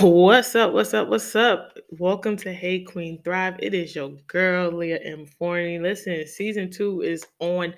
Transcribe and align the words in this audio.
What's 0.00 0.54
up? 0.54 0.72
What's 0.72 0.94
up? 0.94 1.08
What's 1.08 1.36
up? 1.36 1.76
Welcome 1.90 2.34
to 2.38 2.54
Hey 2.54 2.80
Queen 2.80 3.20
Thrive. 3.22 3.56
It 3.58 3.74
is 3.74 3.94
your 3.94 4.08
girl 4.28 4.70
Leah 4.70 4.98
M. 5.04 5.26
Forney. 5.26 5.78
Listen, 5.78 6.26
season 6.26 6.70
two 6.70 7.02
is 7.02 7.26
on 7.38 7.74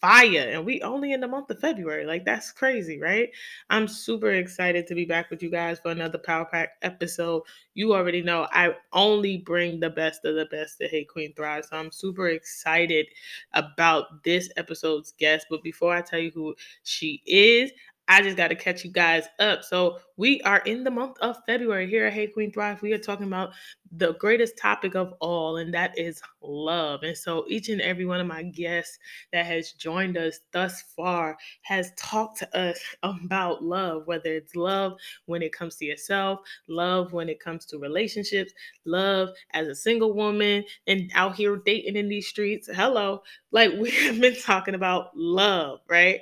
fire, 0.00 0.50
and 0.50 0.66
we 0.66 0.82
only 0.82 1.12
in 1.12 1.20
the 1.20 1.28
month 1.28 1.48
of 1.50 1.60
February. 1.60 2.04
Like 2.04 2.24
that's 2.24 2.50
crazy, 2.50 2.98
right? 2.98 3.28
I'm 3.70 3.86
super 3.86 4.32
excited 4.32 4.88
to 4.88 4.96
be 4.96 5.04
back 5.04 5.30
with 5.30 5.40
you 5.40 5.50
guys 5.50 5.78
for 5.78 5.92
another 5.92 6.18
Power 6.18 6.46
Pack 6.46 6.70
episode. 6.82 7.44
You 7.74 7.94
already 7.94 8.22
know 8.22 8.48
I 8.50 8.74
only 8.92 9.38
bring 9.38 9.78
the 9.78 9.90
best 9.90 10.24
of 10.24 10.34
the 10.34 10.46
best 10.46 10.78
to 10.78 10.88
Hey 10.88 11.04
Queen 11.04 11.32
Thrive, 11.34 11.66
so 11.66 11.76
I'm 11.76 11.92
super 11.92 12.30
excited 12.30 13.06
about 13.52 14.24
this 14.24 14.50
episode's 14.56 15.12
guest. 15.16 15.46
But 15.48 15.62
before 15.62 15.94
I 15.94 16.00
tell 16.00 16.18
you 16.18 16.32
who 16.32 16.56
she 16.82 17.22
is, 17.24 17.70
I 18.12 18.20
just 18.20 18.36
got 18.36 18.48
to 18.48 18.54
catch 18.54 18.84
you 18.84 18.90
guys 18.90 19.24
up. 19.38 19.64
So, 19.64 19.98
we 20.18 20.42
are 20.42 20.58
in 20.66 20.84
the 20.84 20.90
month 20.90 21.16
of 21.22 21.38
February 21.46 21.88
here 21.88 22.04
at 22.04 22.12
Hey 22.12 22.26
Queen 22.26 22.52
Thrive. 22.52 22.82
We 22.82 22.92
are 22.92 22.98
talking 22.98 23.26
about 23.26 23.52
the 23.90 24.12
greatest 24.16 24.58
topic 24.58 24.94
of 24.94 25.14
all, 25.20 25.56
and 25.56 25.72
that 25.72 25.98
is 25.98 26.20
love. 26.42 27.04
And 27.04 27.16
so, 27.16 27.46
each 27.48 27.70
and 27.70 27.80
every 27.80 28.04
one 28.04 28.20
of 28.20 28.26
my 28.26 28.42
guests 28.42 28.98
that 29.32 29.46
has 29.46 29.72
joined 29.72 30.18
us 30.18 30.40
thus 30.52 30.82
far 30.94 31.38
has 31.62 31.90
talked 31.96 32.36
to 32.40 32.54
us 32.54 32.78
about 33.02 33.64
love, 33.64 34.06
whether 34.06 34.34
it's 34.34 34.54
love 34.56 34.98
when 35.24 35.40
it 35.40 35.54
comes 35.54 35.76
to 35.76 35.86
yourself, 35.86 36.40
love 36.68 37.14
when 37.14 37.30
it 37.30 37.40
comes 37.40 37.64
to 37.64 37.78
relationships, 37.78 38.52
love 38.84 39.30
as 39.54 39.68
a 39.68 39.74
single 39.74 40.12
woman 40.12 40.62
and 40.86 41.10
out 41.14 41.34
here 41.34 41.56
dating 41.64 41.96
in 41.96 42.10
these 42.10 42.28
streets. 42.28 42.68
Hello. 42.70 43.22
Like, 43.52 43.72
we 43.78 43.90
have 43.90 44.20
been 44.20 44.36
talking 44.38 44.74
about 44.74 45.16
love, 45.16 45.80
right? 45.88 46.20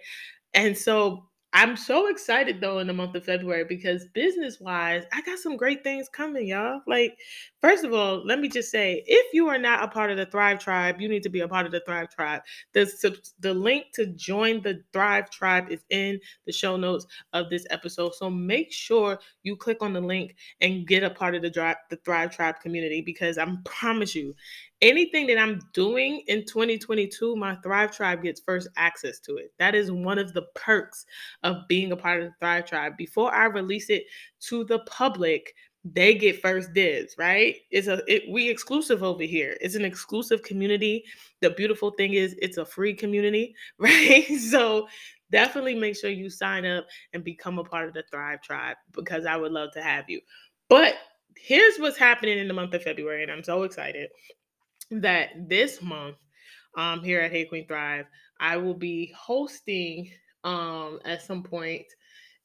And 0.55 0.79
so, 0.79 1.30
I'm 1.53 1.77
so 1.77 2.07
excited 2.07 2.61
though 2.61 2.79
in 2.79 2.87
the 2.87 2.93
month 2.93 3.17
of 3.17 3.25
February 3.25 3.65
because 3.65 4.07
business 4.15 4.61
wise, 4.61 5.03
I 5.13 5.21
got 5.23 5.39
some 5.39 5.57
great 5.57 5.83
things 5.83 6.09
coming, 6.09 6.47
y'all. 6.47 6.81
Like, 6.87 7.19
first 7.61 7.83
of 7.83 7.93
all, 7.93 8.25
let 8.25 8.39
me 8.39 8.49
just 8.49 8.71
say 8.71 9.03
if 9.07 9.35
you 9.35 9.49
are 9.49 9.59
not 9.59 9.83
a 9.83 9.89
part 9.89 10.13
of 10.13 10.17
the 10.17 10.27
Thrive 10.27 10.61
Tribe, 10.61 11.01
you 11.01 11.09
need 11.09 11.25
to 11.25 11.29
be 11.29 11.41
a 11.41 11.49
part 11.49 11.67
of 11.67 11.73
the 11.73 11.81
Thrive 11.81 12.09
Tribe. 12.09 12.43
The, 12.73 13.19
the 13.41 13.53
link 13.53 13.87
to 13.95 14.07
join 14.07 14.63
the 14.63 14.83
Thrive 14.93 15.29
Tribe 15.31 15.71
is 15.71 15.85
in 15.91 16.21
the 16.47 16.53
show 16.53 16.77
notes 16.77 17.07
of 17.33 17.51
this 17.51 17.67
episode. 17.71 18.15
So 18.15 18.31
make 18.31 18.73
sure 18.73 19.19
you 19.43 19.57
click 19.57 19.79
on 19.83 19.93
the 19.93 20.01
link 20.01 20.37
and 20.61 20.87
get 20.87 21.03
a 21.03 21.11
part 21.11 21.35
of 21.35 21.43
the, 21.43 21.51
the 21.91 21.97
Thrive 22.05 22.35
Tribe 22.35 22.61
community 22.61 23.01
because 23.01 23.39
I 23.39 23.57
promise 23.65 24.15
you, 24.15 24.37
anything 24.83 25.27
that 25.27 25.39
I'm 25.39 25.61
doing 25.73 26.23
in 26.27 26.45
2022, 26.45 27.37
my 27.37 27.57
Thrive 27.57 27.95
Tribe 27.95 28.23
gets 28.23 28.41
first 28.41 28.69
access 28.77 29.19
to 29.21 29.37
it. 29.37 29.53
That 29.59 29.75
is 29.75 29.91
one 29.91 30.19
of 30.19 30.33
the 30.33 30.47
perks 30.55 31.05
of 31.43 31.69
being 31.69 31.93
a 31.93 31.97
part 31.97 32.23
of 32.23 32.29
the 32.29 32.35
Thrive 32.41 32.67
Tribe. 32.67 32.97
Before 32.97 33.33
I 33.33 33.47
release 33.47 33.91
it 33.91 34.05
to 34.49 34.65
the 34.65 34.81
public, 34.81 35.55
they 35.85 36.15
get 36.15 36.41
first 36.41 36.73
dibs, 36.75 37.15
right? 37.19 37.57
It's 37.71 37.89
a 37.89 38.03
it, 38.07 38.31
we 38.31 38.49
exclusive 38.49 39.03
over 39.03 39.23
here. 39.23 39.57
It's 39.61 39.75
an 39.75 39.85
exclusive 39.85 40.43
community. 40.43 41.05
The 41.41 41.51
beautiful 41.51 41.91
thing 41.93 42.15
is 42.15 42.37
it's 42.41 42.59
a 42.59 42.65
free 42.65 42.95
community, 42.95 43.55
right? 43.79 44.27
So 44.39 44.89
definitely 45.31 45.75
make 45.75 45.97
sure 45.97 46.11
you 46.11 46.29
sign 46.29 46.67
up 46.67 46.87
and 47.13 47.25
become 47.25 47.59
a 47.59 47.65
part 47.65 47.89
of 47.89 47.95
the 47.95 48.05
Thrive 48.11 48.43
Tribe 48.43 48.77
because 48.93 49.25
I 49.25 49.37
would 49.37 49.53
love 49.53 49.73
to 49.73 49.83
have 49.83 50.05
you. 50.09 50.21
But 50.69 50.97
here's 51.37 51.79
what's 51.79 51.97
happening 51.97 52.39
in 52.39 52.49
the 52.49 52.55
month 52.55 52.75
of 52.75 52.83
February, 52.83 53.23
and 53.23 53.33
I'm 53.33 53.45
so 53.45 53.63
excited 53.63 54.09
that 54.91 55.49
this 55.49 55.83
month 55.83 56.17
um, 56.77 57.03
here 57.03 57.21
at 57.21 57.31
Hey 57.31 57.45
Queen 57.45 57.67
Thrive, 57.67 58.07
I 58.39 58.57
will 58.57 58.75
be 58.75 59.13
hosting 59.17 60.11
um, 60.45 61.01
at 61.05 61.23
some 61.23 61.43
point. 61.43 61.87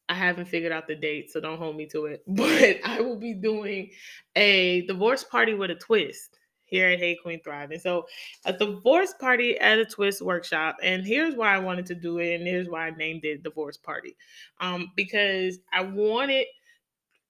I 0.07 0.13
haven't 0.13 0.47
figured 0.47 0.71
out 0.71 0.87
the 0.87 0.95
date, 0.95 1.31
so 1.31 1.39
don't 1.39 1.57
hold 1.57 1.75
me 1.75 1.87
to 1.87 2.05
it. 2.05 2.23
But 2.27 2.77
I 2.83 3.01
will 3.01 3.17
be 3.17 3.33
doing 3.33 3.89
a 4.35 4.85
divorce 4.85 5.23
party 5.23 5.53
with 5.55 5.71
a 5.71 5.75
twist 5.75 6.37
here 6.65 6.89
at 6.89 6.99
Hey 6.99 7.17
Queen 7.21 7.41
Thrive. 7.43 7.71
And 7.71 7.81
so 7.81 8.05
a 8.45 8.53
divorce 8.53 9.13
party 9.19 9.57
at 9.59 9.79
a 9.79 9.85
twist 9.85 10.21
workshop. 10.21 10.77
And 10.83 11.05
here's 11.05 11.35
why 11.35 11.55
I 11.55 11.59
wanted 11.59 11.85
to 11.87 11.95
do 11.95 12.19
it, 12.19 12.35
and 12.35 12.47
here's 12.47 12.69
why 12.69 12.87
I 12.87 12.91
named 12.91 13.25
it 13.25 13.43
divorce 13.43 13.77
party. 13.77 14.15
Um, 14.59 14.91
because 14.95 15.59
I 15.73 15.81
wanted 15.81 16.45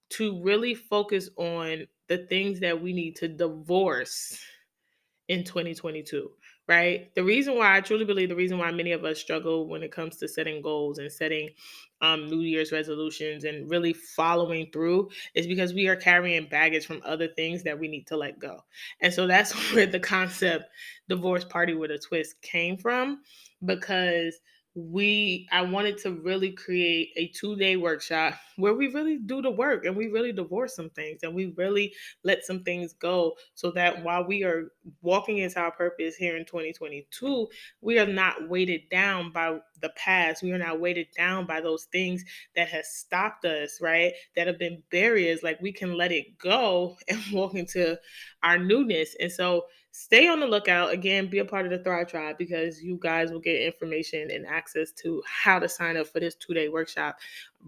to 0.09 0.41
really 0.43 0.75
focus 0.75 1.29
on 1.37 1.87
the 2.07 2.19
things 2.27 2.59
that 2.59 2.79
we 2.79 2.93
need 2.93 3.15
to 3.17 3.27
divorce 3.27 4.39
in 5.27 5.43
2022 5.43 6.29
right? 6.67 7.13
The 7.15 7.23
reason 7.23 7.55
why 7.55 7.77
i 7.77 7.81
truly 7.81 8.05
believe 8.05 8.29
the 8.29 8.35
reason 8.35 8.57
why 8.57 8.71
many 8.71 8.91
of 8.91 9.05
us 9.05 9.19
struggle 9.19 9.67
when 9.67 9.83
it 9.83 9.91
comes 9.91 10.17
to 10.17 10.27
setting 10.27 10.61
goals 10.61 10.97
and 10.97 11.11
setting 11.11 11.49
um, 12.01 12.27
new 12.27 12.41
year's 12.41 12.71
resolutions 12.71 13.45
and 13.45 13.69
really 13.69 13.93
following 13.93 14.69
through 14.71 15.09
is 15.33 15.47
because 15.47 15.73
we 15.73 15.87
are 15.87 15.95
carrying 15.95 16.47
baggage 16.47 16.85
from 16.85 17.01
other 17.05 17.27
things 17.27 17.63
that 17.63 17.79
we 17.79 17.87
need 17.87 18.05
to 18.07 18.17
let 18.17 18.37
go. 18.39 18.59
And 19.01 19.13
so 19.13 19.27
that's 19.27 19.53
where 19.73 19.85
the 19.85 19.99
concept 19.99 20.65
divorce 21.07 21.45
party 21.45 21.73
with 21.73 21.91
a 21.91 21.97
twist 21.97 22.41
came 22.41 22.77
from 22.77 23.21
because 23.63 24.39
we 24.77 25.47
I 25.53 25.61
wanted 25.61 25.97
to 25.99 26.11
really 26.11 26.51
create 26.51 27.11
a 27.15 27.27
two-day 27.27 27.77
workshop 27.77 28.33
where 28.57 28.73
we 28.73 28.89
really 28.89 29.17
do 29.17 29.41
the 29.41 29.49
work 29.49 29.85
and 29.85 29.95
we 29.95 30.07
really 30.07 30.33
divorce 30.33 30.75
some 30.75 30.89
things 30.89 31.23
and 31.23 31.33
we 31.33 31.53
really 31.57 31.93
let 32.23 32.43
some 32.43 32.61
things 32.63 32.93
go 32.93 33.35
so 33.53 33.71
that 33.71 34.03
while 34.03 34.25
we 34.25 34.43
are 34.43 34.73
walking 35.01 35.37
into 35.37 35.59
our 35.59 35.71
purpose 35.71 36.17
here 36.17 36.35
in 36.35 36.45
2022, 36.45 37.47
we 37.79 37.99
are 37.99 38.05
not 38.05 38.49
weighted 38.49 38.81
down 38.89 39.31
by 39.31 39.57
the 39.81 39.89
past. 39.95 40.43
We 40.43 40.51
are 40.51 40.57
not 40.57 40.79
weighted 40.81 41.07
down 41.17 41.45
by 41.45 41.61
those 41.61 41.85
things 41.85 42.23
that 42.55 42.67
has 42.67 42.89
stopped 42.89 43.45
us, 43.45 43.79
right? 43.81 44.13
That 44.35 44.47
have 44.47 44.59
been 44.59 44.83
barriers. 44.91 45.41
Like 45.41 45.61
we 45.61 45.71
can 45.71 45.95
let 45.95 46.11
it 46.11 46.37
go 46.37 46.97
and 47.07 47.19
walk 47.31 47.55
into 47.55 47.97
our 48.43 48.57
newness. 48.57 49.15
And 49.19 49.31
so 49.31 49.65
stay 49.97 50.27
on 50.27 50.41
the 50.41 50.45
lookout. 50.45 50.91
Again, 50.91 51.27
be 51.27 51.39
a 51.39 51.45
part 51.45 51.63
of 51.63 51.71
the 51.71 51.79
Thrive 51.79 52.09
Tribe 52.09 52.37
because 52.37 52.83
you 52.83 52.99
guys 53.01 53.31
will 53.31 53.39
get 53.39 53.61
information 53.61 54.29
and 54.29 54.45
access 54.45 54.91
to 54.91 55.23
how 55.25 55.57
to 55.57 55.69
sign 55.69 55.95
up 55.95 56.07
for 56.07 56.19
this 56.19 56.35
two 56.35 56.53
day 56.53 56.67
workshop 56.67 57.17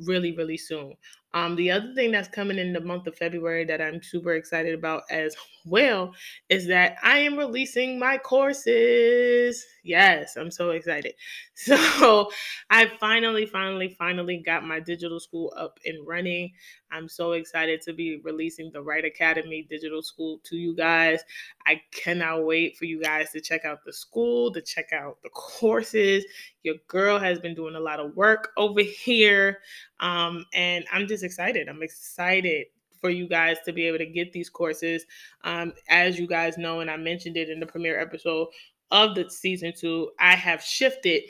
really, 0.06 0.36
really 0.36 0.58
soon. 0.58 0.94
Um, 1.34 1.56
the 1.56 1.70
other 1.72 1.94
thing 1.94 2.12
that's 2.12 2.30
coming 2.30 2.58
in 2.58 2.74
the 2.74 2.80
month 2.80 3.06
of 3.06 3.16
February 3.16 3.66
that 3.66 3.82
I'm 3.82 4.02
super 4.02 4.34
excited 4.34 4.74
about 4.74 5.04
as 5.12 5.36
well 5.66 6.14
is 6.50 6.66
that 6.68 6.96
I 7.04 7.20
am 7.20 7.38
releasing 7.38 8.00
my 8.00 8.18
courses. 8.18 9.64
Yes, 9.84 10.36
I'm 10.38 10.52
so 10.52 10.72
excited. 10.72 11.14
So 11.60 12.30
I 12.70 12.86
finally, 13.00 13.48
finally, 13.48 13.96
finally 13.98 14.44
got 14.46 14.64
my 14.64 14.80
digital 14.80 15.20
school 15.20 15.52
up 15.58 15.80
and 15.86 16.08
running. 16.08 16.54
I'm 16.92 17.10
so 17.10 17.32
excited 17.32 17.82
to 17.82 17.94
be 17.94 18.22
releasing 18.24 18.70
the 18.72 18.84
Right 18.84 19.04
Academy 19.04 19.66
Digital 19.68 20.04
School 20.04 20.40
to 20.44 20.56
you 20.56 20.76
guys. 20.76 21.24
I 21.66 21.82
cannot 21.92 22.46
wait 22.46 22.78
for 22.78 22.86
you 22.86 23.02
guys 23.02 23.32
to 23.32 23.42
check 23.42 23.66
out 23.66 23.80
the 23.84 23.92
school, 23.92 24.54
to 24.54 24.62
check 24.62 24.94
out 24.94 25.18
the 25.24 25.30
courses. 25.30 26.26
Your 26.62 26.76
girl 26.88 27.18
has 27.18 27.40
been 27.40 27.56
doing 27.56 27.76
a 27.76 27.80
lot 27.80 28.00
of 28.00 28.16
work 28.16 28.52
over 28.56 28.82
here. 28.82 29.58
Um, 30.00 30.46
and 30.54 30.86
I'm 30.92 31.08
just 31.08 31.24
excited. 31.24 31.68
I'm 31.68 31.84
excited 31.84 32.68
for 33.00 33.10
you 33.10 33.28
guys 33.28 33.58
to 33.66 33.74
be 33.74 33.86
able 33.86 34.00
to 34.00 34.06
get 34.06 34.32
these 34.32 34.50
courses. 34.50 35.06
Um, 35.44 35.74
as 35.90 36.20
you 36.20 36.28
guys 36.28 36.58
know, 36.58 36.80
and 36.80 36.90
I 36.90 36.98
mentioned 36.98 37.38
it 37.38 37.50
in 37.50 37.60
the 37.60 37.66
premiere 37.66 38.00
episode 38.00 38.48
of 38.92 39.16
the 39.16 39.30
season 39.30 39.74
two, 39.76 40.12
I 40.20 40.36
have 40.36 40.64
shifted 40.64 41.24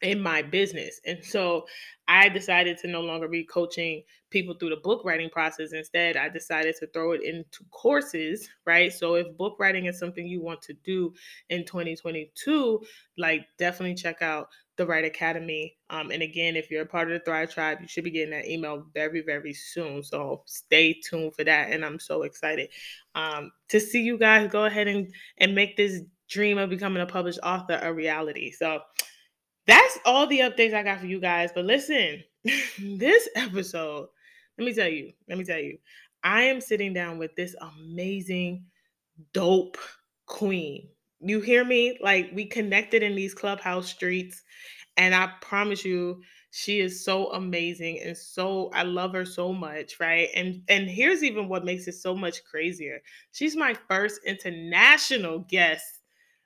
in 0.00 0.20
my 0.20 0.42
business. 0.42 1.00
And 1.06 1.24
so 1.24 1.64
I 2.08 2.28
decided 2.28 2.76
to 2.78 2.88
no 2.88 3.00
longer 3.00 3.28
be 3.28 3.44
coaching 3.44 4.02
people 4.30 4.54
through 4.58 4.70
the 4.70 4.76
book 4.76 5.04
writing 5.04 5.30
process. 5.30 5.72
Instead, 5.72 6.16
I 6.16 6.28
decided 6.28 6.74
to 6.80 6.88
throw 6.88 7.12
it 7.12 7.22
into 7.22 7.64
courses, 7.70 8.48
right? 8.66 8.92
So 8.92 9.14
if 9.14 9.36
book 9.36 9.56
writing 9.60 9.86
is 9.86 9.98
something 9.98 10.26
you 10.26 10.42
want 10.42 10.60
to 10.62 10.74
do 10.84 11.14
in 11.50 11.64
2022, 11.64 12.82
like 13.16 13.46
definitely 13.58 13.94
check 13.94 14.22
out 14.22 14.48
the 14.76 14.86
Right 14.86 15.04
Academy. 15.04 15.76
Um, 15.90 16.10
and 16.10 16.22
again, 16.22 16.56
if 16.56 16.70
you're 16.70 16.82
a 16.82 16.86
part 16.86 17.10
of 17.10 17.18
the 17.18 17.24
Thrive 17.24 17.52
Tribe, 17.52 17.78
you 17.80 17.88
should 17.88 18.04
be 18.04 18.10
getting 18.10 18.30
that 18.30 18.48
email 18.48 18.86
very, 18.94 19.22
very 19.22 19.52
soon. 19.52 20.02
So 20.02 20.42
stay 20.46 20.94
tuned 20.94 21.34
for 21.34 21.44
that. 21.44 21.70
And 21.70 21.84
I'm 21.84 21.98
so 21.98 22.22
excited 22.22 22.70
um, 23.14 23.50
to 23.68 23.78
see 23.78 24.02
you 24.02 24.18
guys 24.18 24.50
go 24.50 24.64
ahead 24.64 24.88
and, 24.88 25.12
and 25.38 25.54
make 25.54 25.76
this 25.76 26.00
dream 26.28 26.58
of 26.58 26.70
becoming 26.70 27.02
a 27.02 27.06
published 27.06 27.40
author 27.42 27.78
a 27.82 27.92
reality. 27.92 28.50
So 28.50 28.80
that's 29.66 29.98
all 30.04 30.26
the 30.26 30.40
updates 30.40 30.74
I 30.74 30.82
got 30.82 31.00
for 31.00 31.06
you 31.06 31.20
guys. 31.20 31.50
But 31.54 31.66
listen, 31.66 32.22
this 32.78 33.28
episode, 33.36 34.08
let 34.58 34.64
me 34.64 34.74
tell 34.74 34.88
you, 34.88 35.12
let 35.28 35.38
me 35.38 35.44
tell 35.44 35.58
you, 35.58 35.78
I 36.24 36.42
am 36.44 36.60
sitting 36.60 36.94
down 36.94 37.18
with 37.18 37.34
this 37.36 37.54
amazing, 37.60 38.64
dope 39.32 39.78
queen. 40.26 40.88
You 41.22 41.40
hear 41.40 41.64
me? 41.64 41.98
Like 42.00 42.30
we 42.32 42.46
connected 42.46 43.02
in 43.02 43.14
these 43.14 43.34
clubhouse 43.34 43.88
streets, 43.88 44.42
and 44.96 45.14
I 45.14 45.32
promise 45.40 45.84
you, 45.84 46.22
she 46.50 46.80
is 46.80 47.02
so 47.02 47.32
amazing 47.32 48.00
and 48.04 48.16
so 48.16 48.70
I 48.74 48.82
love 48.82 49.12
her 49.14 49.24
so 49.24 49.52
much, 49.52 49.98
right? 50.00 50.28
And 50.34 50.62
and 50.68 50.88
here's 50.88 51.22
even 51.24 51.48
what 51.48 51.64
makes 51.64 51.88
it 51.88 51.94
so 51.94 52.14
much 52.14 52.44
crazier. 52.44 53.00
She's 53.32 53.56
my 53.56 53.74
first 53.88 54.20
international 54.26 55.40
guest 55.48 55.84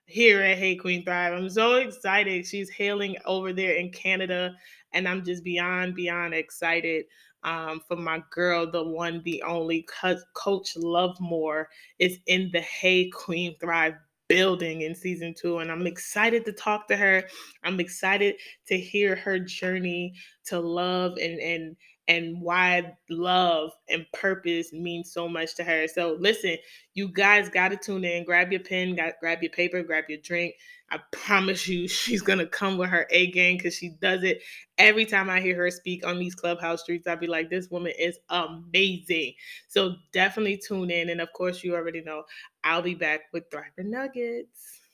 here 0.07 0.43
at 0.43 0.59
Hey 0.59 0.77
Queen 0.77 1.05
Thrive. 1.05 1.33
I'm 1.33 1.51
so 1.51 1.77
excited. 1.77 2.47
She's 2.47 2.71
hailing 2.71 3.17
over 3.25 3.53
there 3.53 3.75
in 3.75 3.91
Canada, 3.91 4.55
and 4.93 5.09
I'm 5.09 5.25
just 5.25 5.43
beyond, 5.43 5.95
beyond 5.97 6.35
excited 6.35 7.07
um, 7.43 7.81
for 7.87 7.97
my 7.97 8.23
girl, 8.31 8.71
the 8.71 8.83
one, 8.83 9.23
the 9.25 9.43
only, 9.43 9.87
Coach 10.35 10.77
Lovemore 10.77 11.69
is 11.99 12.19
in 12.27 12.51
the 12.53 12.61
Hey 12.61 13.09
Queen 13.11 13.57
Thrive 13.61 13.95
building 14.29 14.83
in 14.83 14.95
season 14.95 15.35
two. 15.35 15.59
And 15.59 15.71
I'm 15.71 15.87
excited 15.87 16.45
to 16.45 16.53
talk 16.53 16.89
to 16.89 16.97
her. 16.97 17.25
I'm 17.65 17.81
excited 17.81 18.37
to 18.67 18.79
hear 18.79 19.17
her 19.17 19.39
journey 19.39 20.15
to 20.47 20.59
love 20.61 21.17
and 21.19 21.41
and 21.41 21.77
and 22.09 22.41
why 22.41 22.97
love 23.11 23.73
and 23.89 24.07
purpose 24.13 24.73
means 24.73 25.13
so 25.13 25.29
much 25.29 25.55
to 25.57 25.65
her. 25.65 25.89
So 25.89 26.17
listen, 26.21 26.57
you 26.95 27.09
guys 27.09 27.49
got 27.49 27.69
to 27.69 27.77
tune 27.77 28.05
in. 28.05 28.25
Grab 28.25 28.53
your 28.53 28.61
pen, 28.61 28.95
got, 28.95 29.15
grab 29.21 29.43
your 29.43 29.51
paper, 29.51 29.83
grab 29.83 30.05
your 30.09 30.19
drink. 30.19 30.55
I 30.91 31.01
promise 31.11 31.67
you, 31.67 31.89
she's 31.89 32.23
gonna 32.23 32.47
come 32.47 32.79
with 32.79 32.91
her 32.91 33.07
A 33.11 33.31
game 33.31 33.57
because 33.57 33.75
she 33.75 33.91
does 34.01 34.23
it 34.23 34.43
every 34.79 35.05
time 35.05 35.29
I 35.29 35.41
hear 35.41 35.57
her 35.57 35.71
speak 35.71 36.07
on 36.07 36.19
these 36.19 36.35
clubhouse 36.35 36.83
streets. 36.83 37.07
I'd 37.07 37.21
be 37.21 37.27
like, 37.27 37.51
this 37.51 37.71
woman 37.71 37.93
is 37.99 38.19
amazing. 38.29 39.35
So 39.69 39.97
definitely 40.13 40.59
tune 40.59 40.91
in, 40.91 41.09
and 41.11 41.21
of 41.21 41.33
course, 41.33 41.65
you 41.65 41.75
already 41.75 42.03
know 42.03 42.25
I'll 42.63 42.83
be 42.83 42.95
back 42.95 43.23
with 43.33 43.51
Thriver 43.51 43.85
Nuggets. 43.85 44.86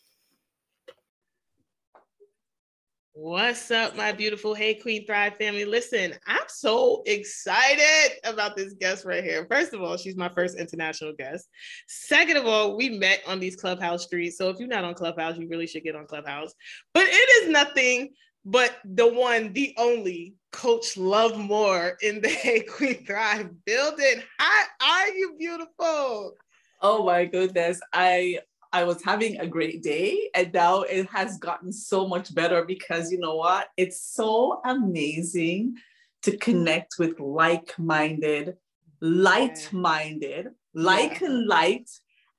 What's 3.14 3.70
up, 3.70 3.94
my 3.94 4.12
beautiful 4.12 4.54
Hey 4.54 4.72
Queen 4.72 5.04
Thrive 5.04 5.36
family? 5.36 5.66
Listen, 5.66 6.14
I'm 6.26 6.46
so 6.48 7.02
excited 7.04 8.12
about 8.24 8.56
this 8.56 8.72
guest 8.72 9.04
right 9.04 9.22
here. 9.22 9.46
First 9.50 9.74
of 9.74 9.82
all, 9.82 9.98
she's 9.98 10.16
my 10.16 10.30
first 10.30 10.58
international 10.58 11.12
guest. 11.12 11.46
Second 11.88 12.38
of 12.38 12.46
all, 12.46 12.74
we 12.74 12.88
met 12.88 13.20
on 13.26 13.38
these 13.38 13.54
clubhouse 13.54 14.04
streets. 14.04 14.38
So 14.38 14.48
if 14.48 14.58
you're 14.58 14.66
not 14.66 14.84
on 14.84 14.94
Clubhouse, 14.94 15.36
you 15.36 15.46
really 15.46 15.66
should 15.66 15.84
get 15.84 15.94
on 15.94 16.06
Clubhouse. 16.06 16.54
But 16.94 17.04
it 17.06 17.44
is 17.44 17.50
nothing 17.50 18.14
but 18.46 18.78
the 18.82 19.12
one, 19.12 19.52
the 19.52 19.74
only 19.76 20.34
Coach 20.50 20.96
Lovemore 20.96 21.98
in 22.00 22.22
the 22.22 22.30
Hey 22.30 22.60
Queen 22.62 23.04
Thrive 23.04 23.50
building. 23.66 24.22
How 24.38 24.62
are 24.80 25.08
you, 25.08 25.36
beautiful? 25.38 26.32
Oh 26.80 27.04
my 27.04 27.26
goodness. 27.26 27.78
I 27.92 28.38
I 28.72 28.84
was 28.84 29.02
having 29.02 29.38
a 29.38 29.46
great 29.46 29.82
day 29.82 30.30
and 30.34 30.52
now 30.52 30.82
it 30.82 31.08
has 31.10 31.38
gotten 31.38 31.72
so 31.72 32.08
much 32.08 32.34
better 32.34 32.64
because 32.64 33.12
you 33.12 33.18
know 33.18 33.36
what? 33.36 33.68
It's 33.76 34.00
so 34.00 34.60
amazing 34.64 35.76
to 36.22 36.36
connect 36.38 36.94
with 36.98 37.20
like-minded, 37.20 38.56
light-minded, 39.00 40.48
like 40.74 41.20
yeah. 41.20 41.28
light 41.28 41.90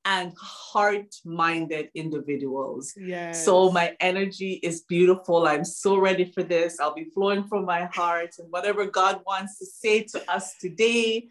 and 0.05 0.33
heart-minded 0.37 1.89
individuals. 1.93 2.93
Yes. 2.97 3.45
So 3.45 3.71
my 3.71 3.95
energy 3.99 4.53
is 4.63 4.81
beautiful. 4.81 5.47
I'm 5.47 5.63
so 5.63 5.97
ready 5.97 6.25
for 6.25 6.43
this. 6.43 6.79
I'll 6.79 6.95
be 6.95 7.05
flowing 7.13 7.43
from 7.43 7.65
my 7.65 7.85
heart 7.85 8.31
and 8.39 8.51
whatever 8.51 8.85
God 8.85 9.21
wants 9.25 9.59
to 9.59 9.65
say 9.65 10.03
to 10.03 10.31
us 10.31 10.55
today. 10.59 11.27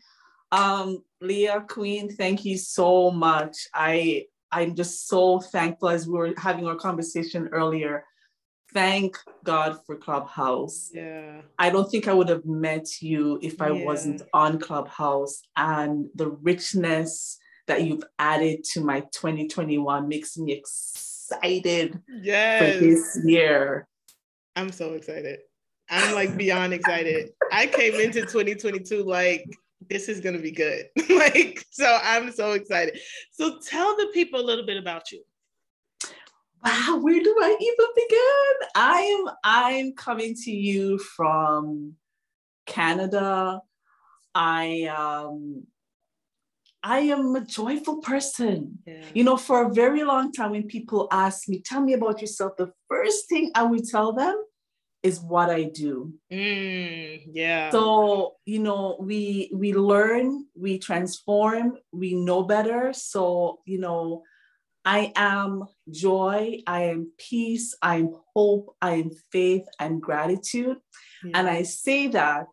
Um, 0.52 1.02
Leah 1.20 1.64
Queen, 1.69 2.10
thank 2.14 2.44
you 2.44 2.56
so 2.56 3.10
much. 3.10 3.56
I 3.75 4.26
I'm 4.52 4.75
just 4.75 5.08
so 5.08 5.40
thankful 5.40 5.88
as 5.88 6.06
we 6.06 6.12
were 6.12 6.34
having 6.37 6.66
our 6.66 6.76
conversation 6.76 7.49
earlier. 7.52 8.04
Thank 8.72 9.19
God 9.44 9.78
for 9.84 9.96
Clubhouse. 9.96 10.90
Yeah. 10.93 11.43
I 11.58 11.70
don't 11.70 11.90
think 11.90 12.08
I 12.08 12.12
would 12.12 12.28
have 12.28 12.44
met 12.44 12.87
you 13.00 13.38
if 13.43 13.60
I 13.60 13.70
yeah. 13.70 13.84
wasn't 13.84 14.22
on 14.32 14.58
Clubhouse. 14.58 15.43
And 15.56 16.06
the 16.14 16.28
richness 16.28 17.38
that 17.66 17.82
you've 17.82 18.04
added 18.19 18.64
to 18.72 18.81
my 18.81 19.00
2021 19.12 20.08
makes 20.08 20.37
me 20.37 20.52
excited 20.52 22.00
yes. 22.08 22.75
for 22.75 22.81
this 22.81 23.19
year. 23.25 23.88
I'm 24.56 24.70
so 24.70 24.94
excited. 24.94 25.40
I'm 25.90 26.14
like 26.14 26.37
beyond 26.37 26.72
excited. 26.72 27.31
I 27.50 27.66
came 27.66 27.94
into 27.94 28.22
2022 28.22 29.02
like 29.02 29.46
this 29.88 30.08
is 30.08 30.20
going 30.20 30.37
to 30.37 30.43
be 30.43 30.50
good. 30.50 30.87
like, 31.11 31.64
so 31.70 31.99
I'm 32.02 32.32
so 32.32 32.52
excited. 32.52 32.99
So 33.31 33.58
tell 33.58 33.96
the 33.96 34.08
people 34.12 34.40
a 34.40 34.46
little 34.46 34.67
bit 34.67 34.76
about 34.76 35.11
you. 35.12 35.23
Wow, 36.64 37.00
where 37.00 37.20
do 37.20 37.37
I 37.40 37.56
even 37.61 37.87
begin? 37.96 38.69
I 38.76 39.00
am 39.00 39.34
I'm 39.43 39.93
coming 39.94 40.37
to 40.44 40.50
you 40.52 40.99
from 40.99 41.94
Canada. 42.67 43.61
I 44.34 44.84
um 44.84 45.67
I 46.84 47.00
am 47.00 47.34
a 47.34 47.40
joyful 47.40 47.99
person. 47.99 48.79
Yeah. 48.87 49.05
You 49.14 49.25
know, 49.25 49.37
for 49.37 49.67
a 49.67 49.75
very 49.75 50.05
long 50.05 50.32
time, 50.32 50.52
when 50.52 50.64
people 50.64 51.08
ask 51.11 51.49
me, 51.49 51.61
tell 51.61 51.81
me 51.81 51.93
about 51.94 52.20
yourself, 52.20 52.56
the 52.56 52.73
first 52.88 53.29
thing 53.29 53.50
I 53.55 53.62
would 53.62 53.87
tell 53.87 54.12
them 54.12 54.37
is 55.02 55.20
what 55.20 55.50
I 55.50 55.64
do. 55.64 56.14
Mm, 56.32 57.22
yeah. 57.32 57.70
So, 57.70 58.37
you 58.44 58.60
know, 58.60 58.96
we 59.00 59.50
we 59.52 59.75
learn, 59.75 60.46
we 60.54 60.78
transform, 60.78 61.78
we 61.93 62.14
know 62.14 62.43
better. 62.44 62.93
So, 62.93 63.60
you 63.66 63.78
know, 63.78 64.22
I 64.84 65.12
am 65.16 65.64
joy, 65.90 66.60
I 66.66 66.84
am 66.84 67.12
peace, 67.19 67.76
I 67.82 67.96
am 67.96 68.14
hope, 68.34 68.75
I 68.81 68.94
am 68.94 69.10
faith 69.31 69.64
and 69.78 70.00
gratitude. 70.00 70.78
Yeah. 71.25 71.31
And 71.34 71.48
I 71.48 71.62
say 71.62 72.08
that 72.08 72.46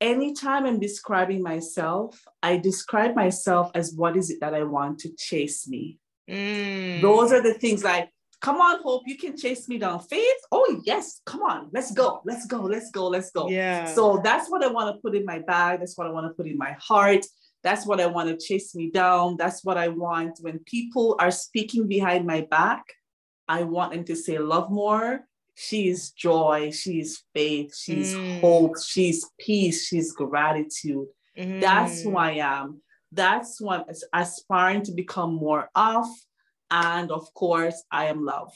anytime 0.00 0.66
I'm 0.66 0.80
describing 0.80 1.42
myself, 1.42 2.20
I 2.42 2.56
describe 2.56 3.14
myself 3.14 3.70
as 3.74 3.94
what 3.94 4.16
is 4.16 4.30
it 4.30 4.40
that 4.40 4.54
I 4.54 4.64
want 4.64 4.98
to 5.00 5.12
chase 5.16 5.68
me. 5.68 5.98
Mm. 6.28 7.00
Those 7.00 7.32
are 7.32 7.42
the 7.42 7.54
things 7.54 7.84
like 7.84 8.10
Come 8.42 8.60
on, 8.60 8.82
Hope, 8.82 9.04
you 9.06 9.16
can 9.16 9.36
chase 9.36 9.68
me 9.68 9.78
down. 9.78 10.00
Faith, 10.00 10.40
oh, 10.50 10.80
yes, 10.84 11.20
come 11.24 11.42
on, 11.42 11.68
let's 11.72 11.92
go, 11.92 12.20
let's 12.24 12.44
go, 12.44 12.62
let's 12.62 12.90
go, 12.90 13.06
let's 13.06 13.30
go. 13.30 13.48
Yeah. 13.48 13.86
So 13.86 14.20
that's 14.22 14.50
what 14.50 14.64
I 14.64 14.66
want 14.66 14.92
to 14.94 15.00
put 15.00 15.14
in 15.14 15.24
my 15.24 15.38
bag. 15.38 15.78
That's 15.78 15.96
what 15.96 16.08
I 16.08 16.10
want 16.10 16.26
to 16.26 16.34
put 16.34 16.48
in 16.48 16.58
my 16.58 16.72
heart. 16.72 17.24
That's 17.62 17.86
what 17.86 18.00
I 18.00 18.06
want 18.06 18.28
to 18.28 18.44
chase 18.44 18.74
me 18.74 18.90
down. 18.90 19.36
That's 19.36 19.64
what 19.64 19.78
I 19.78 19.88
want. 19.88 20.38
When 20.40 20.58
people 20.66 21.14
are 21.20 21.30
speaking 21.30 21.86
behind 21.86 22.26
my 22.26 22.40
back, 22.50 22.82
I 23.46 23.62
want 23.62 23.92
them 23.92 24.04
to 24.06 24.16
say, 24.16 24.38
Lovemore. 24.38 25.20
She 25.54 25.88
is 25.88 26.10
joy. 26.10 26.70
She 26.72 26.98
is 26.98 27.22
faith. 27.34 27.76
She's 27.76 28.14
mm. 28.14 28.40
hope. 28.40 28.74
She's 28.82 29.28
peace. 29.38 29.86
She's 29.86 30.12
gratitude. 30.12 31.06
Mm. 31.38 31.60
That's 31.60 32.02
who 32.02 32.16
I 32.16 32.32
am. 32.32 32.80
That's 33.12 33.60
what 33.60 33.86
I'm 33.86 34.22
aspiring 34.22 34.82
to 34.84 34.92
become 34.92 35.34
more 35.34 35.68
of 35.74 36.06
and 36.72 37.12
of 37.12 37.32
course 37.34 37.84
i 37.92 38.06
am 38.06 38.24
love. 38.24 38.52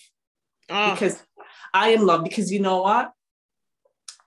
Oh. 0.68 0.92
because 0.92 1.22
i 1.72 1.90
am 1.90 2.04
love 2.04 2.24
because 2.24 2.50
you 2.50 2.58
know 2.60 2.82
what? 2.82 3.12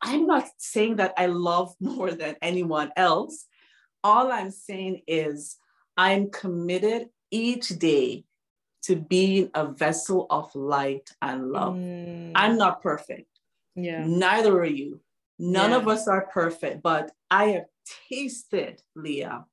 I'm 0.01 0.25
not 0.27 0.47
saying 0.57 0.95
that 0.97 1.13
i 1.17 1.25
love 1.25 1.75
more 1.81 2.11
than 2.11 2.37
anyone 2.41 2.91
else. 2.95 3.45
All 4.03 4.31
i'm 4.31 4.51
saying 4.51 5.01
is 5.07 5.57
i'm 5.97 6.29
committed 6.29 7.09
each 7.31 7.67
day 7.67 8.23
to 8.83 8.95
being 8.95 9.51
a 9.53 9.65
vessel 9.65 10.25
of 10.29 10.55
light 10.55 11.09
and 11.21 11.51
love. 11.51 11.73
Mm. 11.73 12.31
i'm 12.35 12.57
not 12.57 12.81
perfect. 12.81 13.27
Yeah. 13.75 14.05
Neither 14.05 14.57
are 14.57 14.65
you. 14.65 15.01
None 15.37 15.71
yeah. 15.71 15.77
of 15.77 15.87
us 15.87 16.07
are 16.07 16.27
perfect 16.27 16.83
but 16.83 17.11
i 17.29 17.45
have 17.55 17.65
tasted 18.07 18.81
leah 18.95 19.45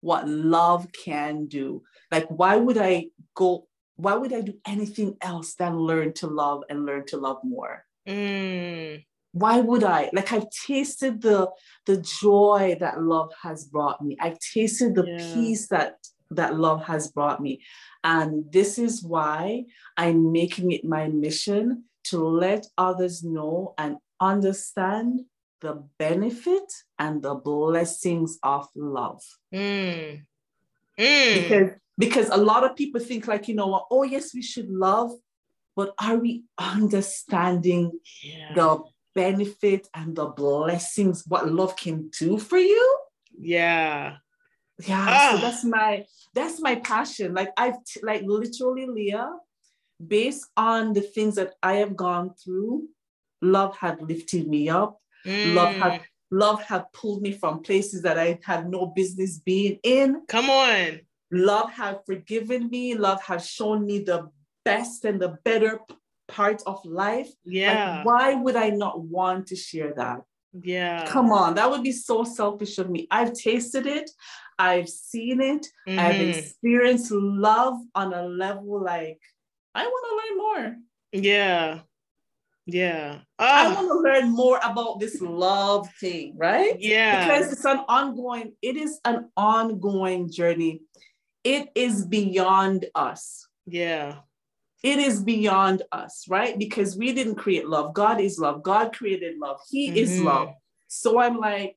what 0.00 0.28
love 0.28 0.86
can 0.92 1.46
do. 1.46 1.82
Like 2.12 2.26
why 2.28 2.56
would 2.56 2.76
i 2.76 3.06
go 3.34 3.66
why 3.96 4.14
would 4.14 4.32
I 4.32 4.40
do 4.40 4.54
anything 4.66 5.16
else 5.20 5.54
than 5.54 5.78
learn 5.78 6.12
to 6.14 6.26
love 6.26 6.64
and 6.68 6.84
learn 6.84 7.06
to 7.06 7.16
love 7.16 7.38
more? 7.44 7.84
Mm. 8.08 9.04
Why 9.32 9.60
would 9.60 9.84
I? 9.84 10.10
Like 10.12 10.32
I've 10.32 10.50
tasted 10.66 11.22
the 11.22 11.50
the 11.86 11.98
joy 11.98 12.76
that 12.80 13.02
love 13.02 13.32
has 13.42 13.64
brought 13.64 14.02
me. 14.02 14.16
I've 14.20 14.38
tasted 14.38 14.94
the 14.94 15.04
yeah. 15.06 15.34
peace 15.34 15.68
that 15.68 15.96
that 16.30 16.56
love 16.56 16.84
has 16.84 17.08
brought 17.08 17.40
me. 17.40 17.60
And 18.02 18.50
this 18.52 18.78
is 18.78 19.02
why 19.02 19.64
I'm 19.96 20.32
making 20.32 20.72
it 20.72 20.84
my 20.84 21.08
mission 21.08 21.84
to 22.04 22.18
let 22.18 22.66
others 22.76 23.24
know 23.24 23.74
and 23.78 23.96
understand 24.20 25.20
the 25.60 25.84
benefit 25.98 26.72
and 26.98 27.22
the 27.22 27.34
blessings 27.34 28.38
of 28.42 28.68
love. 28.76 29.22
Mm. 29.52 30.22
Mm. 30.98 31.34
Because 31.42 31.70
because 31.96 32.28
a 32.28 32.36
lot 32.36 32.64
of 32.64 32.76
people 32.76 33.00
think 33.00 33.26
like 33.26 33.48
you 33.48 33.54
know 33.54 33.66
what 33.66 33.86
oh 33.90 34.02
yes 34.02 34.34
we 34.34 34.42
should 34.42 34.68
love 34.68 35.12
but 35.76 35.94
are 36.00 36.16
we 36.16 36.44
understanding 36.58 37.92
yeah. 38.22 38.54
the 38.54 38.82
benefit 39.14 39.88
and 39.94 40.16
the 40.16 40.26
blessings 40.26 41.24
what 41.26 41.50
love 41.50 41.76
can 41.76 42.10
do 42.18 42.38
for 42.38 42.58
you 42.58 42.98
yeah 43.38 44.16
yeah 44.86 45.06
ah. 45.08 45.32
so 45.32 45.40
that's 45.40 45.64
my 45.64 46.04
that's 46.34 46.60
my 46.60 46.74
passion 46.76 47.32
like 47.32 47.50
i've 47.56 47.82
t- 47.84 48.00
like 48.02 48.22
literally 48.24 48.86
leah 48.86 49.30
based 50.04 50.46
on 50.56 50.92
the 50.92 51.00
things 51.00 51.36
that 51.36 51.52
i 51.62 51.74
have 51.74 51.94
gone 51.96 52.34
through 52.34 52.88
love 53.40 53.76
had 53.76 54.02
lifted 54.02 54.48
me 54.48 54.68
up 54.68 54.98
mm. 55.24 55.54
love 55.54 55.74
had 55.74 56.00
love 56.32 56.60
had 56.64 56.84
pulled 56.92 57.22
me 57.22 57.30
from 57.30 57.62
places 57.62 58.02
that 58.02 58.18
i 58.18 58.36
had 58.42 58.68
no 58.68 58.86
business 58.86 59.38
being 59.38 59.78
in 59.84 60.22
come 60.26 60.50
on 60.50 60.98
Love 61.30 61.70
have 61.72 62.00
forgiven 62.06 62.68
me. 62.68 62.94
Love 62.94 63.22
has 63.22 63.48
shown 63.48 63.84
me 63.86 64.00
the 64.00 64.28
best 64.64 65.04
and 65.04 65.20
the 65.20 65.36
better 65.44 65.80
part 66.28 66.62
of 66.66 66.84
life. 66.84 67.28
Yeah. 67.44 67.96
Like, 67.96 68.06
why 68.06 68.34
would 68.34 68.56
I 68.56 68.70
not 68.70 69.00
want 69.00 69.48
to 69.48 69.56
share 69.56 69.94
that? 69.96 70.20
Yeah. 70.62 71.04
Come 71.06 71.32
on, 71.32 71.54
that 71.56 71.70
would 71.70 71.82
be 71.82 71.92
so 71.92 72.24
selfish 72.24 72.78
of 72.78 72.88
me. 72.88 73.08
I've 73.10 73.32
tasted 73.32 73.86
it, 73.86 74.08
I've 74.58 74.88
seen 74.88 75.40
it, 75.40 75.66
mm-hmm. 75.88 75.98
I've 75.98 76.20
experienced 76.20 77.10
love 77.10 77.74
on 77.94 78.14
a 78.14 78.22
level 78.22 78.82
like 78.82 79.20
I 79.74 79.84
want 79.84 80.06
to 80.08 80.16
learn 80.16 80.38
more. 80.38 80.76
Yeah. 81.12 81.80
Yeah. 82.66 83.18
Oh. 83.38 83.44
I 83.44 83.74
want 83.74 83.88
to 83.88 83.98
learn 83.98 84.30
more 84.30 84.58
about 84.62 85.00
this 85.00 85.20
love 85.20 85.88
thing, 86.00 86.34
right? 86.36 86.76
Yeah. 86.78 87.26
Because 87.26 87.52
it's 87.52 87.64
an 87.64 87.80
ongoing, 87.88 88.52
it 88.62 88.76
is 88.76 89.00
an 89.04 89.30
ongoing 89.36 90.30
journey. 90.30 90.80
It 91.44 91.68
is 91.74 92.06
beyond 92.06 92.86
us. 92.94 93.46
Yeah. 93.66 94.16
It 94.82 94.98
is 94.98 95.22
beyond 95.22 95.82
us, 95.92 96.24
right? 96.28 96.58
Because 96.58 96.96
we 96.96 97.12
didn't 97.12 97.36
create 97.36 97.68
love. 97.68 97.94
God 97.94 98.20
is 98.20 98.38
love. 98.38 98.62
God 98.62 98.92
created 98.94 99.38
love. 99.38 99.60
He 99.68 99.88
mm-hmm. 99.88 99.96
is 99.96 100.20
love. 100.20 100.50
So 100.88 101.20
I'm 101.20 101.38
like, 101.38 101.76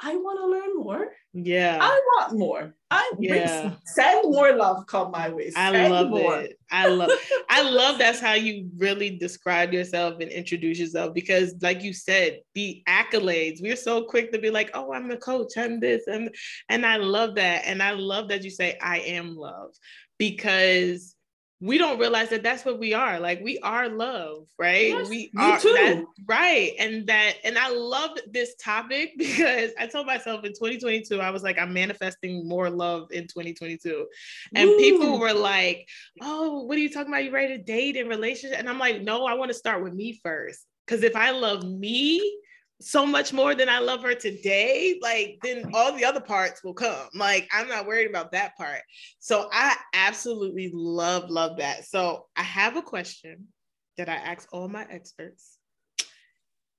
I 0.00 0.16
want 0.16 0.38
to 0.40 0.46
learn 0.46 0.76
more. 0.76 1.08
Yeah. 1.34 1.78
I 1.80 1.88
want 1.88 2.38
more. 2.38 2.74
I 2.90 3.12
yeah. 3.18 3.72
send 3.84 4.32
more 4.32 4.54
love 4.54 4.86
come 4.86 5.10
my 5.10 5.28
way. 5.28 5.50
Send 5.50 5.76
I 5.76 5.88
love 5.88 6.08
more. 6.08 6.40
it. 6.40 6.58
I 6.70 6.88
love 6.88 7.10
I 7.50 7.68
love 7.68 7.98
that's 7.98 8.20
how 8.20 8.34
you 8.34 8.70
really 8.76 9.18
describe 9.18 9.72
yourself 9.72 10.20
and 10.20 10.30
introduce 10.30 10.78
yourself 10.78 11.14
because 11.14 11.54
like 11.60 11.82
you 11.82 11.92
said, 11.92 12.40
the 12.54 12.82
accolades, 12.88 13.60
we're 13.60 13.76
so 13.76 14.04
quick 14.04 14.32
to 14.32 14.38
be 14.38 14.50
like, 14.50 14.70
oh, 14.74 14.92
I'm 14.92 15.10
a 15.10 15.16
coach, 15.16 15.56
I'm 15.56 15.80
this, 15.80 16.06
and 16.06 16.34
and 16.68 16.86
I 16.86 16.96
love 16.96 17.34
that. 17.34 17.62
And 17.66 17.82
I 17.82 17.92
love 17.92 18.28
that 18.28 18.44
you 18.44 18.50
say 18.50 18.78
I 18.80 18.98
am 19.00 19.36
love 19.36 19.70
because 20.18 21.14
we 21.60 21.76
don't 21.76 21.98
realize 21.98 22.28
that 22.28 22.44
that's 22.44 22.64
what 22.64 22.78
we 22.78 22.94
are. 22.94 23.18
Like 23.18 23.40
we 23.42 23.58
are 23.60 23.88
love, 23.88 24.46
right? 24.58 24.88
Yes, 24.88 25.08
we 25.08 25.32
are 25.36 25.58
that, 25.60 26.04
right. 26.26 26.72
And 26.78 27.06
that, 27.08 27.34
and 27.42 27.58
I 27.58 27.70
love 27.70 28.16
this 28.30 28.54
topic 28.56 29.14
because 29.18 29.72
I 29.78 29.86
told 29.88 30.06
myself 30.06 30.44
in 30.44 30.52
2022, 30.52 31.20
I 31.20 31.30
was 31.30 31.42
like, 31.42 31.58
I'm 31.58 31.72
manifesting 31.72 32.46
more 32.46 32.70
love 32.70 33.10
in 33.10 33.24
2022. 33.24 34.06
And 34.54 34.70
Ooh. 34.70 34.76
people 34.76 35.18
were 35.18 35.34
like, 35.34 35.88
Oh, 36.20 36.62
what 36.62 36.76
are 36.76 36.80
you 36.80 36.90
talking 36.90 37.12
about? 37.12 37.24
You 37.24 37.32
ready 37.32 37.56
to 37.56 37.62
date 37.62 37.96
and 37.96 38.08
relationship? 38.08 38.58
And 38.58 38.68
I'm 38.68 38.78
like, 38.78 39.02
no, 39.02 39.26
I 39.26 39.34
want 39.34 39.50
to 39.50 39.54
start 39.54 39.82
with 39.82 39.94
me 39.94 40.20
first. 40.22 40.64
Cause 40.86 41.02
if 41.02 41.16
I 41.16 41.32
love 41.32 41.64
me, 41.64 42.38
so 42.80 43.04
much 43.04 43.32
more 43.32 43.54
than 43.54 43.68
I 43.68 43.80
love 43.80 44.02
her 44.02 44.14
today, 44.14 44.98
like 45.02 45.38
then 45.42 45.70
all 45.74 45.96
the 45.96 46.04
other 46.04 46.20
parts 46.20 46.62
will 46.62 46.74
come. 46.74 47.08
Like 47.14 47.48
I'm 47.52 47.68
not 47.68 47.86
worried 47.86 48.08
about 48.08 48.32
that 48.32 48.56
part. 48.56 48.82
So 49.18 49.48
I 49.52 49.76
absolutely 49.92 50.70
love, 50.72 51.28
love 51.28 51.58
that. 51.58 51.84
So 51.86 52.26
I 52.36 52.42
have 52.42 52.76
a 52.76 52.82
question 52.82 53.48
that 53.96 54.08
I 54.08 54.14
ask 54.14 54.48
all 54.52 54.68
my 54.68 54.86
experts. 54.88 55.58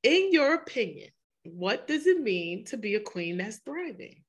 In 0.03 0.31
your 0.31 0.53
opinion, 0.53 1.09
what 1.43 1.87
does 1.87 2.07
it 2.07 2.21
mean 2.21 2.63
to 2.65 2.77
be 2.77 2.95
a 2.95 3.01
queen 3.01 3.37
that's 3.37 3.57
thriving? 3.57 4.23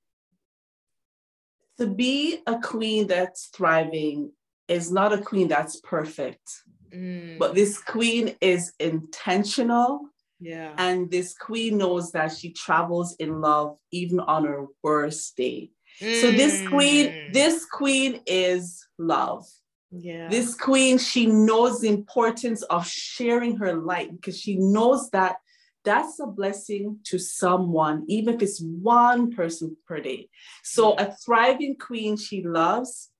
To 1.78 1.86
be 1.86 2.40
a 2.46 2.58
queen 2.58 3.06
that's 3.06 3.46
thriving 3.46 4.32
is 4.66 4.90
not 4.90 5.12
a 5.12 5.18
queen 5.18 5.46
that's 5.46 5.80
perfect, 5.80 6.50
mm. 6.92 7.38
but 7.38 7.54
this 7.54 7.80
queen 7.80 8.34
is 8.40 8.72
intentional 8.80 10.09
yeah. 10.40 10.72
And 10.78 11.10
this 11.10 11.34
queen 11.34 11.78
knows 11.78 12.12
that 12.12 12.32
she 12.32 12.52
travels 12.52 13.14
in 13.16 13.40
love 13.40 13.76
even 13.92 14.20
on 14.20 14.44
her 14.44 14.66
worst 14.82 15.36
day. 15.36 15.70
Mm. 16.00 16.20
So 16.20 16.30
this 16.30 16.66
queen, 16.66 17.06
mm. 17.08 17.32
this 17.32 17.66
queen 17.66 18.22
is 18.26 18.84
love. 18.98 19.44
Yeah. 19.90 20.28
This 20.28 20.54
queen, 20.54 20.98
she 20.98 21.26
knows 21.26 21.80
the 21.80 21.88
importance 21.88 22.62
of 22.62 22.86
sharing 22.86 23.56
her 23.56 23.74
light 23.74 24.12
because 24.12 24.38
she 24.38 24.56
knows 24.56 25.10
that 25.10 25.36
that's 25.84 26.20
a 26.20 26.26
blessing 26.26 26.98
to 27.04 27.18
someone, 27.18 28.04
even 28.06 28.34
if 28.34 28.42
it's 28.42 28.62
one 28.62 29.30
person 29.30 29.76
per 29.86 30.00
day. 30.00 30.28
So 30.62 30.92
a 30.94 31.14
thriving 31.24 31.76
queen, 31.76 32.16
she 32.16 32.42
loves, 32.42 33.10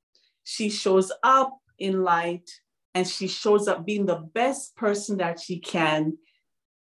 she 0.45 0.69
shows 0.69 1.11
up 1.23 1.59
in 1.79 2.03
light, 2.03 2.49
and 2.95 3.07
she 3.07 3.29
shows 3.29 3.67
up 3.67 3.87
being 3.87 4.07
the 4.07 4.17
best 4.35 4.77
person 4.77 5.19
that 5.19 5.41
she 5.41 5.59
can 5.59 6.19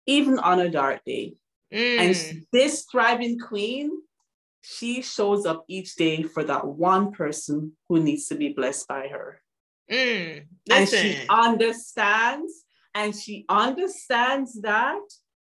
even 0.09 0.39
on 0.39 0.59
a 0.59 0.69
dark 0.69 1.05
day. 1.05 1.35
Mm. 1.73 1.99
And 1.99 2.45
this 2.51 2.85
thriving 2.91 3.37
queen, 3.39 3.91
she 4.61 5.01
shows 5.01 5.45
up 5.45 5.65
each 5.67 5.95
day 5.95 6.23
for 6.23 6.43
that 6.43 6.65
one 6.65 7.11
person 7.11 7.73
who 7.87 8.01
needs 8.01 8.27
to 8.27 8.35
be 8.35 8.49
blessed 8.49 8.87
by 8.87 9.07
her. 9.07 9.41
Mm. 9.91 10.45
And 10.71 10.89
she 10.89 11.17
understands, 11.29 12.53
and 12.95 13.15
she 13.15 13.45
understands 13.49 14.59
that 14.61 15.01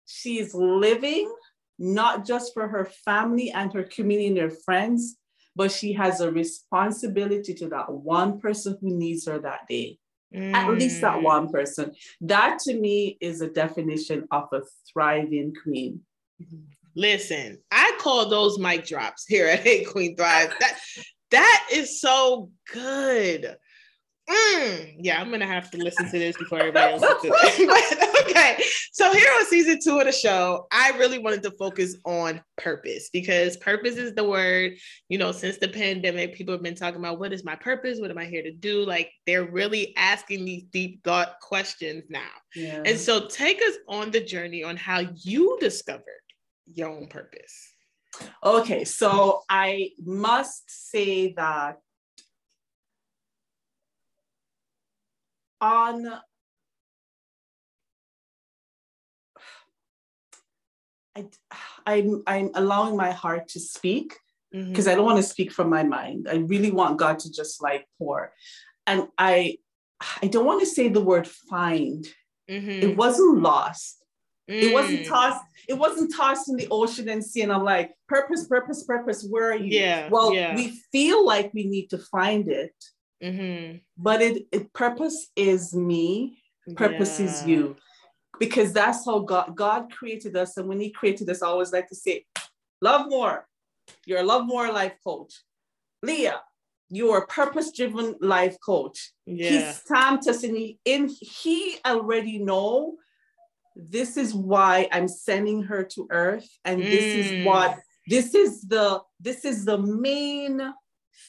she's 0.06 0.54
living 0.54 1.32
not 1.78 2.26
just 2.26 2.52
for 2.52 2.68
her 2.68 2.84
family 3.04 3.50
and 3.50 3.72
her 3.72 3.84
community 3.84 4.28
and 4.28 4.38
her 4.38 4.50
friends, 4.50 5.16
but 5.56 5.72
she 5.72 5.94
has 5.94 6.20
a 6.20 6.30
responsibility 6.30 7.54
to 7.54 7.68
that 7.68 7.90
one 7.90 8.38
person 8.38 8.76
who 8.80 8.90
needs 8.94 9.26
her 9.26 9.38
that 9.38 9.66
day. 9.68 9.98
Mm. 10.34 10.54
At 10.54 10.70
least 10.78 11.00
that 11.00 11.18
mm. 11.18 11.22
one 11.22 11.50
person. 11.50 11.92
That 12.20 12.58
to 12.60 12.74
me 12.74 13.18
is 13.20 13.40
a 13.40 13.48
definition 13.48 14.26
of 14.30 14.48
a 14.52 14.62
thriving 14.92 15.54
queen. 15.62 16.00
Listen, 16.94 17.58
I 17.70 17.96
call 18.00 18.28
those 18.28 18.58
mic 18.58 18.86
drops 18.86 19.26
here 19.26 19.46
at 19.46 19.60
Hey 19.60 19.84
Queen 19.84 20.16
Thrive. 20.16 20.52
That 20.60 20.78
that 21.30 21.68
is 21.72 22.00
so 22.00 22.50
good. 22.72 23.56
Mm, 24.30 24.94
yeah, 25.00 25.20
I'm 25.20 25.30
gonna 25.30 25.46
have 25.46 25.70
to 25.72 25.78
listen 25.78 26.06
to 26.06 26.18
this 26.18 26.36
before 26.36 26.60
everybody 26.60 26.94
else 26.94 27.24
it. 27.24 28.26
okay, 28.30 28.62
so 28.92 29.12
here 29.12 29.28
on 29.36 29.46
season 29.46 29.80
two 29.82 29.98
of 29.98 30.06
the 30.06 30.12
show, 30.12 30.68
I 30.70 30.90
really 30.98 31.18
wanted 31.18 31.42
to 31.44 31.50
focus 31.52 31.96
on 32.04 32.40
purpose 32.56 33.10
because 33.12 33.56
purpose 33.56 33.96
is 33.96 34.14
the 34.14 34.22
word. 34.22 34.74
You 35.08 35.18
know, 35.18 35.32
since 35.32 35.58
the 35.58 35.68
pandemic, 35.68 36.34
people 36.34 36.54
have 36.54 36.62
been 36.62 36.76
talking 36.76 37.00
about 37.00 37.18
what 37.18 37.32
is 37.32 37.44
my 37.44 37.56
purpose? 37.56 37.98
What 37.98 38.12
am 38.12 38.18
I 38.18 38.26
here 38.26 38.42
to 38.42 38.52
do? 38.52 38.84
Like 38.84 39.10
they're 39.26 39.50
really 39.50 39.96
asking 39.96 40.44
these 40.44 40.62
deep 40.64 41.02
thought 41.02 41.40
questions 41.40 42.04
now. 42.08 42.20
Yeah. 42.54 42.82
And 42.84 42.98
so, 42.98 43.26
take 43.26 43.60
us 43.60 43.74
on 43.88 44.12
the 44.12 44.22
journey 44.22 44.62
on 44.62 44.76
how 44.76 45.02
you 45.16 45.58
discovered 45.60 46.04
your 46.72 46.90
own 46.90 47.08
purpose. 47.08 47.68
Okay, 48.44 48.84
so 48.84 49.42
I 49.48 49.90
must 50.04 50.90
say 50.90 51.32
that 51.34 51.78
on 55.60 56.06
I, 61.16 61.26
I'm, 61.86 62.22
I'm 62.26 62.50
allowing 62.54 62.96
my 62.96 63.10
heart 63.10 63.48
to 63.48 63.60
speak 63.60 64.16
because 64.52 64.84
mm-hmm. 64.84 64.88
I 64.88 64.94
don't 64.94 65.04
want 65.04 65.18
to 65.18 65.22
speak 65.22 65.52
from 65.52 65.68
my 65.68 65.82
mind. 65.82 66.28
I 66.30 66.36
really 66.36 66.70
want 66.70 66.98
God 66.98 67.18
to 67.20 67.32
just 67.32 67.62
like 67.62 67.86
pour. 67.98 68.32
And 68.86 69.08
I 69.18 69.58
I 70.22 70.28
don't 70.28 70.46
want 70.46 70.60
to 70.60 70.66
say 70.66 70.88
the 70.88 71.00
word 71.00 71.26
find. 71.26 72.06
Mm-hmm. 72.50 72.90
It 72.90 72.96
wasn't 72.96 73.42
lost. 73.42 74.02
Mm. 74.50 74.62
It 74.62 74.72
wasn't 74.72 75.00
mm. 75.00 75.08
tossed, 75.08 75.44
it 75.68 75.74
wasn't 75.74 76.14
tossed 76.14 76.48
in 76.48 76.56
the 76.56 76.68
ocean 76.70 77.08
and 77.08 77.24
sea. 77.24 77.42
And 77.42 77.52
I'm 77.52 77.64
like, 77.64 77.92
purpose, 78.08 78.46
purpose, 78.46 78.82
purpose, 78.84 79.24
where 79.28 79.52
are 79.52 79.56
you? 79.56 79.78
Yeah. 79.78 80.08
Well, 80.10 80.34
yeah. 80.34 80.56
we 80.56 80.80
feel 80.90 81.24
like 81.24 81.52
we 81.54 81.66
need 81.66 81.88
to 81.90 81.98
find 81.98 82.48
it. 82.48 82.74
Mm-hmm. 83.22 83.78
But 83.96 84.22
it, 84.22 84.46
it 84.52 84.72
purpose 84.72 85.28
is 85.36 85.74
me, 85.74 86.42
purpose 86.76 87.20
yeah. 87.20 87.26
is 87.26 87.46
you. 87.46 87.76
Because 88.38 88.72
that's 88.72 89.04
how 89.04 89.18
God 89.18 89.54
God 89.54 89.92
created 89.92 90.34
us. 90.36 90.56
And 90.56 90.66
when 90.66 90.80
He 90.80 90.90
created 90.90 91.28
us, 91.28 91.42
I 91.42 91.48
always 91.48 91.72
like 91.72 91.88
to 91.88 91.94
say, 91.94 92.24
love 92.80 93.10
more. 93.10 93.46
You're 94.06 94.20
a 94.20 94.24
love 94.24 94.46
more 94.46 94.72
life 94.72 94.94
coach. 95.04 95.34
Leah, 96.02 96.40
you're 96.88 97.18
a 97.18 97.26
purpose-driven 97.26 98.16
life 98.20 98.56
coach. 98.64 99.12
Yeah. 99.26 99.50
He 99.50 99.72
stamped 99.72 100.26
us 100.26 100.42
in 100.42 100.56
he, 100.56 100.78
in 100.86 101.10
he 101.20 101.76
already 101.84 102.38
know 102.38 102.96
this 103.76 104.16
is 104.16 104.32
why 104.32 104.88
I'm 104.90 105.08
sending 105.08 105.62
her 105.64 105.84
to 105.84 106.08
earth. 106.10 106.48
And 106.64 106.80
mm. 106.80 106.90
this 106.90 107.04
is 107.04 107.32
mm. 107.32 107.44
what 107.44 107.78
this 108.08 108.34
is 108.34 108.62
the 108.62 109.02
this 109.20 109.44
is 109.44 109.66
the 109.66 109.78
main 109.78 110.72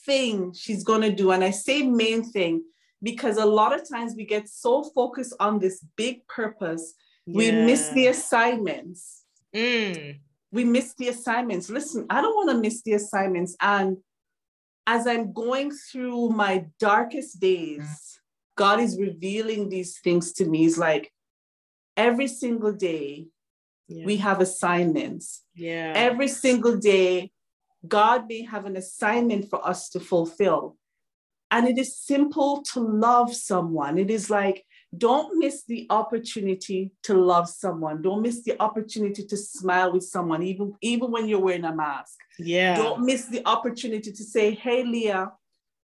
thing 0.06 0.54
she's 0.54 0.84
going 0.84 1.02
to 1.02 1.12
do. 1.12 1.32
And 1.32 1.44
I 1.44 1.52
say 1.52 1.84
main 1.84 2.24
thing 2.24 2.64
because 3.04 3.38
a 3.38 3.46
lot 3.46 3.74
of 3.74 3.88
times 3.88 4.14
we 4.16 4.26
get 4.26 4.48
so 4.48 4.84
focused 4.84 5.36
on 5.40 5.60
this 5.60 5.84
big 5.96 6.28
purpose, 6.28 6.94
yeah. 7.26 7.38
we 7.38 7.52
miss 7.52 7.90
the 7.90 8.08
assignments. 8.08 9.24
Mm. 9.56 10.20
We 10.52 10.64
miss 10.64 10.94
the 10.96 11.08
assignments. 11.10 11.70
Listen, 11.70 12.06
I 12.10 12.22
don't 12.22 12.36
want 12.36 12.50
to 12.52 12.58
miss 12.58 12.82
the 12.84 12.94
assignments. 12.94 13.56
And 13.62 13.98
as 14.86 15.08
I'm 15.08 15.34
going 15.34 15.72
through 15.72 16.30
my 16.30 16.66
darkest 16.80 17.40
days, 17.40 18.20
God 18.56 18.80
is 18.80 19.00
revealing 19.00 19.70
these 19.70 20.00
things 20.00 20.34
to 20.34 20.46
me. 20.46 20.60
He's 20.60 20.78
like, 20.78 21.12
every 21.96 22.28
single 22.28 22.74
day, 22.74 23.28
yeah. 23.88 24.06
we 24.06 24.18
have 24.18 24.42
assignments. 24.42 25.44
Yeah. 25.56 25.94
Every 25.96 26.28
single 26.28 26.78
day, 26.78 27.31
God 27.88 28.28
may 28.28 28.44
have 28.44 28.66
an 28.66 28.78
assignment 28.78 29.50
for 29.50 29.66
us 29.68 29.90
to 29.90 30.00
fulfill. 30.00 30.78
And 31.50 31.68
it 31.68 31.78
is 31.78 31.98
simple 31.98 32.64
to 32.74 32.80
love 32.80 33.36
someone. 33.36 33.98
It 33.98 34.10
is 34.10 34.30
like 34.30 34.66
don't 34.98 35.40
miss 35.40 35.64
the 35.64 35.88
opportunity 35.90 36.92
to 37.04 37.14
love 37.14 37.48
someone. 37.48 38.02
Don't 38.02 38.22
miss 38.22 38.44
the 38.44 38.62
opportunity 38.62 39.26
to 39.26 39.38
smile 39.38 39.94
with 39.94 40.04
someone, 40.04 40.44
even, 40.44 40.74
even 40.82 41.12
when 41.12 41.30
you're 41.30 41.40
wearing 41.40 41.64
a 41.64 41.74
mask. 41.74 42.18
Yeah. 42.38 42.76
Don't 42.76 43.06
miss 43.06 43.26
the 43.28 43.42
opportunity 43.46 44.12
to 44.12 44.24
say, 44.24 44.54
Hey, 44.54 44.84
Leah, 44.84 45.32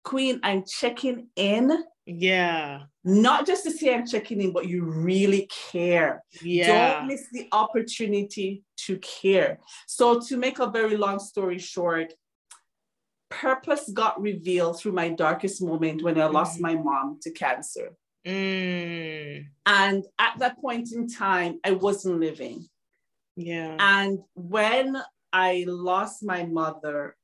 Queen, 0.04 0.38
I'm 0.44 0.64
checking 0.64 1.28
in. 1.34 1.84
Yeah. 2.06 2.82
Not 3.02 3.46
just 3.46 3.64
to 3.64 3.70
say 3.70 3.94
I'm 3.94 4.06
checking 4.06 4.40
in, 4.40 4.52
but 4.52 4.68
you 4.68 4.84
really 4.84 5.48
care. 5.70 6.22
Yeah. 6.42 6.98
Don't 6.98 7.08
miss 7.08 7.26
the 7.32 7.48
opportunity 7.52 8.62
to 8.78 8.98
care. 8.98 9.58
So, 9.86 10.20
to 10.20 10.36
make 10.36 10.58
a 10.58 10.70
very 10.70 10.96
long 10.96 11.18
story 11.18 11.58
short, 11.58 12.12
purpose 13.30 13.90
got 13.92 14.20
revealed 14.20 14.78
through 14.78 14.92
my 14.92 15.08
darkest 15.08 15.62
moment 15.62 16.02
when 16.02 16.20
I 16.20 16.26
lost 16.26 16.58
Mhm. 16.58 16.62
my 16.62 16.74
mom 16.76 17.18
to 17.22 17.30
cancer. 17.30 17.96
Mm. 18.24 19.46
And 19.66 20.04
at 20.18 20.38
that 20.38 20.60
point 20.60 20.92
in 20.92 21.08
time, 21.08 21.60
I 21.64 21.72
wasn't 21.72 22.20
living. 22.20 22.68
Yeah. 23.36 23.76
And 23.78 24.20
when 24.34 24.96
I 25.32 25.64
lost 25.66 26.22
my 26.22 26.44
mother, 26.46 27.16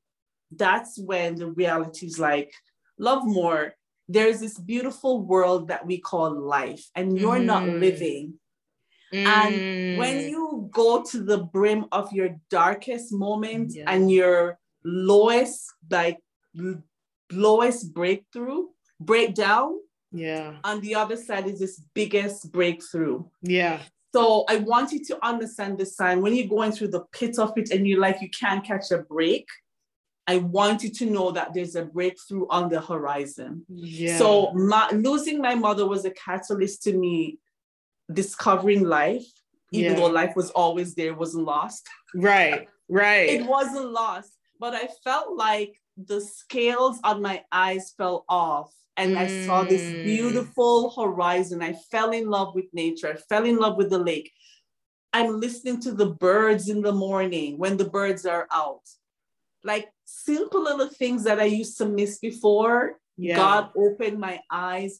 that's 0.51 0.99
when 0.99 1.35
the 1.35 1.49
reality 1.51 2.05
is 2.07 2.19
like, 2.19 2.53
love 2.97 3.25
more. 3.25 3.73
There's 4.11 4.41
this 4.41 4.57
beautiful 4.59 5.21
world 5.21 5.69
that 5.69 5.85
we 5.85 5.97
call 5.99 6.29
life, 6.37 6.83
and 6.95 7.17
you're 7.17 7.39
not 7.53 7.63
Mhm. 7.63 7.79
living. 7.79 8.39
And 9.13 9.53
when 9.99 10.17
Mm. 10.19 10.29
you 10.31 10.69
go 10.71 11.01
to 11.11 11.17
the 11.23 11.37
brim 11.55 11.85
of 11.91 12.11
your 12.11 12.29
darkest 12.49 13.13
moment 13.13 13.73
Yeah. 13.75 13.85
and 13.91 14.11
your 14.11 14.59
lowest, 14.83 15.73
like 15.89 16.19
lowest 17.31 17.93
breakthrough, 17.93 18.67
breakdown, 18.99 19.79
Yeah. 20.11 20.57
on 20.63 20.81
the 20.81 20.95
other 20.95 21.15
side 21.15 21.47
is 21.47 21.59
this 21.59 21.79
biggest 21.93 22.51
breakthrough. 22.51 23.23
Yeah. 23.41 23.81
So 24.13 24.43
I 24.49 24.57
want 24.57 24.91
you 24.91 25.01
to 25.05 25.25
understand 25.25 25.77
this 25.77 25.95
sign 25.95 26.21
when 26.21 26.35
you're 26.35 26.47
going 26.57 26.73
through 26.73 26.89
the 26.89 27.05
pit 27.13 27.39
of 27.39 27.53
it 27.57 27.71
and 27.71 27.87
you're 27.87 27.99
like 28.07 28.21
you 28.21 28.29
can't 28.29 28.63
catch 28.65 28.91
a 28.91 28.97
break. 28.97 29.47
I 30.27 30.37
want 30.37 30.83
you 30.83 30.89
to 30.91 31.05
know 31.07 31.31
that 31.31 31.53
there's 31.53 31.75
a 31.75 31.83
breakthrough 31.85 32.47
on 32.49 32.69
the 32.69 32.79
horizon. 32.79 33.65
Yeah. 33.69 34.17
So 34.17 34.51
my, 34.53 34.89
losing 34.91 35.41
my 35.41 35.55
mother 35.55 35.87
was 35.87 36.05
a 36.05 36.11
catalyst 36.11 36.83
to 36.83 36.93
me 36.93 37.39
discovering 38.11 38.83
life, 38.83 39.25
even 39.71 39.93
Yeah. 39.93 39.99
though 39.99 40.07
life 40.07 40.35
was 40.35 40.51
always 40.51 40.95
there, 40.95 41.07
it 41.11 41.17
wasn't 41.17 41.45
lost. 41.45 41.87
right. 42.13 42.67
Right. 42.89 43.29
It 43.29 43.45
wasn't 43.45 43.91
lost, 43.91 44.33
but 44.59 44.73
I 44.75 44.89
felt 45.01 45.37
like 45.37 45.79
the 45.95 46.19
scales 46.19 46.99
on 47.05 47.21
my 47.21 47.43
eyes 47.51 47.93
fell 47.97 48.25
off. 48.27 48.73
And 48.97 49.17
I 49.17 49.27
saw 49.27 49.63
this 49.63 49.81
Mm. 49.81 50.03
beautiful 50.03 50.91
horizon. 50.91 51.61
I 51.63 51.71
fell 51.73 52.11
in 52.11 52.29
love 52.29 52.53
with 52.53 52.65
nature. 52.73 53.07
I 53.07 53.15
fell 53.15 53.45
in 53.45 53.55
love 53.57 53.77
with 53.77 53.89
the 53.89 53.97
lake. 53.97 54.29
I'm 55.13 55.39
listening 55.39 55.79
to 55.81 55.93
the 55.93 56.07
birds 56.07 56.67
in 56.67 56.81
the 56.81 56.91
morning 56.91 57.57
when 57.57 57.77
the 57.77 57.89
birds 57.89 58.25
are 58.25 58.47
out. 58.51 58.83
Like 59.63 59.89
simple 60.05 60.63
little 60.63 60.87
things 60.89 61.23
that 61.25 61.39
I 61.39 61.45
used 61.45 61.77
to 61.77 61.85
miss 61.85 62.19
before. 62.19 62.97
yeah. 63.17 63.35
God 63.35 63.69
opened 63.75 64.19
my 64.19 64.39
eyes. 64.49 64.99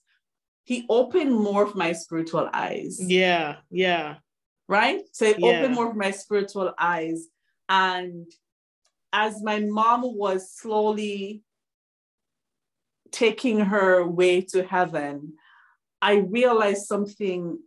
He 0.63 0.85
opened 0.89 1.33
more 1.33 1.63
of 1.63 1.75
my 1.75 1.91
spiritual 1.93 2.47
eyes 2.53 2.99
Yeah. 3.01 3.57
Yeah. 3.71 4.17
right? 4.67 5.01
So 5.11 5.25
it 5.25 5.39
Yeah. 5.39 5.47
opened 5.49 5.75
more 5.75 5.89
of 5.89 5.95
my 5.95 6.11
spiritual 6.11 6.73
eyes. 6.77 7.27
And 7.67 8.31
as 9.11 9.41
my 9.41 9.59
mom 9.59 10.01
was 10.03 10.51
slowly 10.51 11.43
taking 13.11 13.59
her 13.59 14.05
way 14.07 14.41
to 14.41 14.63
heaven, 14.63 15.33
I 16.01 16.13
realized 16.17 16.85
something 16.85 17.59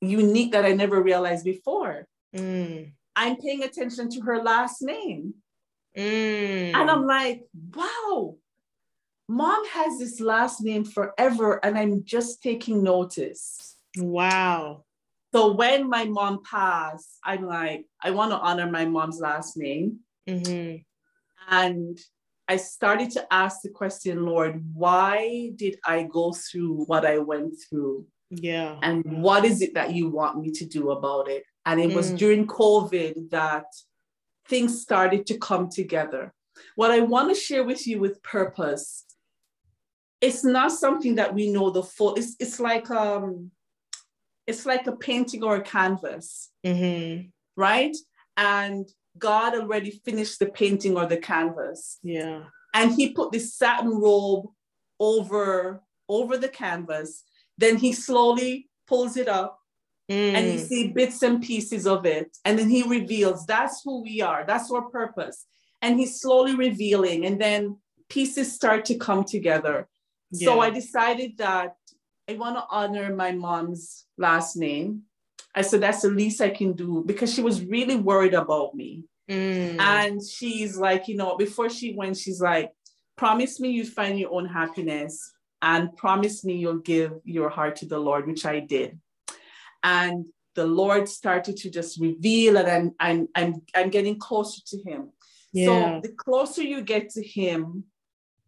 unique 0.00 0.52
that 0.52 0.64
I 0.64 0.72
never 0.72 1.02
realized 1.02 1.44
before. 1.44 2.06
Mm. 2.34 2.92
I'm 3.16 3.36
paying 3.36 3.62
attention 3.64 4.08
to 4.10 4.20
her 4.22 4.42
last 4.42 4.80
name. 4.82 5.34
Mm. 5.96 6.74
And 6.74 6.90
I'm 6.90 7.06
like, 7.06 7.42
wow, 7.74 8.36
mom 9.28 9.66
has 9.68 9.98
this 9.98 10.20
last 10.20 10.62
name 10.62 10.84
forever, 10.84 11.64
and 11.64 11.76
I'm 11.76 12.04
just 12.04 12.42
taking 12.42 12.82
notice. 12.82 13.76
wow. 13.96 14.84
So 15.32 15.52
when 15.52 15.88
my 15.88 16.06
mom 16.06 16.42
passed, 16.42 17.18
I'm 17.24 17.46
like, 17.46 17.86
I 18.02 18.10
want 18.10 18.32
to 18.32 18.38
honor 18.38 18.68
my 18.68 18.84
mom's 18.84 19.20
last 19.20 19.56
name. 19.56 20.00
hmm 20.26 20.76
And 21.48 21.96
I 22.48 22.56
started 22.56 23.12
to 23.12 23.32
ask 23.32 23.62
the 23.62 23.68
question, 23.70 24.24
Lord, 24.26 24.60
why 24.74 25.52
did 25.54 25.78
I 25.86 26.02
go 26.02 26.32
through 26.32 26.84
what 26.86 27.06
I 27.06 27.18
went 27.18 27.54
through? 27.68 28.06
Yeah. 28.30 28.76
And 28.82 29.04
what 29.22 29.44
is 29.44 29.62
it 29.62 29.74
that 29.74 29.94
you 29.94 30.08
want 30.08 30.40
me 30.40 30.50
to 30.52 30.64
do 30.66 30.90
about 30.90 31.28
it? 31.28 31.44
And 31.64 31.80
it 31.80 31.94
was 31.94 32.10
Mm. 32.10 32.18
during 32.18 32.46
COVID 32.48 33.30
that 33.30 33.66
things 34.50 34.82
started 34.82 35.26
to 35.26 35.38
come 35.38 35.70
together. 35.70 36.34
What 36.76 36.90
I 36.90 37.00
want 37.00 37.34
to 37.34 37.40
share 37.40 37.64
with 37.64 37.86
you 37.86 38.00
with 38.00 38.22
purpose, 38.22 39.04
it's 40.20 40.44
not 40.44 40.72
something 40.72 41.14
that 41.14 41.32
we 41.32 41.50
know 41.50 41.70
the 41.70 41.82
full, 41.82 42.14
it's, 42.16 42.36
it's 42.38 42.60
like 42.60 42.90
um 42.90 43.50
it's 44.46 44.66
like 44.66 44.86
a 44.86 44.96
painting 44.96 45.44
or 45.44 45.56
a 45.56 45.62
canvas 45.62 46.50
hmm 46.64 47.20
right? 47.60 47.96
And 48.36 48.88
God 49.18 49.54
already 49.54 50.00
finished 50.04 50.38
the 50.38 50.46
painting 50.46 50.96
or 50.96 51.06
the 51.06 51.18
canvas. 51.18 51.98
Yeah. 52.02 52.44
And 52.74 52.92
he 52.92 53.12
put 53.12 53.32
this 53.32 53.54
satin 53.54 53.90
robe 53.90 54.46
over, 54.98 55.82
over 56.08 56.38
the 56.38 56.48
canvas. 56.48 57.22
Then 57.58 57.76
he 57.76 57.92
slowly 57.92 58.70
pulls 58.86 59.16
it 59.16 59.28
up 59.28 59.59
and 60.10 60.46
you 60.46 60.58
Mm. 60.58 60.66
see 60.66 60.88
bits 60.88 61.22
and 61.22 61.40
pieces 61.42 61.86
of 61.86 62.04
it. 62.04 62.36
And 62.44 62.58
then 62.58 62.68
he 62.68 62.82
reveals 62.82 63.46
that's 63.46 63.82
who 63.84 64.02
we 64.02 64.20
are, 64.20 64.44
that's 64.46 64.70
our 64.70 64.82
purpose. 64.82 65.46
And 65.82 65.98
he's 65.98 66.20
slowly 66.20 66.54
revealing, 66.54 67.24
and 67.24 67.40
then 67.40 67.78
pieces 68.08 68.52
start 68.52 68.84
to 68.86 68.96
come 68.96 69.24
together. 69.24 69.88
So 70.32 70.60
I 70.60 70.70
decided 70.70 71.38
that 71.38 71.74
I 72.28 72.34
want 72.34 72.56
to 72.56 72.64
honor 72.70 73.14
my 73.14 73.32
mom's 73.32 74.06
last 74.18 74.56
name. 74.56 75.02
I 75.54 75.62
said 75.62 75.80
that's 75.80 76.02
the 76.02 76.10
least 76.10 76.40
I 76.40 76.50
can 76.50 76.74
do 76.74 77.02
because 77.04 77.34
she 77.34 77.42
was 77.42 77.64
really 77.64 77.96
worried 77.96 78.34
about 78.34 78.74
me. 78.74 79.04
Mm. 79.28 79.80
And 79.80 80.22
she's 80.24 80.76
like, 80.76 81.08
you 81.08 81.16
know, 81.16 81.36
before 81.36 81.68
she 81.68 81.94
went, 81.94 82.16
she's 82.16 82.40
like, 82.40 82.70
promise 83.16 83.58
me 83.58 83.70
you 83.70 83.84
find 83.84 84.18
your 84.18 84.32
own 84.32 84.46
happiness 84.46 85.32
and 85.62 85.96
promise 85.96 86.44
me 86.44 86.54
you'll 86.56 86.78
give 86.78 87.12
your 87.24 87.48
heart 87.48 87.74
to 87.76 87.86
the 87.86 87.98
Lord, 87.98 88.26
which 88.28 88.46
I 88.46 88.60
did. 88.60 88.98
And 89.82 90.26
the 90.54 90.66
Lord 90.66 91.08
started 91.08 91.56
to 91.58 91.70
just 91.70 92.00
reveal 92.00 92.56
it, 92.56 92.66
and 92.66 92.92
I'm 93.00 93.28
I'm 93.36 93.52
I'm, 93.54 93.62
I'm 93.74 93.90
getting 93.90 94.18
closer 94.18 94.60
to 94.66 94.76
him. 94.88 95.10
yeah. 95.52 95.66
So 95.66 96.00
the 96.02 96.12
closer 96.14 96.62
you 96.62 96.82
get 96.82 97.10
to 97.10 97.22
him, 97.22 97.84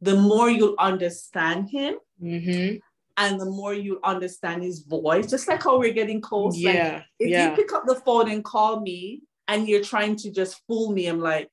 the 0.01 0.17
more 0.17 0.51
you'll 0.51 0.77
understand 0.79 1.71
him 1.71 1.95
hmm 2.21 2.77
and 3.19 3.39
the 3.39 3.45
more 3.45 3.75
you 3.75 4.01
understand 4.03 4.63
his 4.63 4.81
voice, 4.81 5.27
just 5.29 5.47
like 5.47 5.63
how 5.63 5.79
we're 5.79 5.93
getting 5.93 6.21
close. 6.21 6.55
Like, 6.63 6.75
Yeah. 6.75 7.03
if 7.19 7.29
yeah. 7.29 7.51
you 7.51 7.57
pick 7.57 7.71
up 7.73 7.85
the 7.87 7.97
phone 7.97 8.31
and 8.31 8.43
call 8.43 8.81
me 8.81 9.21
and 9.47 9.69
you're 9.69 9.85
trying 9.85 10.17
to 10.17 10.31
just 10.31 10.63
fool 10.67 10.93
me, 10.93 11.07
I'm 11.09 11.21
like, 11.21 11.51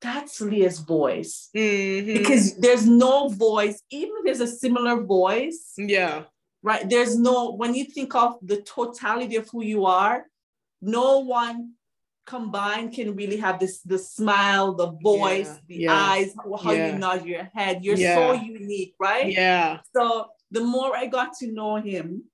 that's 0.00 0.40
Leah's 0.40 0.78
voice. 0.78 1.50
Mhm. 1.54 2.18
Because 2.18 2.56
there's 2.56 2.86
no 2.86 3.28
voice, 3.28 3.82
even 3.90 4.14
if 4.18 4.24
there's 4.24 4.40
a 4.40 4.46
similar 4.46 5.02
voice, 5.02 5.74
yeah. 5.76 6.24
Right? 6.62 6.88
There's 6.88 7.18
no, 7.18 7.52
when 7.52 7.74
you 7.74 7.84
think 7.84 8.14
of 8.14 8.36
the 8.42 8.62
totality 8.62 9.36
of 9.36 9.48
who 9.50 9.62
you 9.62 9.86
are, 9.86 10.24
no 10.82 11.18
one 11.20 11.72
combined 12.26 12.92
can 12.92 13.16
really 13.16 13.36
have 13.38 13.58
this 13.58 13.80
the 13.80 13.98
smile, 13.98 14.74
the 14.74 14.92
voice, 15.02 15.48
Yeah, 15.48 15.60
the 15.68 15.76
yeah, 15.76 15.92
eyes, 15.92 16.34
how 16.62 16.72
yeah. 16.72 16.92
you 16.92 16.98
nod 16.98 17.26
your 17.26 17.44
head. 17.52 17.84
You're 17.84 17.96
so 17.96 18.32
unique, 18.32 18.94
right? 19.00 19.32
Yeah. 19.32 19.80
So 19.94 20.28
the 20.50 20.60
more 20.60 20.96
I 20.96 21.06
got 21.06 21.32
to 21.40 21.50
know 21.50 21.76
him, 21.76 22.24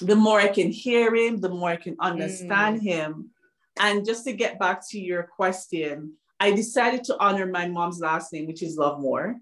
the 0.00 0.16
more 0.16 0.40
I 0.40 0.48
can 0.48 0.70
hear 0.70 1.14
him, 1.14 1.40
the 1.40 1.48
more 1.48 1.70
I 1.70 1.76
can 1.76 1.96
understand 2.00 2.80
mm. 2.80 2.84
him. 2.84 3.30
And 3.78 4.06
just 4.06 4.24
to 4.24 4.32
get 4.32 4.58
back 4.58 4.80
to 4.90 4.98
your 4.98 5.24
question, 5.24 6.14
I 6.40 6.52
decided 6.52 7.04
to 7.04 7.18
honor 7.18 7.46
my 7.46 7.68
mom's 7.68 8.00
last 8.00 8.32
name, 8.32 8.46
which 8.46 8.62
is 8.62 8.76
Lovemore. 8.76 9.36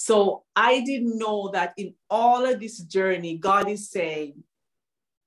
So 0.00 0.44
I 0.54 0.78
didn't 0.82 1.18
know 1.18 1.50
that 1.54 1.74
in 1.76 1.92
all 2.08 2.46
of 2.46 2.60
this 2.60 2.78
journey, 2.78 3.36
God 3.36 3.68
is 3.68 3.90
saying, 3.90 4.44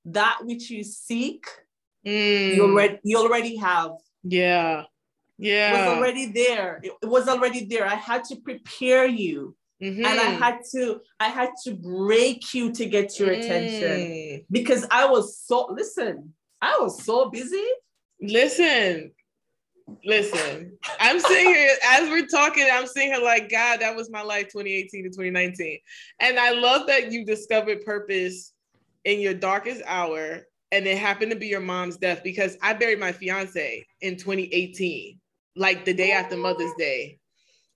that 0.06 0.38
which 0.44 0.70
you 0.70 0.82
seek, 0.82 1.44
Mm. 2.06 2.56
you 2.56 2.62
already 2.64 2.98
you 3.04 3.16
already 3.18 3.56
have. 3.56 3.92
Yeah. 4.24 4.84
Yeah. 5.38 5.68
It 5.68 5.78
was 5.78 5.88
already 5.96 6.26
there. 6.32 6.80
It, 6.82 6.92
was 7.16 7.28
already 7.28 7.64
there. 7.66 7.86
I 7.86 7.94
had 7.94 8.24
to 8.30 8.36
prepare 8.36 9.06
you. 9.06 9.54
Mhm. 9.80 10.04
and 10.06 10.18
I 10.20 10.30
had 10.44 10.56
to 10.72 11.00
I 11.20 11.28
had 11.28 11.50
to 11.64 11.74
break 11.74 12.54
you 12.54 12.72
to 12.72 12.84
get 12.86 13.18
your 13.20 13.30
attention 13.30 14.44
because 14.50 14.86
I 14.90 15.04
was 15.14 15.38
so 15.48 15.66
listen, 15.70 16.34
I 16.60 16.78
was 16.80 17.04
so 17.04 17.28
busy. 17.30 17.68
Listen, 18.20 19.12
I'm 21.00 21.20
sitting 21.20 21.46
here 21.46 21.70
as 21.84 22.08
we're 22.08 22.26
talking. 22.26 22.66
I'm 22.70 22.86
sitting 22.86 23.12
here 23.12 23.22
like, 23.22 23.50
God, 23.50 23.80
that 23.80 23.94
was 23.94 24.10
my 24.10 24.22
life 24.22 24.48
2018 24.48 25.04
to 25.04 25.10
2019. 25.10 25.78
And 26.20 26.38
I 26.38 26.52
love 26.52 26.86
that 26.88 27.12
you 27.12 27.24
discovered 27.24 27.84
purpose 27.84 28.52
in 29.04 29.20
your 29.20 29.34
darkest 29.34 29.82
hour. 29.86 30.42
And 30.70 30.86
it 30.86 30.98
happened 30.98 31.32
to 31.32 31.38
be 31.38 31.48
your 31.48 31.60
mom's 31.60 31.98
death 31.98 32.22
because 32.24 32.56
I 32.62 32.72
buried 32.72 32.98
my 32.98 33.12
fiance 33.12 33.84
in 34.00 34.16
2018, 34.16 35.20
like 35.54 35.84
the 35.84 35.92
day 35.92 36.12
after 36.12 36.36
Mother's 36.36 36.72
Day. 36.78 37.18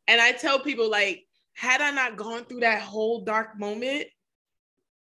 And 0.08 0.20
I 0.20 0.32
tell 0.32 0.58
people, 0.58 0.90
like, 0.90 1.24
had 1.54 1.80
I 1.80 1.90
not 1.90 2.16
gone 2.16 2.44
through 2.44 2.60
that 2.60 2.80
whole 2.80 3.20
dark 3.20 3.58
moment, 3.58 4.06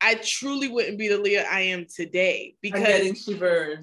I 0.02 0.14
truly 0.16 0.66
wouldn't 0.66 0.98
be 0.98 1.06
the 1.06 1.16
Leah 1.16 1.46
I 1.48 1.60
am 1.60 1.86
today 1.86 2.56
because 2.60 3.28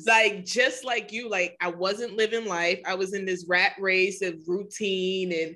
like 0.06 0.46
just 0.46 0.84
like 0.84 1.14
you, 1.14 1.30
like 1.30 1.56
I 1.62 1.70
wasn't 1.70 2.18
living 2.18 2.46
life. 2.46 2.80
I 2.86 2.96
was 2.96 3.14
in 3.14 3.26
this 3.26 3.46
rat 3.48 3.74
race 3.80 4.22
of 4.22 4.36
routine 4.46 5.32
and 5.32 5.56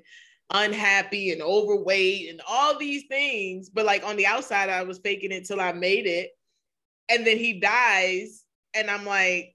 unhappy 0.50 1.32
and 1.32 1.42
overweight 1.42 2.30
and 2.30 2.40
all 2.48 2.78
these 2.78 3.04
things. 3.08 3.68
But 3.68 3.84
like 3.84 4.04
on 4.04 4.16
the 4.16 4.26
outside, 4.26 4.70
I 4.70 4.82
was 4.82 4.98
faking 4.98 5.32
it 5.32 5.44
till 5.44 5.60
I 5.60 5.72
made 5.72 6.06
it. 6.06 6.30
And 7.10 7.26
then 7.26 7.36
he 7.36 7.60
dies, 7.60 8.44
and 8.72 8.90
I'm 8.90 9.04
like, 9.04 9.54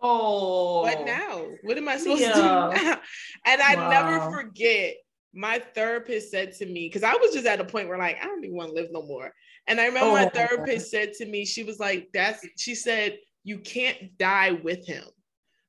oh, 0.00 0.82
what 0.82 1.04
now? 1.04 1.44
What 1.62 1.76
am 1.76 1.88
I 1.88 1.96
supposed 1.96 2.22
yeah. 2.22 2.32
to 2.32 2.36
do 2.36 2.42
now? 2.84 3.00
And 3.44 3.60
I 3.60 3.74
wow. 3.74 3.88
never 3.90 4.30
forget 4.30 4.94
my 5.34 5.58
therapist 5.58 6.30
said 6.30 6.52
to 6.54 6.66
me, 6.66 6.86
because 6.86 7.02
I 7.02 7.14
was 7.14 7.32
just 7.32 7.46
at 7.46 7.60
a 7.60 7.64
point 7.64 7.88
where 7.88 7.98
like 7.98 8.18
I 8.22 8.26
don't 8.26 8.44
even 8.44 8.56
want 8.56 8.70
to 8.70 8.74
live 8.74 8.92
no 8.92 9.02
more. 9.02 9.32
And 9.68 9.80
I 9.80 9.86
remember 9.86 10.08
oh, 10.08 10.14
my 10.14 10.28
therapist 10.28 10.90
said 10.90 11.12
to 11.14 11.26
me, 11.26 11.44
she 11.44 11.62
was 11.62 11.78
like, 11.78 12.08
that's 12.12 12.44
she 12.56 12.74
said, 12.74 13.18
you 13.44 13.58
can't 13.58 14.16
die 14.18 14.52
with 14.52 14.86
him. 14.86 15.04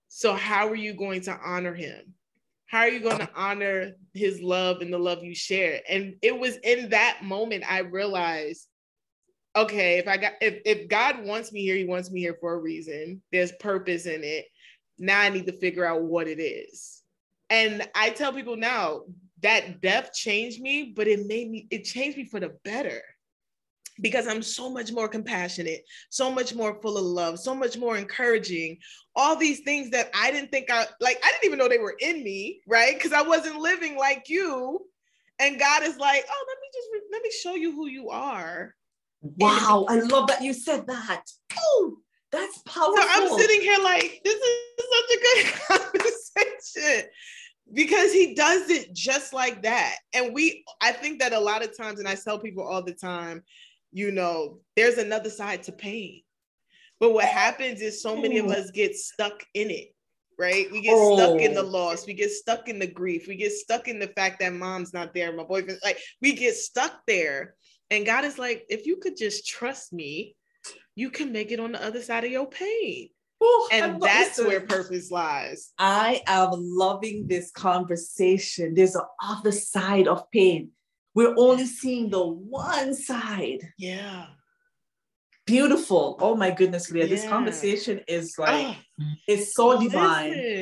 So 0.07 0.33
how 0.33 0.67
are 0.69 0.75
you 0.75 0.93
going 0.93 1.21
to 1.21 1.37
honor 1.43 1.73
him? 1.73 2.13
How 2.65 2.79
are 2.79 2.89
you 2.89 3.01
going 3.01 3.19
to 3.19 3.29
honor 3.35 3.93
his 4.13 4.41
love 4.41 4.81
and 4.81 4.93
the 4.93 4.97
love 4.97 5.23
you 5.23 5.35
share? 5.35 5.81
And 5.89 6.15
it 6.21 6.37
was 6.37 6.57
in 6.57 6.89
that 6.89 7.19
moment 7.23 7.63
I 7.69 7.79
realized, 7.79 8.67
okay, 9.55 9.97
if 9.97 10.07
I 10.07 10.17
got 10.17 10.33
if 10.39 10.61
if 10.65 10.87
God 10.87 11.25
wants 11.25 11.51
me 11.51 11.61
here, 11.61 11.75
he 11.75 11.85
wants 11.85 12.09
me 12.09 12.21
here 12.21 12.37
for 12.39 12.53
a 12.53 12.57
reason. 12.59 13.21
There's 13.31 13.51
purpose 13.53 14.05
in 14.05 14.23
it. 14.23 14.45
Now 14.97 15.19
I 15.19 15.29
need 15.29 15.45
to 15.47 15.57
figure 15.57 15.85
out 15.85 16.03
what 16.03 16.27
it 16.27 16.39
is. 16.39 17.01
And 17.49 17.87
I 17.95 18.11
tell 18.11 18.31
people 18.31 18.55
now, 18.55 19.01
that 19.41 19.81
death 19.81 20.13
changed 20.13 20.61
me, 20.61 20.93
but 20.95 21.07
it 21.07 21.25
made 21.25 21.49
me, 21.49 21.67
it 21.71 21.83
changed 21.83 22.17
me 22.17 22.25
for 22.25 22.39
the 22.39 22.55
better 22.63 23.01
because 24.01 24.27
I'm 24.27 24.41
so 24.41 24.69
much 24.69 24.91
more 24.91 25.07
compassionate, 25.07 25.83
so 26.09 26.31
much 26.31 26.53
more 26.53 26.79
full 26.81 26.97
of 26.97 27.03
love, 27.03 27.39
so 27.39 27.53
much 27.53 27.77
more 27.77 27.97
encouraging. 27.97 28.77
All 29.15 29.35
these 29.35 29.61
things 29.61 29.89
that 29.91 30.09
I 30.13 30.31
didn't 30.31 30.51
think 30.51 30.71
I 30.71 30.85
like, 30.99 31.19
I 31.23 31.31
didn't 31.31 31.45
even 31.45 31.59
know 31.59 31.67
they 31.67 31.77
were 31.77 31.95
in 31.99 32.23
me, 32.23 32.61
right? 32.67 32.93
Because 32.95 33.13
I 33.13 33.21
wasn't 33.21 33.57
living 33.57 33.97
like 33.97 34.29
you. 34.29 34.85
And 35.39 35.59
God 35.59 35.83
is 35.83 35.97
like, 35.97 36.25
oh, 36.29 36.45
let 36.47 36.57
me 36.59 36.67
just 36.73 37.11
let 37.11 37.23
me 37.23 37.31
show 37.31 37.55
you 37.55 37.71
who 37.71 37.87
you 37.87 38.09
are. 38.09 38.75
Wow, 39.21 39.85
I 39.89 39.99
love 39.99 40.27
that 40.27 40.41
you 40.41 40.53
said 40.53 40.87
that. 40.87 41.23
Oh, 41.57 41.97
that's 42.31 42.59
powerful. 42.59 42.95
So 42.95 43.07
I'm 43.07 43.39
sitting 43.39 43.61
here 43.61 43.79
like, 43.83 44.21
this 44.23 44.35
is 44.35 44.85
such 44.91 45.17
a 45.17 45.21
good 45.21 45.53
conversation 45.67 47.09
because 47.73 48.13
he 48.13 48.33
does 48.33 48.69
it 48.69 48.93
just 48.93 49.33
like 49.33 49.63
that. 49.63 49.95
And 50.13 50.33
we, 50.33 50.63
I 50.81 50.91
think 50.91 51.19
that 51.19 51.33
a 51.33 51.39
lot 51.39 51.63
of 51.63 51.75
times, 51.75 51.99
and 51.99 52.07
I 52.07 52.15
tell 52.15 52.39
people 52.39 52.65
all 52.65 52.83
the 52.83 52.93
time, 52.93 53.43
you 53.91 54.11
know, 54.11 54.59
there's 54.75 54.97
another 54.97 55.29
side 55.29 55.63
to 55.63 55.71
pain. 55.71 56.21
But 56.99 57.13
what 57.13 57.25
happens 57.25 57.81
is 57.81 58.01
so 58.01 58.15
many 58.15 58.39
of 58.39 58.47
us 58.47 58.71
get 58.71 58.95
stuck 58.95 59.43
in 59.53 59.69
it, 59.69 59.95
right? 60.37 60.69
We 60.71 60.81
get 60.81 60.95
oh. 60.95 61.15
stuck 61.15 61.41
in 61.41 61.53
the 61.53 61.61
oh. 61.61 61.67
loss, 61.67 62.05
we 62.05 62.13
get 62.13 62.31
stuck 62.31 62.67
in 62.67 62.77
the 62.77 62.87
grief, 62.87 63.27
we 63.27 63.35
get 63.35 63.53
stuck 63.53 63.87
in 63.87 63.99
the 63.99 64.07
fact 64.07 64.39
that 64.41 64.53
mom's 64.53 64.93
not 64.93 65.13
there, 65.13 65.33
my 65.33 65.43
boyfriend, 65.43 65.79
like 65.83 65.97
we 66.21 66.33
get 66.33 66.55
stuck 66.55 66.99
there. 67.07 67.55
And 67.89 68.05
God 68.05 68.25
is 68.25 68.37
like, 68.37 68.65
if 68.69 68.85
you 68.85 68.97
could 68.97 69.17
just 69.17 69.47
trust 69.47 69.93
me, 69.93 70.35
you 70.95 71.09
can 71.09 71.31
make 71.31 71.51
it 71.51 71.59
on 71.59 71.71
the 71.71 71.83
other 71.83 72.01
side 72.01 72.25
of 72.25 72.31
your 72.31 72.47
pain. 72.47 73.09
Ooh, 73.41 73.69
and 73.71 74.01
that's 74.01 74.37
where 74.37 74.59
purpose 74.59 75.11
lies. 75.11 75.71
I 75.79 76.21
am 76.27 76.49
loving 76.53 77.27
this 77.27 77.51
conversation. 77.51 78.73
There's 78.73 78.95
an 78.95 79.05
other 79.23 79.53
side 79.53 80.09
of 80.09 80.29
pain. 80.29 80.71
We're 81.19 81.35
only 81.35 81.65
seeing 81.65 82.09
the 82.09 82.25
one 82.25 82.95
side. 82.95 83.73
Yeah. 83.77 84.27
Beautiful. 85.45 86.15
Oh 86.21 86.33
my 86.33 86.49
goodness, 86.49 86.89
Leah. 86.91 87.03
Yeah. 87.03 87.09
This 87.09 87.27
conversation 87.27 87.99
is 88.07 88.35
like 88.37 88.77
oh, 89.01 89.05
it's 89.27 89.53
so 89.53 89.77
divine. 89.77 90.61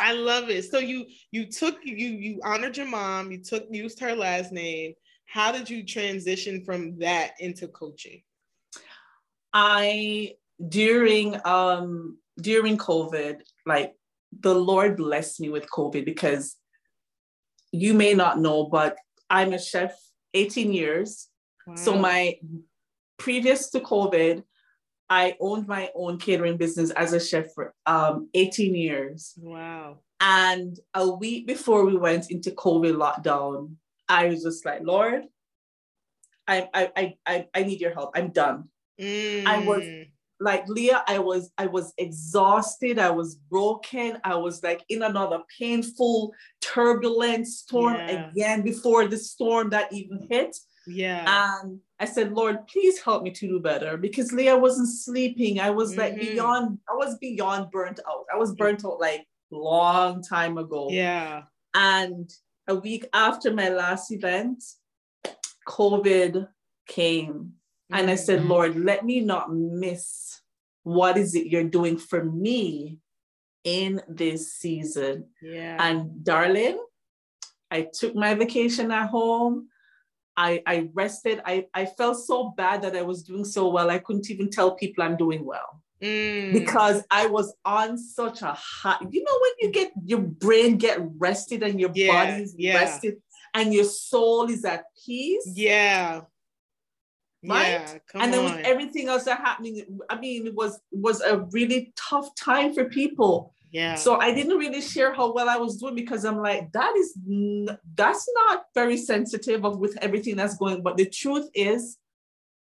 I 0.00 0.14
love 0.14 0.50
it. 0.50 0.64
So 0.64 0.80
you 0.80 1.06
you 1.30 1.46
took 1.46 1.76
you 1.84 1.94
you 1.94 2.40
honored 2.42 2.76
your 2.76 2.88
mom, 2.88 3.30
you 3.30 3.44
took 3.44 3.66
used 3.70 4.00
her 4.00 4.16
last 4.16 4.50
name. 4.50 4.94
How 5.26 5.52
did 5.52 5.70
you 5.70 5.86
transition 5.86 6.64
from 6.64 6.98
that 6.98 7.34
into 7.38 7.68
coaching? 7.68 8.22
I 9.52 10.32
during 10.68 11.36
um 11.44 12.18
during 12.40 12.76
COVID, 12.76 13.36
like 13.66 13.94
the 14.40 14.52
Lord 14.52 14.96
blessed 14.96 15.38
me 15.38 15.48
with 15.48 15.70
COVID 15.70 16.04
because 16.04 16.56
you 17.70 17.94
may 17.94 18.14
not 18.14 18.40
know, 18.40 18.64
but 18.64 18.98
I'm 19.32 19.54
a 19.54 19.58
chef 19.58 19.98
18 20.34 20.72
years. 20.72 21.28
Wow. 21.66 21.74
So 21.74 21.96
my 21.96 22.38
previous 23.18 23.70
to 23.70 23.80
COVID, 23.80 24.44
I 25.08 25.36
owned 25.40 25.66
my 25.66 25.90
own 25.94 26.18
catering 26.18 26.58
business 26.58 26.90
as 26.90 27.14
a 27.14 27.20
chef 27.20 27.46
for 27.54 27.74
um, 27.86 28.28
18 28.34 28.74
years. 28.74 29.32
Wow. 29.38 30.00
And 30.20 30.78
a 30.94 31.10
week 31.10 31.46
before 31.46 31.84
we 31.84 31.96
went 31.96 32.30
into 32.30 32.50
COVID 32.50 32.94
lockdown, 32.94 33.76
I 34.08 34.26
was 34.26 34.42
just 34.42 34.64
like, 34.66 34.82
Lord, 34.82 35.24
I 36.46 36.68
I 36.74 37.14
I 37.26 37.46
I 37.54 37.62
need 37.62 37.80
your 37.80 37.94
help. 37.94 38.12
I'm 38.14 38.30
done. 38.30 38.68
Mm. 39.00 39.46
I 39.46 39.58
was 39.64 39.82
mm 39.82 40.11
like 40.42 40.66
Leah, 40.68 41.04
I 41.06 41.18
was 41.18 41.52
I 41.56 41.66
was 41.66 41.92
exhausted, 41.98 42.98
I 42.98 43.10
was 43.10 43.36
broken, 43.36 44.18
I 44.24 44.34
was 44.36 44.62
like 44.62 44.84
in 44.88 45.02
another 45.02 45.40
painful, 45.58 46.32
turbulent 46.60 47.46
storm 47.46 47.94
yeah. 47.94 48.30
again 48.30 48.62
before 48.62 49.06
the 49.06 49.18
storm 49.18 49.70
that 49.70 49.92
even 49.92 50.26
hit. 50.30 50.56
Yeah. 50.86 51.54
And 51.62 51.78
I 52.00 52.06
said, 52.06 52.32
Lord, 52.32 52.66
please 52.66 53.00
help 53.00 53.22
me 53.22 53.30
to 53.30 53.48
do 53.48 53.60
better 53.60 53.96
because 53.96 54.32
Leah 54.32 54.58
wasn't 54.58 54.88
sleeping. 54.88 55.60
I 55.60 55.70
was 55.70 55.92
mm-hmm. 55.92 56.00
like 56.00 56.20
beyond, 56.20 56.78
I 56.90 56.94
was 56.94 57.16
beyond 57.18 57.70
burnt 57.70 58.00
out. 58.08 58.24
I 58.32 58.36
was 58.36 58.54
burnt 58.54 58.84
out 58.84 58.98
like 59.00 59.26
long 59.50 60.22
time 60.22 60.58
ago. 60.58 60.88
Yeah. 60.90 61.42
And 61.74 62.28
a 62.66 62.74
week 62.74 63.06
after 63.12 63.52
my 63.52 63.68
last 63.68 64.10
event, 64.10 64.62
COVID 65.68 66.48
came. 66.88 67.52
And 67.92 68.10
I 68.10 68.14
said, 68.14 68.40
mm-hmm. 68.40 68.50
Lord, 68.50 68.76
let 68.76 69.04
me 69.04 69.20
not 69.20 69.52
miss 69.52 70.40
what 70.82 71.16
is 71.16 71.34
it 71.34 71.46
you're 71.46 71.64
doing 71.64 71.98
for 71.98 72.24
me 72.24 72.98
in 73.64 74.02
this 74.08 74.52
season. 74.54 75.26
Yeah. 75.40 75.76
And 75.78 76.24
darling, 76.24 76.82
I 77.70 77.82
took 77.92 78.14
my 78.14 78.34
vacation 78.34 78.90
at 78.90 79.08
home. 79.08 79.68
I, 80.36 80.62
I 80.66 80.90
rested. 80.94 81.40
I, 81.44 81.66
I 81.74 81.86
felt 81.86 82.18
so 82.18 82.54
bad 82.56 82.82
that 82.82 82.96
I 82.96 83.02
was 83.02 83.22
doing 83.22 83.44
so 83.44 83.68
well. 83.68 83.90
I 83.90 83.98
couldn't 83.98 84.30
even 84.30 84.50
tell 84.50 84.74
people 84.74 85.04
I'm 85.04 85.16
doing 85.16 85.44
well. 85.44 85.82
Mm. 86.02 86.52
Because 86.52 87.04
I 87.10 87.26
was 87.26 87.54
on 87.64 87.96
such 87.96 88.42
a 88.42 88.56
high, 88.58 88.96
you 89.08 89.22
know, 89.22 89.38
when 89.40 89.52
you 89.60 89.70
get 89.70 89.92
your 90.04 90.18
brain 90.18 90.76
get 90.76 90.98
rested 91.18 91.62
and 91.62 91.78
your 91.78 91.90
yeah, 91.94 92.12
body's 92.12 92.54
yeah. 92.58 92.74
rested 92.74 93.22
and 93.54 93.72
your 93.72 93.84
soul 93.84 94.50
is 94.50 94.64
at 94.64 94.86
peace. 95.04 95.48
Yeah 95.54 96.22
right? 97.44 97.70
Yeah, 97.70 97.98
and 98.14 98.32
then 98.32 98.44
on. 98.44 98.56
with 98.56 98.66
everything 98.66 99.08
else 99.08 99.24
that 99.24 99.38
happening, 99.38 100.00
I 100.08 100.18
mean, 100.18 100.46
it 100.46 100.54
was 100.54 100.80
was 100.90 101.20
a 101.20 101.38
really 101.52 101.92
tough 101.96 102.34
time 102.34 102.74
for 102.74 102.84
people. 102.84 103.54
Yeah. 103.72 103.94
So 103.94 104.16
I 104.16 104.34
didn't 104.34 104.58
really 104.58 104.82
share 104.82 105.14
how 105.14 105.32
well 105.32 105.48
I 105.48 105.56
was 105.56 105.78
doing 105.78 105.94
because 105.94 106.26
I'm 106.26 106.38
like, 106.38 106.72
that 106.72 106.94
is 106.94 107.16
that's 107.96 108.28
not 108.34 108.66
very 108.74 108.98
sensitive 108.98 109.64
of 109.64 109.78
with 109.78 109.96
everything 110.02 110.36
that's 110.36 110.56
going. 110.56 110.82
But 110.82 110.98
the 110.98 111.06
truth 111.06 111.48
is, 111.54 111.96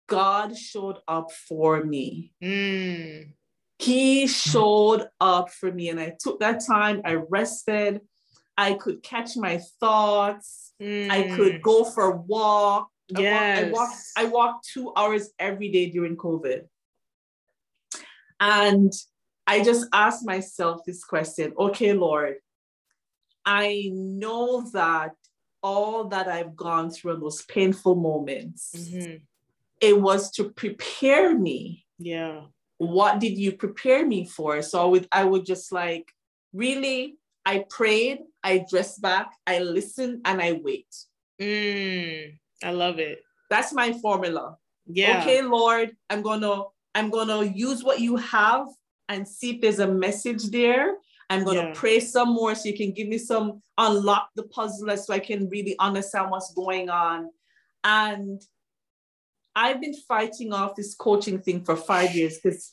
God 0.08 0.58
showed 0.58 0.98
up 1.08 1.32
for 1.32 1.84
me. 1.84 2.34
Mm. 2.44 3.34
He 3.78 4.26
showed 4.26 5.08
up 5.22 5.52
for 5.52 5.72
me, 5.72 5.90
and 5.90 6.00
I 6.00 6.16
took 6.20 6.40
that 6.40 6.66
time. 6.66 7.02
I 7.06 7.14
rested. 7.14 8.02
I 8.58 8.74
could 8.74 9.04
catch 9.04 9.38
my 9.38 9.60
thoughts. 9.80 10.74
Mm. 10.82 11.12
I 11.12 11.36
could 11.36 11.56
mm. 11.56 11.62
go 11.62 11.84
for 11.86 12.06
a 12.06 12.18
walk. 12.18 12.90
Yes. 13.10 13.66
I 13.66 13.72
walked, 13.72 13.98
I 14.18 14.26
walked 14.26 14.68
two 14.68 14.94
hours 14.96 15.30
every 15.40 15.70
day 15.70 15.90
during 15.90 16.18
COVID. 16.18 16.64
And 18.40 18.94
I 19.46 19.64
just 19.64 19.88
asked 19.94 20.26
myself 20.26 20.82
this 20.86 21.04
question 21.04 21.54
okay, 21.58 21.94
Lord, 21.94 22.36
I 23.46 23.90
know 23.94 24.70
that 24.74 25.12
all 25.64 26.10
that 26.10 26.28
I've 26.28 26.56
gone 26.56 26.92
through 26.92 27.16
in 27.16 27.20
those 27.22 27.44
painful 27.44 27.96
moments, 27.96 28.74
mm-hmm. 28.76 29.16
it 29.82 30.00
was 30.00 30.32
to 30.32 30.50
prepare 30.50 31.38
me. 31.38 31.86
Yeah. 31.98 32.42
What 32.78 33.20
did 33.20 33.38
you 33.38 33.54
prepare 33.54 34.06
me 34.06 34.26
for? 34.26 34.62
So 34.62 34.82
I 34.82 34.86
would, 34.86 35.08
I 35.12 35.24
would 35.24 35.46
just 35.46 35.72
like 35.72 36.12
really 36.54 37.18
I 37.48 37.64
prayed, 37.70 38.20
I 38.44 38.66
dress 38.70 39.00
back, 39.00 39.32
I 39.48 39.60
listen, 39.60 40.20
and 40.26 40.42
I 40.42 40.60
wait. 40.62 40.94
Mm, 41.42 42.38
I 42.64 42.72
love 42.72 43.00
it. 43.00 43.20
That's 43.50 43.74
my 43.74 43.94
formula. 43.94 44.58
Yeah. 44.88 45.20
Okay, 45.22 45.42
Lord, 45.42 45.96
I'm 46.10 46.22
gonna 46.22 46.64
I'm 46.96 47.10
gonna 47.10 47.44
use 47.44 47.84
what 47.84 48.00
you 48.00 48.16
have 48.18 48.68
and 49.10 49.28
see 49.28 49.52
if 49.56 49.62
there's 49.62 49.80
a 49.80 49.88
message 49.88 50.50
there. 50.50 50.96
I'm 51.30 51.44
gonna 51.44 51.70
Yeah. 51.70 51.74
pray 51.76 52.00
some 52.00 52.30
more 52.34 52.56
so 52.56 52.70
you 52.70 52.78
can 52.78 52.92
give 52.94 53.08
me 53.08 53.18
some 53.18 53.62
unlock 53.78 54.30
the 54.36 54.44
puzzle 54.44 54.96
so 54.98 55.14
I 55.14 55.20
can 55.20 55.50
really 55.50 55.76
understand 55.80 56.32
what's 56.32 56.54
going 56.54 56.90
on. 56.90 57.30
And 57.84 58.42
I've 59.56 59.82
been 59.82 59.96
fighting 60.08 60.54
off 60.54 60.76
this 60.76 60.96
coaching 60.96 61.40
thing 61.42 61.66
for 61.66 61.76
five 61.76 62.16
years 62.16 62.40
because 62.44 62.72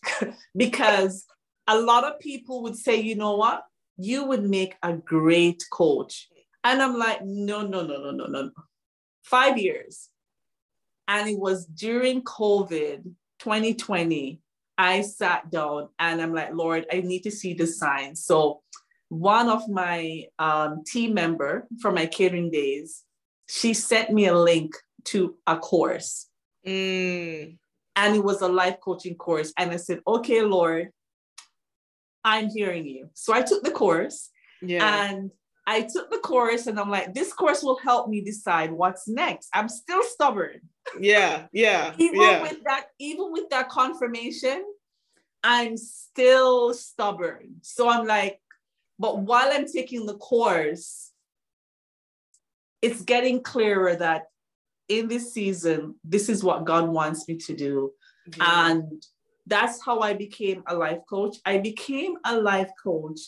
because 0.56 1.24
a 1.66 1.78
lot 1.80 2.04
of 2.04 2.20
people 2.20 2.62
would 2.62 2.76
say, 2.76 2.96
you 3.00 3.14
know 3.16 3.36
what, 3.36 3.62
you 3.96 4.24
would 4.26 4.44
make 4.48 4.74
a 4.82 4.92
great 4.92 5.62
coach. 5.72 6.28
And 6.62 6.82
I'm 6.82 6.96
like, 6.98 7.20
no, 7.24 7.62
no, 7.62 7.82
no, 7.82 7.96
no, 7.98 8.10
no, 8.10 8.26
no, 8.26 8.42
no. 8.42 8.50
Five 9.24 9.58
years. 9.58 10.08
And 11.08 11.28
it 11.28 11.38
was 11.38 11.66
during 11.66 12.22
COVID 12.22 13.04
2020. 13.40 14.40
I 14.78 15.02
sat 15.02 15.50
down 15.50 15.88
and 15.98 16.20
I'm 16.20 16.32
like, 16.32 16.54
Lord, 16.54 16.86
I 16.92 17.00
need 17.00 17.22
to 17.24 17.30
see 17.30 17.54
the 17.54 17.66
signs. 17.66 18.24
So 18.24 18.62
one 19.08 19.48
of 19.48 19.68
my 19.68 20.24
um, 20.38 20.82
team 20.86 21.14
member 21.14 21.66
from 21.80 21.94
my 21.94 22.06
catering 22.06 22.50
days, 22.50 23.02
she 23.48 23.74
sent 23.74 24.10
me 24.10 24.26
a 24.26 24.36
link 24.36 24.74
to 25.04 25.36
a 25.46 25.58
course 25.58 26.28
Mm, 26.66 27.58
and 27.96 28.16
it 28.16 28.24
was 28.24 28.40
a 28.40 28.48
life 28.48 28.76
coaching 28.82 29.14
course. 29.14 29.52
And 29.58 29.70
I 29.70 29.76
said, 29.76 30.00
okay, 30.06 30.42
Lord, 30.42 30.88
I'm 32.24 32.48
hearing 32.48 32.86
you. 32.86 33.10
So 33.14 33.34
I 33.34 33.42
took 33.42 33.62
the 33.62 33.70
course 33.70 34.30
yeah. 34.62 35.04
and 35.04 35.30
I 35.66 35.82
took 35.82 36.10
the 36.10 36.18
course 36.18 36.66
and 36.66 36.78
I'm 36.78 36.90
like, 36.90 37.14
this 37.14 37.32
course 37.32 37.62
will 37.62 37.78
help 37.78 38.08
me 38.08 38.20
decide 38.20 38.70
what's 38.70 39.08
next. 39.08 39.48
I'm 39.54 39.68
still 39.68 40.02
stubborn. 40.02 40.60
yeah. 41.00 41.46
Yeah. 41.52 41.94
Even 41.98 42.20
Yeah. 42.20 42.42
with 42.42 42.62
that, 42.64 42.86
even 42.98 43.32
with 43.32 43.48
that 43.50 43.68
confirmation, 43.70 44.64
I'm 45.42 45.76
still 45.76 46.74
stubborn. 46.74 47.56
So 47.62 47.88
I'm 47.88 48.06
like, 48.06 48.40
but 48.98 49.18
while 49.18 49.50
I'm 49.52 49.66
taking 49.66 50.06
the 50.06 50.16
course, 50.18 51.10
it's 52.82 53.02
getting 53.02 53.42
clearer 53.42 53.96
that 53.96 54.24
in 54.88 55.08
this 55.08 55.32
season, 55.32 55.94
this 56.04 56.28
is 56.28 56.44
what 56.44 56.64
God 56.66 56.88
wants 56.88 57.26
me 57.26 57.36
to 57.38 57.54
do. 57.56 57.92
Yeah. 58.36 58.70
And 58.70 59.02
that's 59.46 59.82
how 59.84 60.00
I 60.00 60.12
became 60.14 60.62
a 60.66 60.74
life 60.74 61.00
coach. 61.08 61.36
I 61.46 61.58
became 61.58 62.16
a 62.24 62.36
life 62.38 62.70
coach 62.82 63.20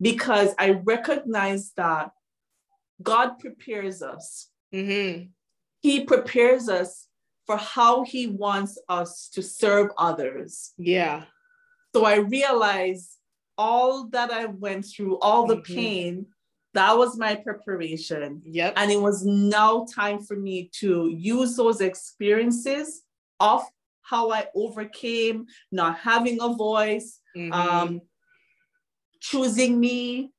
because 0.00 0.54
I 0.58 0.70
recognize 0.70 1.72
that 1.76 2.10
God 3.02 3.38
prepares 3.38 4.02
us. 4.02 4.50
Mhm. 4.72 5.30
He 5.80 6.04
prepares 6.04 6.68
us 6.68 7.08
for 7.46 7.56
how 7.56 8.02
He 8.04 8.26
wants 8.26 8.78
us 8.88 9.28
to 9.30 9.42
serve 9.42 9.90
others. 9.98 10.72
Yeah. 10.76 11.24
So 11.94 12.04
I 12.04 12.16
realized 12.16 13.16
all 13.58 14.06
that 14.08 14.30
I 14.30 14.46
went 14.46 14.86
through, 14.86 15.18
all 15.18 15.46
the 15.46 15.56
Mhm. 15.56 15.64
pain, 15.74 16.26
that 16.72 16.96
was 16.96 17.18
my 17.18 17.34
preparation. 17.34 18.42
Yep. 18.44 18.74
And 18.76 18.90
it 18.92 19.00
was 19.00 19.24
now 19.24 19.86
time 19.92 20.20
for 20.22 20.36
me 20.36 20.70
to 20.74 21.08
use 21.08 21.56
those 21.56 21.80
experiences 21.80 23.02
of 23.40 23.64
how 24.02 24.30
I 24.30 24.48
overcame 24.54 25.46
not 25.72 25.98
having 25.98 26.40
a 26.40 26.48
voice, 26.48 27.20
Mhm. 27.36 27.52
um, 27.52 28.00
choosing 29.20 29.78
me, 29.78 30.32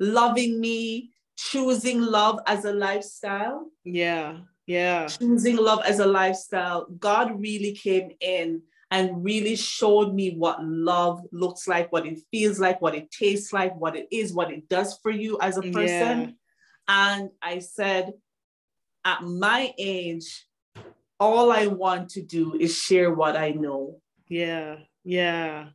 loving 0.00 0.60
me, 0.60 1.10
choosing 1.36 2.00
love 2.00 2.40
as 2.46 2.64
a 2.64 2.72
lifestyle, 2.72 3.70
yeah. 3.84 4.38
Yeah. 4.66 5.06
choosing 5.06 5.56
love 5.56 5.82
as 5.86 6.00
a 6.00 6.06
lifestyle. 6.06 6.86
God 6.98 7.40
really 7.40 7.72
came 7.72 8.10
in 8.20 8.62
and 8.90 9.24
really 9.24 9.56
showed 9.56 10.14
me 10.14 10.36
what 10.36 10.64
love 10.64 11.22
looks 11.32 11.68
like, 11.68 11.92
what 11.92 12.06
it 12.06 12.20
feels 12.30 12.58
like, 12.58 12.80
what 12.80 12.94
it 12.94 13.10
tastes 13.10 13.52
like, 13.52 13.76
what 13.76 13.96
it 13.96 14.08
is, 14.10 14.32
what 14.32 14.50
it 14.50 14.68
does 14.68 14.98
for 15.02 15.10
you 15.10 15.38
as 15.40 15.56
a 15.56 15.62
person. 15.62 16.20
Yeah. 16.20 16.30
And 16.88 17.30
I 17.42 17.58
said, 17.58 18.12
at 19.04 19.22
my 19.22 19.72
age, 19.78 20.46
all 21.18 21.50
I 21.50 21.66
want 21.66 22.10
to 22.10 22.22
do 22.22 22.54
is 22.54 22.76
share 22.76 23.12
what 23.12 23.36
I 23.36 23.50
know. 23.50 24.00
Yeah. 24.28 24.76
Yeah. 25.04 25.68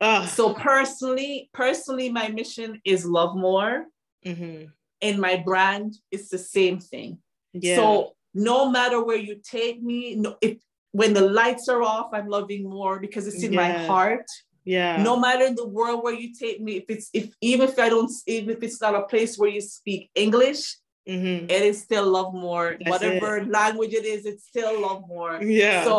Ah. 0.00 0.24
So 0.26 0.54
personally, 0.54 1.50
personally, 1.52 2.08
my 2.10 2.28
mission 2.28 2.80
is 2.84 3.04
love 3.04 3.36
more. 3.36 3.86
hmm 4.24 4.64
In 5.00 5.20
my 5.20 5.36
brand, 5.36 5.94
is 6.10 6.28
the 6.28 6.38
same 6.38 6.78
thing. 6.80 7.18
Yeah. 7.52 7.76
So 7.76 8.12
no 8.34 8.70
matter 8.70 9.02
where 9.02 9.16
you 9.28 9.40
take 9.42 9.82
me, 9.82 10.14
no, 10.16 10.36
if 10.40 10.58
when 10.92 11.12
the 11.14 11.22
lights 11.40 11.68
are 11.68 11.82
off, 11.82 12.08
I'm 12.12 12.28
loving 12.28 12.68
more 12.68 12.98
because 13.00 13.26
it's 13.28 13.42
in 13.44 13.54
my 13.54 13.70
heart. 13.88 14.26
yeah. 14.64 15.02
No 15.02 15.16
matter 15.18 15.44
in 15.46 15.54
the 15.54 15.68
world 15.68 16.02
where 16.02 16.14
you 16.14 16.34
take 16.34 16.60
me, 16.60 16.72
if 16.80 16.86
it's 16.88 17.08
if 17.12 17.26
even 17.40 17.68
if 17.68 17.78
I 17.78 17.88
don't, 17.88 18.10
even 18.26 18.50
if 18.56 18.62
it's 18.62 18.80
not 18.80 18.94
a 18.94 19.04
place 19.12 19.38
where 19.38 19.50
you 19.50 19.60
speak 19.60 20.10
English, 20.14 20.62
hmm 21.06 21.46
it 21.56 21.62
is 21.70 21.82
still 21.82 22.06
love 22.18 22.32
more. 22.34 22.76
That's 22.78 22.90
Whatever 22.90 23.44
language 23.46 23.94
it 24.00 24.04
is, 24.04 24.26
it's 24.26 24.44
still 24.52 24.80
love 24.86 25.02
more. 25.08 25.42
Yeah. 25.42 25.84
So 25.84 25.94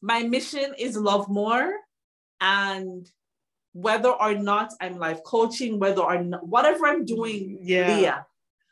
my 0.00 0.22
mission 0.36 0.74
is 0.78 0.96
love 0.96 1.28
more. 1.28 1.68
And 2.40 3.06
whether 3.72 4.10
or 4.10 4.34
not 4.34 4.72
I'm 4.80 4.98
life 4.98 5.22
coaching, 5.24 5.78
whether 5.78 6.02
or 6.02 6.22
not 6.22 6.46
whatever 6.46 6.86
I'm 6.86 7.04
doing, 7.04 7.58
Yeah. 7.62 7.96
Leah, 7.96 8.26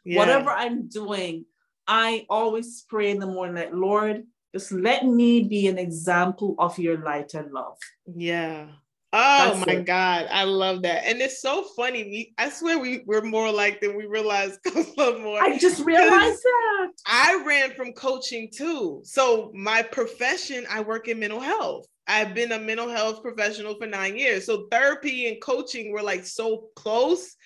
yeah. 0.04 0.18
whatever 0.18 0.50
I'm 0.50 0.88
doing, 0.88 1.46
I 1.86 2.26
always 2.28 2.84
pray 2.88 3.10
in 3.10 3.18
the 3.18 3.26
morning, 3.26 3.56
like, 3.56 3.72
Lord, 3.72 4.24
just 4.54 4.72
let 4.72 5.04
me 5.06 5.42
be 5.44 5.68
an 5.68 5.78
example 5.78 6.54
of 6.58 6.78
your 6.78 6.98
light 6.98 7.34
and 7.34 7.52
love. 7.52 7.78
Yeah. 8.14 8.66
Oh 9.12 9.54
That's 9.54 9.66
my 9.66 9.72
it. 9.74 9.86
God. 9.86 10.28
I 10.30 10.44
love 10.44 10.82
that. 10.82 11.04
And 11.04 11.20
it's 11.20 11.42
so 11.42 11.64
funny. 11.76 12.04
We 12.04 12.34
I 12.38 12.48
swear 12.48 12.78
we, 12.78 13.02
we're 13.06 13.22
more 13.22 13.50
like 13.50 13.80
than 13.80 13.96
we 13.96 14.06
realize 14.06 14.56
Coach 14.66 14.86
Lovemore. 14.96 15.42
I 15.42 15.58
just 15.58 15.84
realized 15.84 16.42
that. 16.42 16.92
I 17.06 17.42
ran 17.44 17.72
from 17.72 17.92
coaching 17.92 18.50
too. 18.54 19.00
So 19.04 19.50
my 19.52 19.82
profession, 19.82 20.64
I 20.70 20.80
work 20.82 21.08
in 21.08 21.18
mental 21.18 21.40
health. 21.40 21.86
I've 22.10 22.34
been 22.34 22.50
a 22.50 22.58
mental 22.58 22.88
health 22.88 23.22
professional 23.22 23.76
for 23.76 23.86
nine 23.86 24.18
years. 24.18 24.44
So 24.44 24.66
therapy 24.68 25.28
and 25.28 25.40
coaching 25.40 25.92
were 25.92 26.02
like 26.02 26.26
so 26.26 26.66
close 26.74 27.36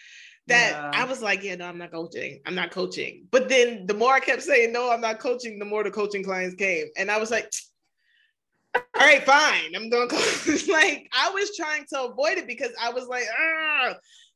that 0.46 0.70
Yeah. 0.70 1.02
I 1.02 1.04
was 1.04 1.20
like, 1.20 1.42
yeah, 1.42 1.54
no, 1.56 1.66
I'm 1.66 1.76
not 1.76 1.92
coaching. 1.92 2.40
I'm 2.46 2.54
not 2.54 2.70
coaching. 2.70 3.26
But 3.30 3.50
then 3.50 3.86
the 3.86 3.92
more 3.92 4.14
I 4.14 4.20
kept 4.20 4.42
saying, 4.42 4.72
no, 4.72 4.90
I'm 4.90 5.02
not 5.02 5.18
coaching, 5.18 5.58
the 5.58 5.66
more 5.66 5.84
the 5.84 5.90
coaching 5.90 6.24
clients 6.24 6.54
came. 6.54 6.86
And 6.96 7.10
I 7.10 7.18
was 7.18 7.30
like, 7.30 7.52
all 8.74 8.82
right, 8.96 9.22
fine. 9.22 9.76
I'm 9.76 9.90
going 9.90 10.08
to 10.08 10.14
coach. 10.14 10.66
like, 10.68 11.10
I 11.12 11.28
was 11.30 11.54
trying 11.56 11.84
to 11.92 12.04
avoid 12.04 12.38
it 12.38 12.46
because 12.46 12.72
I 12.80 12.90
was 12.90 13.06
like, 13.06 13.24
ah. 13.38 13.94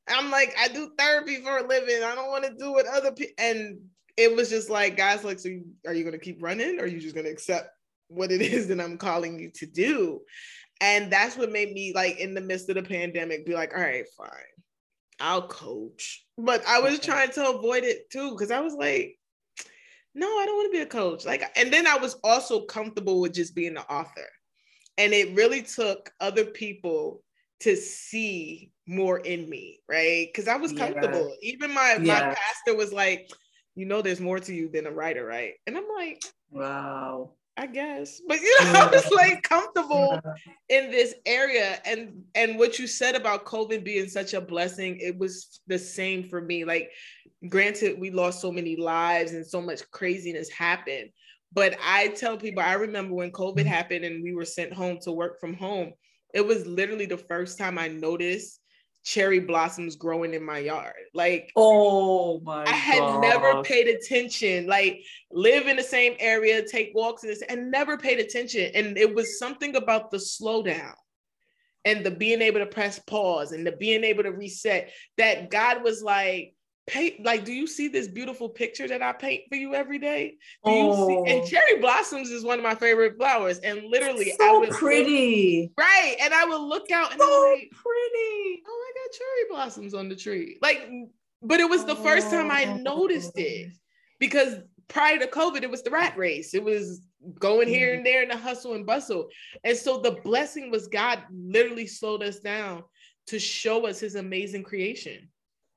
I'm 0.08 0.30
like, 0.30 0.54
I 0.60 0.68
do 0.68 0.92
therapy 0.98 1.36
for 1.36 1.58
a 1.58 1.66
living. 1.66 2.02
I 2.02 2.14
don't 2.14 2.30
want 2.30 2.44
to 2.44 2.54
do 2.54 2.72
what 2.72 2.86
other 2.86 3.12
people. 3.12 3.34
And 3.38 3.78
it 4.18 4.34
was 4.34 4.50
just 4.50 4.68
like, 4.68 4.96
guys, 4.96 5.24
like, 5.24 5.38
so 5.38 5.48
you, 5.48 5.64
are 5.86 5.94
you 5.94 6.04
going 6.04 6.18
to 6.18 6.24
keep 6.24 6.42
running? 6.42 6.78
Or 6.80 6.84
are 6.84 6.86
you 6.86 7.00
just 7.00 7.14
going 7.14 7.26
to 7.26 7.32
accept 7.32 7.70
what 8.08 8.32
it 8.32 8.40
is 8.42 8.68
that 8.68 8.80
I'm 8.80 8.98
calling 8.98 9.38
you 9.38 9.50
to 9.56 9.66
do? 9.66 10.20
And 10.80 11.12
that's 11.12 11.36
what 11.36 11.50
made 11.50 11.72
me, 11.72 11.92
like, 11.94 12.18
in 12.18 12.34
the 12.34 12.40
midst 12.40 12.68
of 12.68 12.76
the 12.76 12.82
pandemic, 12.82 13.44
be 13.46 13.54
like, 13.54 13.74
all 13.74 13.80
right, 13.80 14.04
fine. 14.16 14.28
I'll 15.20 15.48
coach. 15.48 16.24
But 16.36 16.64
I 16.66 16.80
was 16.80 17.00
trying 17.00 17.30
to 17.32 17.50
avoid 17.50 17.82
it 17.84 18.08
too, 18.10 18.30
because 18.30 18.50
I 18.52 18.60
was 18.60 18.74
like, 18.74 19.18
no, 20.14 20.26
I 20.26 20.46
don't 20.46 20.56
want 20.56 20.72
to 20.72 20.78
be 20.78 20.82
a 20.82 20.86
coach. 20.86 21.24
Like, 21.24 21.42
and 21.56 21.72
then 21.72 21.86
I 21.86 21.96
was 21.96 22.16
also 22.24 22.62
comfortable 22.62 23.20
with 23.20 23.34
just 23.34 23.54
being 23.54 23.74
the 23.74 23.82
author. 23.92 24.26
And 24.96 25.12
it 25.12 25.34
really 25.36 25.62
took 25.62 26.10
other 26.20 26.44
people 26.44 27.22
to 27.60 27.76
see 27.76 28.70
more 28.86 29.18
in 29.18 29.48
me, 29.48 29.80
right? 29.88 30.28
Because 30.28 30.48
I 30.48 30.56
was 30.56 30.72
Yeah. 30.72 30.86
comfortable. 30.86 31.36
Even 31.42 31.72
my 31.72 31.98
my 31.98 32.20
pastor 32.20 32.76
was 32.76 32.92
like, 32.92 33.30
you 33.74 33.86
know, 33.86 34.02
there's 34.02 34.20
more 34.20 34.38
to 34.38 34.54
you 34.54 34.68
than 34.68 34.86
a 34.86 34.92
writer, 34.92 35.24
right? 35.24 35.54
And 35.66 35.76
I'm 35.76 35.88
like, 35.96 36.22
Wow. 36.50 37.32
I 37.58 37.66
guess. 37.66 38.20
But 38.28 38.40
you 38.40 38.56
know, 38.64 38.72
I 38.72 38.86
was 38.86 39.10
like 39.10 39.42
comfortable 39.42 40.20
in 40.68 40.90
this 40.90 41.14
area. 41.26 41.80
And 41.84 42.22
and 42.34 42.58
what 42.58 42.78
you 42.78 42.86
said 42.86 43.16
about 43.16 43.44
covid 43.44 43.84
being 43.84 44.08
such 44.08 44.32
a 44.32 44.40
blessing 44.40 44.98
it 45.00 45.18
was 45.18 45.60
the 45.66 45.78
same 45.78 46.22
for 46.22 46.40
me. 46.40 46.64
Like 46.64 46.90
granted 47.48 48.00
we 48.00 48.10
lost 48.10 48.40
so 48.40 48.52
many 48.52 48.76
lives 48.76 49.32
and 49.32 49.46
so 49.46 49.60
much 49.60 49.88
craziness 49.90 50.50
happened. 50.50 51.10
But 51.52 51.76
i 51.82 52.08
tell 52.08 52.36
people 52.36 52.62
i 52.62 52.74
remember 52.74 53.14
when 53.14 53.32
covid 53.32 53.60
mm-hmm. 53.60 53.68
happened 53.68 54.04
and 54.04 54.22
we 54.22 54.34
were 54.34 54.44
sent 54.44 54.70
home 54.72 54.98
to 55.00 55.12
work 55.12 55.40
from 55.40 55.54
home 55.54 55.94
it 56.34 56.46
was 56.46 56.66
literally 56.66 57.06
the 57.06 57.16
first 57.16 57.56
time 57.56 57.78
i 57.78 57.88
noticed 57.88 58.60
cherry 59.04 59.40
blossoms 59.40 59.96
growing 59.96 60.34
in 60.34 60.44
my 60.44 60.58
yard 60.58 60.94
like 61.14 61.50
Oh 61.56 62.40
my 62.40 62.64
I 62.64 62.70
had 62.72 62.98
gosh. 62.98 63.20
never 63.22 63.62
paid 63.62 63.88
attention, 63.88 64.66
like 64.66 65.00
live 65.32 65.66
in 65.66 65.76
the 65.76 65.82
same 65.82 66.14
area, 66.18 66.66
take 66.66 66.92
walks 66.94 67.22
in 67.24 67.30
this, 67.30 67.42
and 67.42 67.70
never 67.70 67.96
paid 67.96 68.18
attention. 68.18 68.70
And 68.74 68.98
it 68.98 69.14
was 69.14 69.38
something 69.38 69.76
about 69.76 70.10
the 70.10 70.18
slowdown. 70.18 70.92
and 71.84 72.04
the 72.04 72.10
being 72.10 72.42
able 72.42 72.58
to 72.60 72.66
press 72.66 72.98
pause 72.98 73.52
and 73.52 73.66
the 73.66 73.72
being 73.72 74.04
able 74.04 74.24
to 74.24 74.32
reset 74.32 74.90
that 75.16 75.48
God 75.50 75.82
was 75.82 76.02
like, 76.02 76.54
paint 76.88 77.24
like 77.24 77.44
do 77.44 77.52
you 77.52 77.66
see 77.66 77.88
this 77.88 78.08
beautiful 78.08 78.48
picture 78.48 78.88
that 78.88 79.02
I 79.02 79.12
paint 79.12 79.44
for 79.48 79.56
you 79.56 79.74
every 79.74 79.98
day? 79.98 80.36
Do 80.64 80.70
oh. 80.70 81.06
see 81.06 81.32
and 81.32 81.42
oh. 81.42 81.46
cherry 81.46 81.80
blossoms 81.80 82.30
is 82.30 82.44
one 82.44 82.58
of 82.58 82.64
my 82.64 82.74
favorite 82.74 83.16
flowers. 83.16 83.58
And 83.58 83.82
literally 83.84 84.34
so 84.38 84.56
I 84.56 84.58
was 84.58 84.76
pretty. 84.76 85.70
right. 85.78 86.16
And 86.20 86.34
I 86.34 86.44
would 86.44 86.60
look 86.60 86.90
out 86.90 87.12
and 87.12 87.20
so 87.20 87.26
I'm 87.26 87.52
like, 87.52 87.70
pretty. 87.70 88.62
oh, 88.66 88.86
I 88.86 88.92
got 88.94 89.18
cherry 89.18 89.44
blossoms 89.50 89.94
on 89.94 90.08
the 90.08 90.16
tree. 90.16 90.58
Like, 90.62 90.88
but 91.42 91.60
it 91.60 91.68
was 91.68 91.84
the 91.84 91.96
first 91.96 92.28
oh, 92.28 92.30
time 92.30 92.50
I 92.50 92.64
noticed 92.64 93.38
it 93.38 93.72
because 94.18 94.56
prior 94.88 95.18
to 95.18 95.26
COVID, 95.26 95.62
it 95.62 95.70
was 95.70 95.82
the 95.82 95.90
rat 95.90 96.16
race. 96.16 96.54
It 96.54 96.64
was 96.64 97.02
going 97.38 97.68
here 97.68 97.92
mm. 97.92 97.98
and 97.98 98.06
there 98.06 98.22
in 98.22 98.28
the 98.28 98.36
hustle 98.36 98.74
and 98.74 98.86
bustle. 98.86 99.28
And 99.64 99.76
so 99.76 99.98
the 99.98 100.12
blessing 100.24 100.70
was 100.70 100.88
God 100.88 101.22
literally 101.30 101.86
slowed 101.86 102.22
us 102.22 102.40
down 102.40 102.84
to 103.28 103.38
show 103.38 103.86
us 103.86 104.00
his 104.00 104.14
amazing 104.14 104.64
creation. 104.64 105.28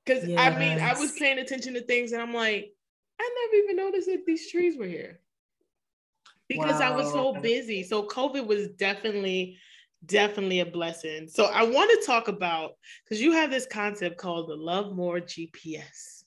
Because 0.05 0.27
yes. 0.27 0.39
I 0.39 0.57
mean, 0.57 0.79
I 0.79 0.97
was 0.99 1.11
paying 1.13 1.39
attention 1.39 1.73
to 1.75 1.81
things 1.81 2.11
and 2.11 2.21
I'm 2.21 2.33
like, 2.33 2.73
I 3.19 3.29
never 3.51 3.63
even 3.63 3.75
noticed 3.77 4.07
that 4.07 4.25
these 4.25 4.49
trees 4.49 4.77
were 4.77 4.87
here 4.87 5.19
because 6.47 6.79
wow. 6.79 6.93
I 6.93 6.95
was 6.95 7.11
so 7.11 7.33
busy. 7.33 7.83
So 7.83 8.07
COVID 8.07 8.47
was 8.47 8.69
definitely, 8.69 9.57
definitely 10.05 10.61
a 10.61 10.65
blessing. 10.65 11.27
So 11.27 11.45
I 11.45 11.63
want 11.63 11.91
to 11.91 12.05
talk 12.05 12.27
about 12.27 12.71
because 13.03 13.21
you 13.21 13.31
have 13.33 13.51
this 13.51 13.67
concept 13.67 14.17
called 14.17 14.49
the 14.49 14.55
Love 14.55 14.93
More 14.93 15.19
GPS. 15.19 16.23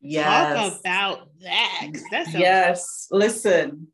Yes. 0.00 0.56
Talk 0.56 0.80
about 0.80 1.28
that. 1.40 1.88
That's 2.10 2.34
yes. 2.34 3.08
Listen, 3.10 3.88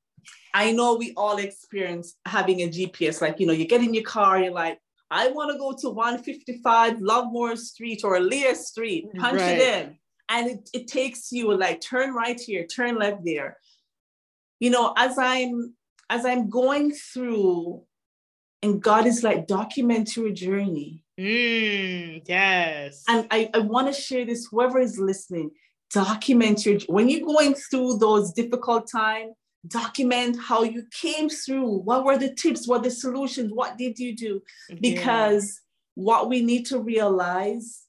I 0.54 0.72
know 0.72 0.94
we 0.96 1.12
all 1.16 1.38
experience 1.38 2.16
having 2.26 2.61
a 2.61 2.68
GPS. 2.68 3.20
Like, 3.20 3.40
you 3.40 3.46
know, 3.46 3.52
you 3.52 3.66
get 3.66 3.82
in 3.82 3.94
your 3.94 4.04
car, 4.04 4.40
you're 4.40 4.52
like, 4.52 4.78
I 5.12 5.29
want 5.29 5.53
to 5.53 5.59
go 5.59 5.72
to 5.72 5.90
155 5.90 7.03
Lovemore 7.03 7.55
Street 7.57 8.01
or 8.03 8.18
Leah 8.18 8.55
Street, 8.55 9.12
punch 9.14 9.40
right. 9.40 9.59
it 9.59 9.61
in. 9.61 9.98
And 10.31 10.51
it, 10.51 10.70
it 10.72 10.88
takes 10.88 11.31
you 11.31 11.55
like 11.55 11.83
turn 11.83 12.14
right 12.14 12.40
here, 12.40 12.66
turn 12.66 12.98
left 12.98 13.22
there. 13.22 13.59
You 14.59 14.70
know, 14.70 14.94
as 14.96 15.18
I'm 15.18 15.75
as 16.09 16.25
I'm 16.25 16.48
going 16.48 16.92
through, 16.92 17.83
and 18.62 18.83
God 18.83 19.07
is 19.07 19.22
like, 19.22 19.46
document 19.46 20.16
your 20.16 20.31
journey. 20.31 21.05
Mm, 21.20 22.22
yes. 22.27 23.05
And 23.07 23.27
I, 23.31 23.51
I 23.53 23.59
want 23.59 23.88
to 23.88 24.01
share 24.01 24.25
this, 24.25 24.46
whoever 24.51 24.79
is 24.79 24.98
listening, 24.98 25.51
document 25.92 26.64
your 26.64 26.81
when 26.87 27.11
you're 27.11 27.27
going 27.27 27.55
through 27.55 27.98
those 27.98 28.33
difficult 28.33 28.90
times 28.90 29.35
document 29.66 30.37
how 30.40 30.62
you 30.62 30.85
came 30.90 31.29
through. 31.29 31.79
What 31.81 32.05
were 32.05 32.18
the 32.18 32.35
tips? 32.35 32.66
What 32.66 32.83
the 32.83 32.90
solutions? 32.90 33.53
What 33.53 33.79
did 33.79 33.98
you 33.98 34.16
do? 34.16 34.42
Because 34.81 35.61
yeah. 35.96 36.05
what 36.05 36.29
we 36.29 36.42
need 36.42 36.66
to 36.66 36.79
realize 36.79 37.83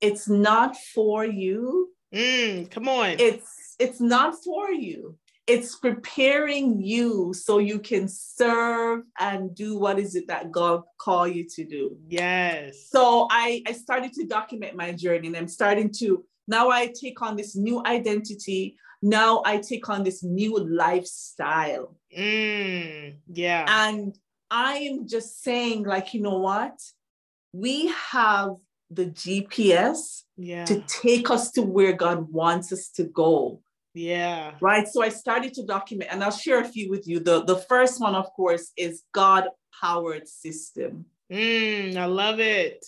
it's 0.00 0.28
not 0.28 0.76
for 0.76 1.24
you. 1.24 1.90
Mm, 2.14 2.70
come 2.70 2.88
on. 2.88 3.16
It's 3.18 3.76
it's 3.78 4.00
not 4.00 4.34
for 4.42 4.70
you. 4.72 5.16
It's 5.46 5.74
preparing 5.76 6.80
you 6.80 7.32
so 7.34 7.58
you 7.58 7.80
can 7.80 8.06
serve 8.06 9.02
and 9.18 9.54
do 9.54 9.76
what 9.76 9.98
is 9.98 10.14
it 10.14 10.28
that 10.28 10.52
god 10.52 10.82
call 11.00 11.26
you 11.26 11.44
to 11.56 11.64
do. 11.64 11.96
Yes. 12.08 12.88
So 12.90 13.26
i 13.30 13.62
i 13.66 13.72
started 13.72 14.12
to 14.14 14.26
document 14.26 14.76
my 14.76 14.92
journey 14.92 15.28
and 15.28 15.36
i'm 15.36 15.48
starting 15.48 15.90
to 15.98 16.24
now 16.48 16.70
i 16.70 16.92
take 17.00 17.20
on 17.22 17.36
this 17.36 17.56
new 17.56 17.82
identity 17.84 18.76
now 19.02 19.42
I 19.44 19.58
take 19.58 19.88
on 19.88 20.04
this 20.04 20.22
new 20.22 20.58
lifestyle. 20.58 21.96
Mm, 22.16 23.16
yeah. 23.28 23.64
And 23.68 24.16
I 24.50 24.74
am 24.76 25.06
just 25.06 25.42
saying, 25.42 25.84
like, 25.84 26.12
you 26.12 26.20
know 26.20 26.38
what? 26.38 26.78
We 27.52 27.92
have 28.10 28.56
the 28.90 29.06
GPS 29.06 30.22
yeah. 30.36 30.64
to 30.64 30.80
take 30.86 31.30
us 31.30 31.52
to 31.52 31.62
where 31.62 31.92
God 31.92 32.30
wants 32.30 32.72
us 32.72 32.88
to 32.90 33.04
go. 33.04 33.62
Yeah. 33.94 34.52
Right. 34.60 34.86
So 34.86 35.02
I 35.02 35.08
started 35.08 35.54
to 35.54 35.64
document, 35.64 36.10
and 36.12 36.22
I'll 36.22 36.30
share 36.30 36.60
a 36.60 36.68
few 36.68 36.90
with 36.90 37.08
you. 37.08 37.20
The, 37.20 37.44
the 37.44 37.56
first 37.56 38.00
one, 38.00 38.14
of 38.14 38.32
course, 38.32 38.72
is 38.76 39.02
God 39.12 39.48
powered 39.80 40.28
system. 40.28 41.06
Mm, 41.32 41.96
I 41.96 42.04
love 42.06 42.40
it. 42.40 42.84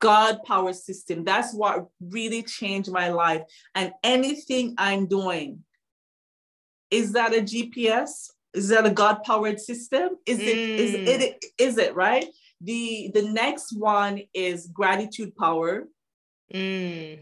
God 0.00 0.42
power 0.44 0.72
system. 0.72 1.24
That's 1.24 1.54
what 1.54 1.86
really 2.00 2.42
changed 2.42 2.90
my 2.90 3.08
life. 3.08 3.42
And 3.74 3.92
anything 4.02 4.74
I'm 4.78 5.06
doing, 5.06 5.64
is 6.90 7.12
that 7.12 7.34
a 7.34 7.40
GPS? 7.40 8.30
Is 8.54 8.68
that 8.68 8.86
a 8.86 8.90
God 8.90 9.22
powered 9.24 9.60
system? 9.60 10.16
Is 10.24 10.40
it, 10.40 10.56
mm. 10.56 10.78
is 10.78 10.94
it, 10.94 11.44
is 11.58 11.78
it 11.78 11.94
right? 11.94 12.26
The, 12.60 13.10
the 13.12 13.22
next 13.22 13.76
one 13.76 14.22
is 14.32 14.68
gratitude 14.72 15.36
power. 15.36 15.84
Mm. 16.54 17.20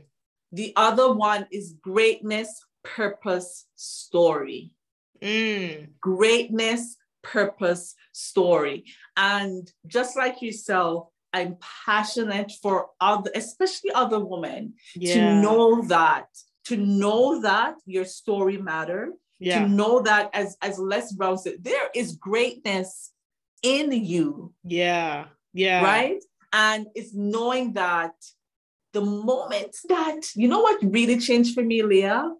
The 0.52 0.72
other 0.76 1.12
one 1.12 1.46
is 1.50 1.74
greatness, 1.82 2.64
purpose, 2.84 3.66
story. 3.74 4.70
Mm. 5.20 5.88
Greatness, 6.00 6.96
purpose, 7.22 7.94
story. 8.12 8.84
And 9.16 9.70
just 9.86 10.16
like 10.16 10.42
yourself, 10.42 11.08
I'm 11.34 11.56
passionate 11.84 12.52
for 12.62 12.90
other, 13.00 13.30
especially 13.34 13.90
other 13.90 14.24
women, 14.24 14.74
yeah. 14.94 15.14
to 15.14 15.42
know 15.42 15.82
that, 15.88 16.28
to 16.66 16.76
know 16.76 17.40
that 17.42 17.74
your 17.84 18.04
story 18.04 18.56
matter, 18.56 19.12
yeah. 19.40 19.58
to 19.58 19.68
know 19.68 20.00
that 20.02 20.30
as 20.32 20.56
as 20.62 20.78
Les 20.78 21.12
Brown 21.12 21.36
said, 21.36 21.56
there 21.60 21.88
is 21.92 22.16
greatness 22.16 23.10
in 23.62 23.90
you. 23.90 24.52
Yeah. 24.62 25.26
Yeah. 25.52 25.82
Right. 25.82 26.22
And 26.52 26.86
it's 26.94 27.12
knowing 27.12 27.72
that 27.72 28.14
the 28.92 29.00
moment 29.00 29.74
that, 29.88 30.20
you 30.36 30.46
know 30.46 30.60
what 30.60 30.78
really 30.82 31.18
changed 31.18 31.54
for 31.54 31.64
me, 31.64 31.82
Leah? 31.82 32.32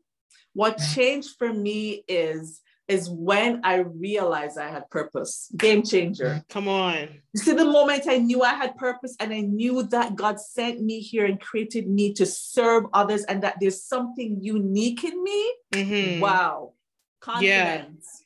What 0.52 0.78
changed 0.94 1.30
for 1.36 1.52
me 1.52 2.04
is 2.06 2.60
is 2.86 3.08
when 3.08 3.60
I 3.64 3.76
realized 3.76 4.58
I 4.58 4.68
had 4.68 4.90
purpose. 4.90 5.50
Game 5.56 5.82
changer. 5.82 6.44
Come 6.50 6.68
on. 6.68 7.08
You 7.32 7.40
see, 7.40 7.52
the 7.52 7.64
moment 7.64 8.04
I 8.06 8.18
knew 8.18 8.42
I 8.42 8.54
had 8.54 8.76
purpose 8.76 9.16
and 9.18 9.32
I 9.32 9.40
knew 9.40 9.82
that 9.84 10.16
God 10.16 10.38
sent 10.38 10.82
me 10.82 11.00
here 11.00 11.24
and 11.24 11.40
created 11.40 11.88
me 11.88 12.12
to 12.14 12.26
serve 12.26 12.84
others 12.92 13.24
and 13.24 13.42
that 13.42 13.56
there's 13.60 13.82
something 13.82 14.38
unique 14.42 15.02
in 15.02 15.22
me. 15.22 15.54
Mm-hmm. 15.72 16.20
Wow. 16.20 16.74
Confidence. 17.20 18.22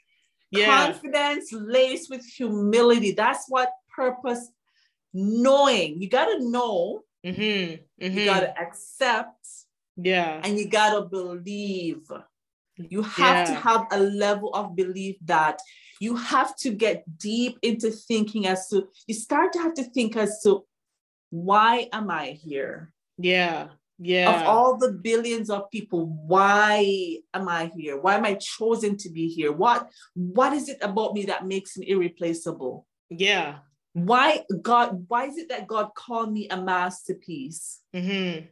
Yeah. 0.51 0.61
yeah. 0.61 0.87
Confidence 0.87 1.53
laced 1.53 2.11
with 2.11 2.25
humility. 2.25 3.13
That's 3.13 3.45
what 3.49 3.71
purpose 3.95 4.51
knowing. 5.15 6.03
You 6.03 6.09
got 6.09 6.27
to 6.27 6.51
know. 6.51 7.05
Mm-hmm. 7.25 8.05
Mm-hmm. 8.05 8.19
You 8.19 8.25
got 8.25 8.41
to 8.41 8.59
accept. 8.59 9.47
Yeah. 9.97 10.41
And 10.43 10.59
you 10.59 10.69
got 10.69 10.95
to 10.95 11.03
believe. 11.03 12.03
You 12.79 13.03
have 13.03 13.49
yeah. 13.49 13.55
to 13.55 13.61
have 13.61 13.87
a 13.93 13.99
level 13.99 14.51
of 14.55 14.77
belief 14.77 15.17
that 15.25 15.61
you 16.01 16.17
have 16.17 16.57
to 16.57 16.71
get 16.71 17.05
deep 17.19 17.59
into 17.63 17.91
thinking 17.91 18.47
as 18.47 18.69
to, 18.69 18.89
you 19.07 19.15
start 19.15 19.53
to 19.55 19.59
have 19.59 19.75
to 19.75 19.85
think 19.85 20.17
as 20.17 20.41
to, 20.45 20.65
why 21.31 21.89
am 21.93 22.11
I 22.11 22.31
here? 22.31 22.93
Yeah. 23.19 23.69
Yeah. 23.99 24.43
Of 24.43 24.47
all 24.47 24.77
the 24.77 24.93
billions 24.93 25.51
of 25.51 25.71
people, 25.71 26.07
why 26.07 27.19
am 27.35 27.49
I 27.49 27.73
here? 27.77 28.01
Why 28.01 28.15
am 28.15 28.25
I 28.25 28.35
chosen 28.35 28.97
to 28.99 29.11
be 29.11 29.29
here? 29.29 29.51
What 29.51 29.89
what 30.15 30.53
is 30.53 30.69
it 30.69 30.79
about 30.83 31.15
me 31.15 31.25
that 31.25 31.47
makes 31.47 31.77
me 31.77 31.89
irreplaceable? 31.89 32.87
Yeah. 33.11 33.59
Why 33.95 34.45
God, 34.63 35.07
why 35.09 35.27
is 35.27 35.37
it 35.37 35.49
that 35.49 35.67
God 35.67 35.91
called 35.97 36.33
me 36.33 36.49
a 36.49 36.57
masterpiece? 36.57 37.81
Mm-hmm. 37.95 38.47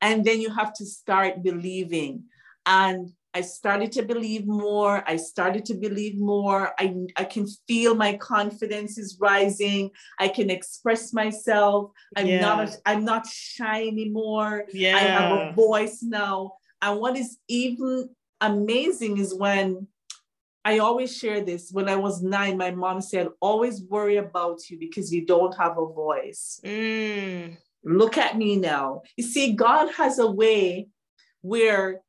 And 0.00 0.24
then 0.24 0.40
you 0.40 0.50
have 0.50 0.72
to 0.74 0.86
start 0.86 1.42
believing. 1.42 2.24
And 2.64 3.10
I 3.34 3.40
started 3.40 3.92
to 3.92 4.02
believe 4.02 4.46
more. 4.46 5.02
I 5.06 5.16
started 5.16 5.64
to 5.66 5.74
believe 5.74 6.18
more. 6.18 6.72
I, 6.78 6.94
I 7.16 7.24
can 7.24 7.46
feel 7.66 7.94
my 7.94 8.16
confidence 8.18 8.98
is 8.98 9.16
rising. 9.20 9.90
I 10.18 10.28
can 10.28 10.50
express 10.50 11.12
myself. 11.12 11.92
I'm 12.16 12.26
yeah. 12.26 12.40
not 12.40 12.68
a, 12.68 12.76
I'm 12.84 13.04
not 13.04 13.26
shy 13.26 13.86
anymore. 13.86 14.64
Yeah. 14.72 14.96
I 14.96 15.00
have 15.00 15.32
a 15.32 15.52
voice 15.52 16.02
now. 16.02 16.54
And 16.82 17.00
what 17.00 17.16
is 17.16 17.38
even 17.48 18.10
amazing 18.40 19.18
is 19.18 19.34
when 19.34 19.86
I 20.64 20.78
always 20.78 21.16
share 21.16 21.40
this. 21.40 21.70
When 21.72 21.88
I 21.88 21.96
was 21.96 22.22
nine, 22.22 22.56
my 22.56 22.70
mom 22.70 23.00
said, 23.00 23.28
always 23.40 23.82
worry 23.82 24.16
about 24.16 24.68
you 24.68 24.78
because 24.78 25.12
you 25.12 25.24
don't 25.26 25.56
have 25.56 25.78
a 25.78 25.86
voice. 25.86 26.60
Mm. 26.64 27.56
Look 27.84 28.16
at 28.18 28.36
me 28.36 28.56
now. 28.56 29.02
You 29.16 29.24
see, 29.24 29.54
God 29.54 29.90
has 29.94 30.18
a 30.18 30.30
way 30.30 30.88
where 31.40 32.02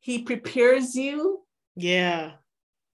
he 0.00 0.22
prepares 0.22 0.94
you. 0.94 1.40
Yeah. 1.76 2.32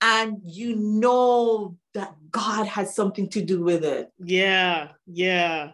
And 0.01 0.41
you 0.45 0.77
know 0.77 1.77
that 1.95 2.15
God 2.31 2.67
has 2.67 2.95
something 2.95 3.29
to 3.31 3.43
do 3.43 3.63
with 3.63 3.85
it. 3.85 4.13
Yeah. 4.19 4.89
Yeah. 5.07 5.73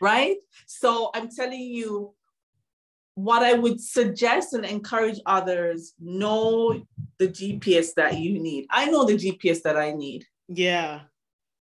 Right? 0.00 0.36
So 0.66 1.10
I'm 1.14 1.28
telling 1.30 1.60
you, 1.60 2.14
what 3.18 3.42
I 3.42 3.54
would 3.54 3.80
suggest 3.80 4.54
and 4.54 4.64
encourage 4.64 5.18
others 5.26 5.92
know 5.98 6.80
the 7.18 7.26
GPS 7.26 7.94
that 7.94 8.16
you 8.16 8.38
need. 8.38 8.66
I 8.70 8.86
know 8.86 9.04
the 9.04 9.14
GPS 9.16 9.62
that 9.62 9.76
I 9.76 9.90
need. 9.90 10.24
Yeah. 10.46 11.00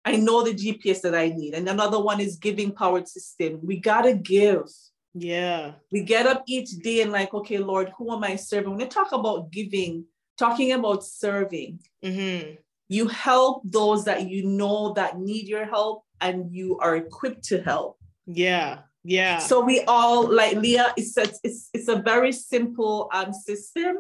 I 0.05 0.16
know 0.18 0.43
the 0.43 0.53
GPS 0.53 1.01
that 1.01 1.16
I 1.16 1.30
need. 1.30 1.55
And 1.55 1.68
another 1.68 1.99
one 1.99 2.20
is 2.20 2.38
giving 2.38 2.72
powered 2.72 3.07
system. 3.07 3.60
We 3.64 3.80
gotta 3.80 4.14
give. 4.14 4.70
Yeah. 5.14 5.74
We 5.91 6.01
get 6.03 6.28
up 6.28 6.43
each 6.47 6.70
day 6.84 7.01
and 7.01 7.12
like, 7.12 7.34
okay, 7.34 7.57
Lord, 7.57 7.91
who 7.97 8.14
am 8.14 8.24
I 8.24 8.36
serving? 8.36 8.70
When 8.70 8.80
they 8.80 8.88
talk 8.88 9.12
about 9.12 9.51
giving, 9.51 10.05
talking 10.38 10.72
about 10.72 11.03
serving, 11.03 11.80
Mm-hmm. 12.03 12.55
you 12.88 13.07
help 13.07 13.62
those 13.66 14.05
that 14.05 14.30
you 14.30 14.45
know 14.47 14.93
that 14.93 15.20
need 15.20 15.47
your 15.47 15.66
help 15.66 16.03
and 16.22 16.53
you 16.55 16.78
are 16.80 16.95
equipped 16.95 17.43
to 17.45 17.62
help. 17.62 17.97
Yeah. 18.26 18.80
Yeah. 19.03 19.39
So 19.39 19.62
we 19.62 19.82
all 19.88 20.28
like 20.34 20.55
Leah, 20.57 20.93
it's 20.97 21.18
a, 21.18 21.24
it's, 21.43 21.70
it's 21.74 21.88
a 21.88 21.97
very 22.01 22.32
simple 22.32 23.10
um, 23.14 23.34
system. 23.34 23.97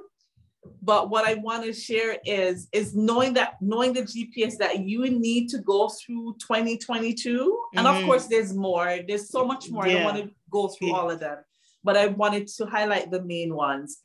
But 0.81 1.09
what 1.09 1.25
I 1.25 1.35
want 1.35 1.63
to 1.63 1.73
share 1.73 2.17
is 2.25 2.67
is 2.73 2.93
knowing 2.93 3.33
that 3.35 3.53
knowing 3.61 3.93
the 3.93 4.01
GPS 4.03 4.57
that 4.57 4.79
you 4.79 5.09
need 5.09 5.47
to 5.49 5.59
go 5.59 5.87
through 5.87 6.35
2022. 6.39 7.59
And 7.75 7.87
of 7.87 7.95
Mhm. 7.95 8.05
course, 8.05 8.27
there's 8.27 8.53
more. 8.53 8.99
There's 9.07 9.29
so 9.29 9.45
much 9.45 9.69
more. 9.71 9.85
I 9.85 9.93
don't 9.93 10.03
want 10.03 10.17
to 10.17 10.29
go 10.49 10.67
through 10.67 10.93
all 10.93 11.09
of 11.11 11.19
them, 11.19 11.37
but 11.83 11.97
I 11.97 12.07
wanted 12.07 12.47
to 12.47 12.65
highlight 12.65 13.11
the 13.11 13.23
main 13.23 13.53
ones. 13.53 13.99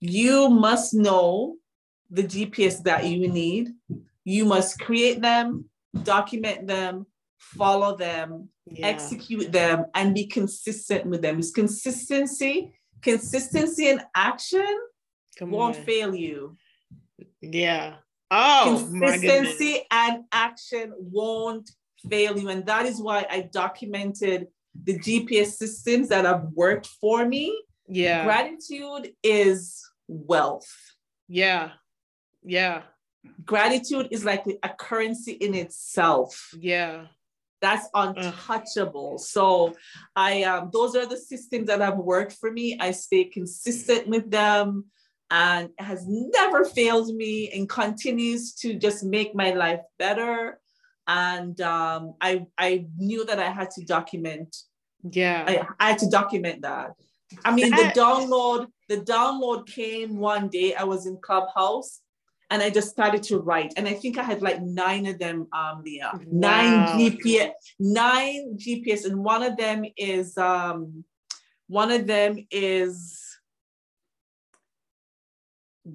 You 0.00 0.48
must 0.48 0.94
know 0.94 1.56
the 2.10 2.24
GPS 2.24 2.82
that 2.84 3.06
you 3.06 3.28
need. 3.28 3.70
You 4.24 4.44
must 4.44 4.78
create 4.78 5.20
them, 5.20 5.66
document 6.02 6.66
them, 6.66 7.06
follow 7.38 7.96
them, 7.96 8.48
yeah. 8.66 8.86
execute 8.86 9.52
them 9.52 9.86
and 9.94 10.14
be 10.14 10.26
consistent 10.26 11.06
with 11.06 11.22
them. 11.22 11.38
It's 11.38 11.50
consistency, 11.50 12.72
consistency 13.02 13.88
in 13.88 14.00
action 14.14 14.78
Come 15.38 15.50
won't 15.50 15.76
on. 15.76 15.82
fail 15.82 16.14
you. 16.14 16.56
Yeah. 17.40 17.96
Oh 18.30 18.88
my. 18.90 19.12
Consistency 19.12 19.82
and 19.90 20.24
action 20.32 20.92
won't 20.96 21.70
fail 22.08 22.38
you. 22.38 22.48
And 22.48 22.64
that 22.66 22.86
is 22.86 23.00
why 23.00 23.26
I 23.30 23.48
documented 23.52 24.48
the 24.82 24.98
GPS 24.98 25.52
systems 25.52 26.08
that 26.08 26.24
have 26.24 26.48
worked 26.54 26.86
for 26.86 27.24
me. 27.26 27.62
Yeah. 27.86 28.24
Gratitude 28.24 29.14
is 29.22 29.82
wealth. 30.08 30.70
Yeah. 31.28 31.70
Yeah. 32.42 32.82
Gratitude 33.44 34.08
is 34.10 34.24
like 34.24 34.44
a 34.62 34.68
currency 34.68 35.32
in 35.32 35.54
itself. 35.54 36.50
Yeah. 36.58 37.06
that's 37.60 37.88
untouchable. 37.94 39.16
So 39.18 39.74
I 40.14 40.42
um 40.42 40.70
those 40.72 40.94
are 40.96 41.06
the 41.06 41.16
systems 41.16 41.66
that 41.68 41.80
have 41.80 41.96
worked 41.96 42.32
for 42.32 42.50
me. 42.52 42.76
I 42.78 42.90
stay 42.92 43.24
consistent 43.24 44.06
with 44.08 44.30
them 44.30 44.84
and 45.30 45.70
has 45.78 46.04
never 46.06 46.64
failed 46.66 47.08
me 47.14 47.50
and 47.54 47.66
continues 47.68 48.52
to 48.56 48.74
just 48.74 49.02
make 49.04 49.34
my 49.34 49.52
life 49.52 49.80
better. 49.98 50.60
And 51.06 51.60
um, 51.60 52.14
I 52.20 52.46
I 52.58 52.86
knew 52.96 53.24
that 53.26 53.38
I 53.38 53.50
had 53.50 53.70
to 53.72 53.84
document. 53.84 54.56
Yeah. 55.10 55.44
I, 55.46 55.66
I 55.84 55.90
had 55.90 55.98
to 55.98 56.08
document 56.08 56.62
that. 56.62 56.92
I 57.44 57.54
mean, 57.54 57.70
That- 57.70 57.94
the 57.94 58.00
download 58.00 58.66
the 58.88 58.98
download 58.98 59.66
came 59.66 60.16
one 60.18 60.48
day. 60.48 60.74
I 60.74 60.84
was 60.84 61.06
in 61.06 61.18
Clubhouse. 61.18 62.00
And 62.50 62.62
I 62.62 62.68
just 62.70 62.90
started 62.90 63.22
to 63.24 63.38
write, 63.38 63.72
and 63.76 63.88
I 63.88 63.94
think 63.94 64.16
I 64.18 64.22
had 64.22 64.42
like 64.42 64.60
nine 64.62 65.06
of 65.06 65.18
them, 65.18 65.48
um, 65.52 65.82
Leah. 65.82 66.12
Nine 66.30 66.86
GPS, 67.00 67.50
nine 67.80 68.56
GPS, 68.58 69.06
and 69.06 69.24
one 69.24 69.42
of 69.42 69.56
them 69.56 69.84
is 69.96 70.36
um, 70.38 71.04
one 71.66 71.90
of 71.90 72.06
them 72.06 72.46
is 72.50 73.24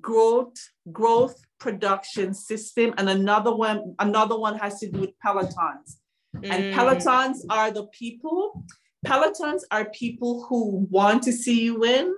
growth 0.02 0.56
growth 0.92 1.40
production 1.60 2.34
system, 2.34 2.94
and 2.98 3.10
another 3.10 3.54
one 3.56 3.96
another 4.00 4.38
one 4.38 4.58
has 4.58 4.80
to 4.80 4.90
do 4.90 5.00
with 5.02 5.12
pelotons. 5.26 5.98
And 6.34 6.64
Mm. 6.66 6.74
pelotons 6.76 7.38
are 7.50 7.72
the 7.72 7.86
people. 7.88 8.64
Pelotons 9.06 9.62
are 9.72 9.86
people 10.04 10.46
who 10.48 10.88
want 10.92 11.24
to 11.24 11.32
see 11.34 11.62
you 11.64 11.80
win. 11.80 12.14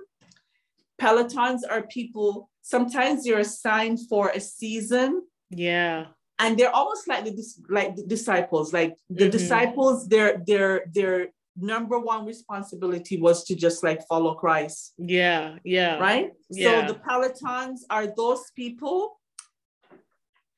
Pelotons 1.00 1.60
are 1.70 1.82
people. 1.82 2.50
Sometimes 2.62 3.26
you're 3.26 3.40
assigned 3.40 3.98
for 4.08 4.28
a 4.30 4.40
season 4.40 5.22
Yeah. 5.50 6.06
and 6.38 6.56
they're 6.58 6.74
almost 6.74 7.08
like 7.08 7.24
the 7.24 7.34
like 7.68 7.96
the 7.96 8.06
disciples 8.06 8.72
like 8.72 8.92
the 9.10 9.26
Mhm. 9.28 9.32
disciples 9.38 10.08
their 10.08 10.28
their 10.46 10.72
their 10.96 11.16
number 11.56 11.98
one 11.98 12.24
responsibility 12.32 13.16
was 13.20 13.44
to 13.44 13.54
just 13.54 13.82
like 13.84 14.00
follow 14.10 14.34
christ 14.42 14.94
Yeah. 14.96 15.58
Yeah. 15.64 15.94
right 16.08 16.28
Yeah. 16.50 16.86
so 16.86 16.92
the 16.92 16.98
pelotons 17.06 17.80
are 17.90 18.06
those 18.06 18.44
people 18.56 19.20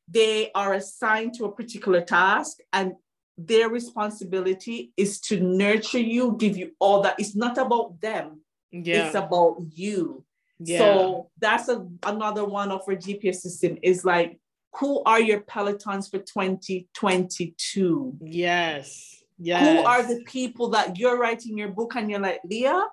they 0.09 0.51
are 0.55 0.75
assigned 0.75 1.35
to 1.35 1.45
a 1.45 1.53
particular 1.53 2.01
task 2.01 2.59
and 2.73 2.93
their 3.37 3.69
responsibility 3.69 4.93
is 4.97 5.21
to 5.21 5.41
nurture 5.41 5.99
you 5.99 6.37
give 6.39 6.57
you 6.57 6.71
all 6.79 7.03
that 7.03 7.17
it's 7.19 7.35
not 7.35 7.59
about 7.59 8.01
them 8.01 8.41
Yeah. 8.71 9.07
it's 9.07 9.15
about 9.15 9.57
you 9.71 10.25
yeah. 10.59 10.79
so 10.79 11.31
that's 11.39 11.69
a, 11.69 11.87
another 12.05 12.45
one 12.45 12.71
of 12.71 12.83
our 12.89 12.95
GPS 12.95 13.37
system 13.37 13.79
is 13.83 14.05
like, 14.05 14.39
who 14.79 15.03
are 15.05 15.21
your 15.21 15.41
pelotons 15.41 16.11
for 16.11 16.19
2022? 16.19 18.19
yes. 18.23 19.11
Yes. 19.37 19.67
Who 19.67 19.85
are 19.85 20.05
the 20.05 20.23
people 20.27 20.69
that 20.71 20.97
you're 20.97 21.19
writing 21.19 21.59
your 21.59 21.69
book 21.69 21.97
and 21.97 22.09
you're 22.09 22.21
like, 22.21 22.41
Leah, 22.45 22.85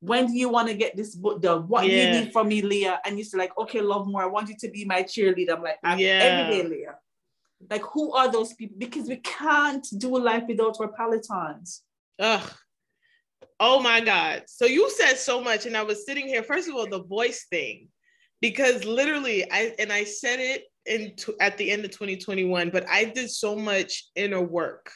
when 0.00 0.26
do 0.26 0.32
you 0.32 0.48
want 0.48 0.68
to 0.68 0.74
get 0.74 0.96
this 0.96 1.14
book 1.14 1.40
done? 1.42 1.68
What 1.68 1.82
do 1.82 1.88
Yeah. 1.90 2.04
you 2.04 2.22
need 2.22 2.32
from 2.32 2.48
me, 2.48 2.62
Leah? 2.62 3.00
And 3.04 3.18
you're 3.18 3.26
like, 3.38 3.56
okay, 3.58 3.80
Lovemore. 3.80 4.22
I 4.22 4.26
want 4.26 4.48
you 4.48 4.56
to 4.58 4.70
be 4.70 4.84
my 4.84 5.02
cheerleader. 5.02 5.52
I'm 5.56 5.62
like, 5.62 5.78
I'm 5.84 5.98
Yeah. 5.98 6.18
every 6.20 6.46
day, 6.46 6.62
Leah. 6.66 6.98
Like, 7.68 7.82
who 7.82 8.12
are 8.14 8.30
those 8.32 8.54
people? 8.54 8.76
Because 8.78 9.06
we 9.08 9.16
can't 9.16 9.86
do 9.98 10.18
life 10.18 10.44
without 10.48 10.76
our 10.80 10.90
pelotons. 10.92 11.80
Ugh. 12.18 12.50
Oh 13.58 13.80
my 13.80 14.00
God. 14.00 14.44
So 14.46 14.64
you 14.64 14.90
said 14.90 15.16
so 15.18 15.42
much, 15.42 15.66
and 15.66 15.76
I 15.76 15.82
was 15.82 16.06
sitting 16.06 16.26
here. 16.26 16.42
First 16.42 16.68
of 16.68 16.74
all, 16.74 16.86
the 16.88 17.02
voice 17.02 17.46
thing, 17.50 17.88
because 18.40 18.84
literally, 18.86 19.50
I 19.52 19.74
and 19.78 19.92
I 19.92 20.04
said 20.04 20.40
it 20.40 20.64
in 20.86 21.14
t- 21.14 21.34
at 21.40 21.58
the 21.58 21.70
end 21.70 21.84
of 21.84 21.90
2021, 21.90 22.70
but 22.70 22.88
I 22.88 23.04
did 23.04 23.30
so 23.30 23.54
much 23.54 24.08
inner 24.16 24.40
work, 24.40 24.90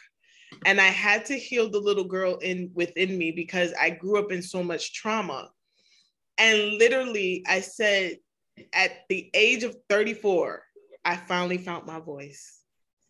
and 0.64 0.80
I 0.80 0.88
had 0.88 1.26
to 1.26 1.34
heal 1.34 1.70
the 1.70 1.80
little 1.80 2.04
girl 2.04 2.36
in 2.36 2.70
within 2.74 3.16
me 3.16 3.30
because 3.32 3.72
I 3.80 3.90
grew 3.90 4.18
up 4.18 4.32
in 4.32 4.42
so 4.42 4.62
much 4.62 4.94
trauma, 4.94 5.50
and 6.38 6.78
literally, 6.78 7.44
I 7.46 7.60
said, 7.60 8.18
at 8.72 9.04
the 9.08 9.30
age 9.34 9.62
of 9.64 9.76
34, 9.88 10.62
I 11.04 11.16
finally 11.16 11.58
found 11.58 11.86
my 11.86 12.00
voice 12.00 12.60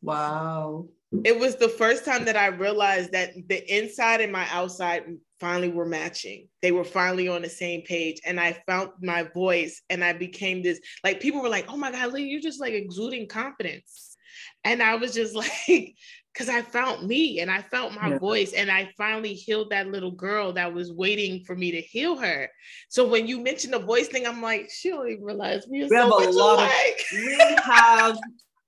Wow. 0.05 0.89
it 1.25 1.39
was 1.39 1.57
the 1.57 1.69
first 1.69 2.05
time 2.05 2.27
that 2.27 2.37
I 2.37 2.49
realized 2.49 3.13
that 3.13 3.33
the 3.49 3.75
inside 3.75 4.21
and 4.21 4.31
my 4.31 4.47
outside 4.51 5.05
finally 5.41 5.71
were 5.71 5.87
matching. 5.87 6.49
They 6.61 6.73
were 6.73 6.85
finally 6.85 7.27
on 7.29 7.41
the 7.41 7.49
same 7.49 7.83
page. 7.83 8.21
And 8.27 8.39
I 8.39 8.53
found 8.67 8.91
my 9.01 9.23
voice 9.23 9.81
and 9.89 10.05
I 10.05 10.13
became 10.13 10.63
this 10.63 10.81
like 11.03 11.21
people 11.21 11.41
were 11.41 11.49
like, 11.49 11.67
oh 11.69 11.77
my 11.77 11.91
God, 11.91 12.13
Lee, 12.13 12.25
you're 12.25 12.41
just 12.41 12.61
like 12.61 12.75
exuding 12.75 13.29
confidence. 13.29 14.17
And 14.65 14.83
I 14.83 14.97
was 14.97 15.15
just 15.15 15.35
like, 15.69 15.95
because 16.35 16.49
I 16.49 16.63
found 16.63 17.07
me 17.07 17.39
and 17.41 17.49
I 17.51 17.63
felt 17.63 17.95
my 17.95 18.11
Yeah. 18.11 18.19
voice 18.19 18.53
and 18.55 18.69
I 18.71 18.91
finally 18.99 19.35
healed 19.35 19.71
that 19.71 19.87
little 19.87 20.11
girl 20.11 20.53
that 20.55 20.75
was 20.75 20.93
waiting 20.93 21.45
for 21.45 21.55
me 21.55 21.71
to 21.71 21.81
heal 21.81 22.17
her. 22.17 22.51
So 22.89 23.07
when 23.07 23.29
you 23.29 23.39
mentioned 23.41 23.73
the 23.73 23.79
voice 23.79 24.09
thing, 24.09 24.27
I'm 24.27 24.43
like, 24.43 24.69
she 24.71 24.91
don't 24.91 25.09
even 25.09 25.23
realize 25.25 25.65
We 25.71 25.89
so 25.89 25.95
have 25.97 26.09
a 26.11 26.31
lot 26.31 26.59
of- 26.65 26.71
we 27.13 27.57
have 27.63 28.19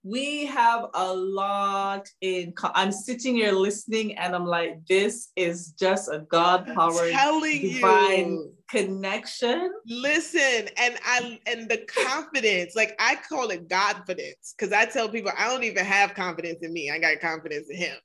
we 0.04 0.46
have 0.46 0.86
a 0.94 1.12
lot 1.12 2.08
in 2.20 2.52
co- 2.52 2.70
i'm 2.76 2.92
sitting 2.92 3.34
here 3.34 3.50
listening 3.50 4.16
and 4.16 4.36
i'm 4.36 4.46
like 4.46 4.86
this 4.86 5.32
is 5.34 5.72
just 5.72 6.08
a 6.08 6.20
god 6.20 6.64
powered 6.76 7.10
telling 7.10 7.60
divine 7.60 8.28
you. 8.30 8.54
Connection 8.68 9.70
Listen, 9.88 10.68
and 10.78 10.98
I 11.04 11.38
and 11.46 11.68
the 11.68 11.78
confidence, 11.86 12.74
like 12.74 12.96
I 12.98 13.14
call 13.14 13.50
it 13.50 13.68
confidence, 13.70 14.52
because 14.56 14.72
I 14.72 14.84
tell 14.84 15.08
people 15.08 15.30
I 15.38 15.48
don't 15.48 15.62
even 15.62 15.84
have 15.84 16.14
confidence 16.14 16.58
in 16.62 16.72
me. 16.72 16.90
I 16.90 16.98
got 16.98 17.20
confidence 17.20 17.68
in 17.70 17.76
him. 17.76 17.96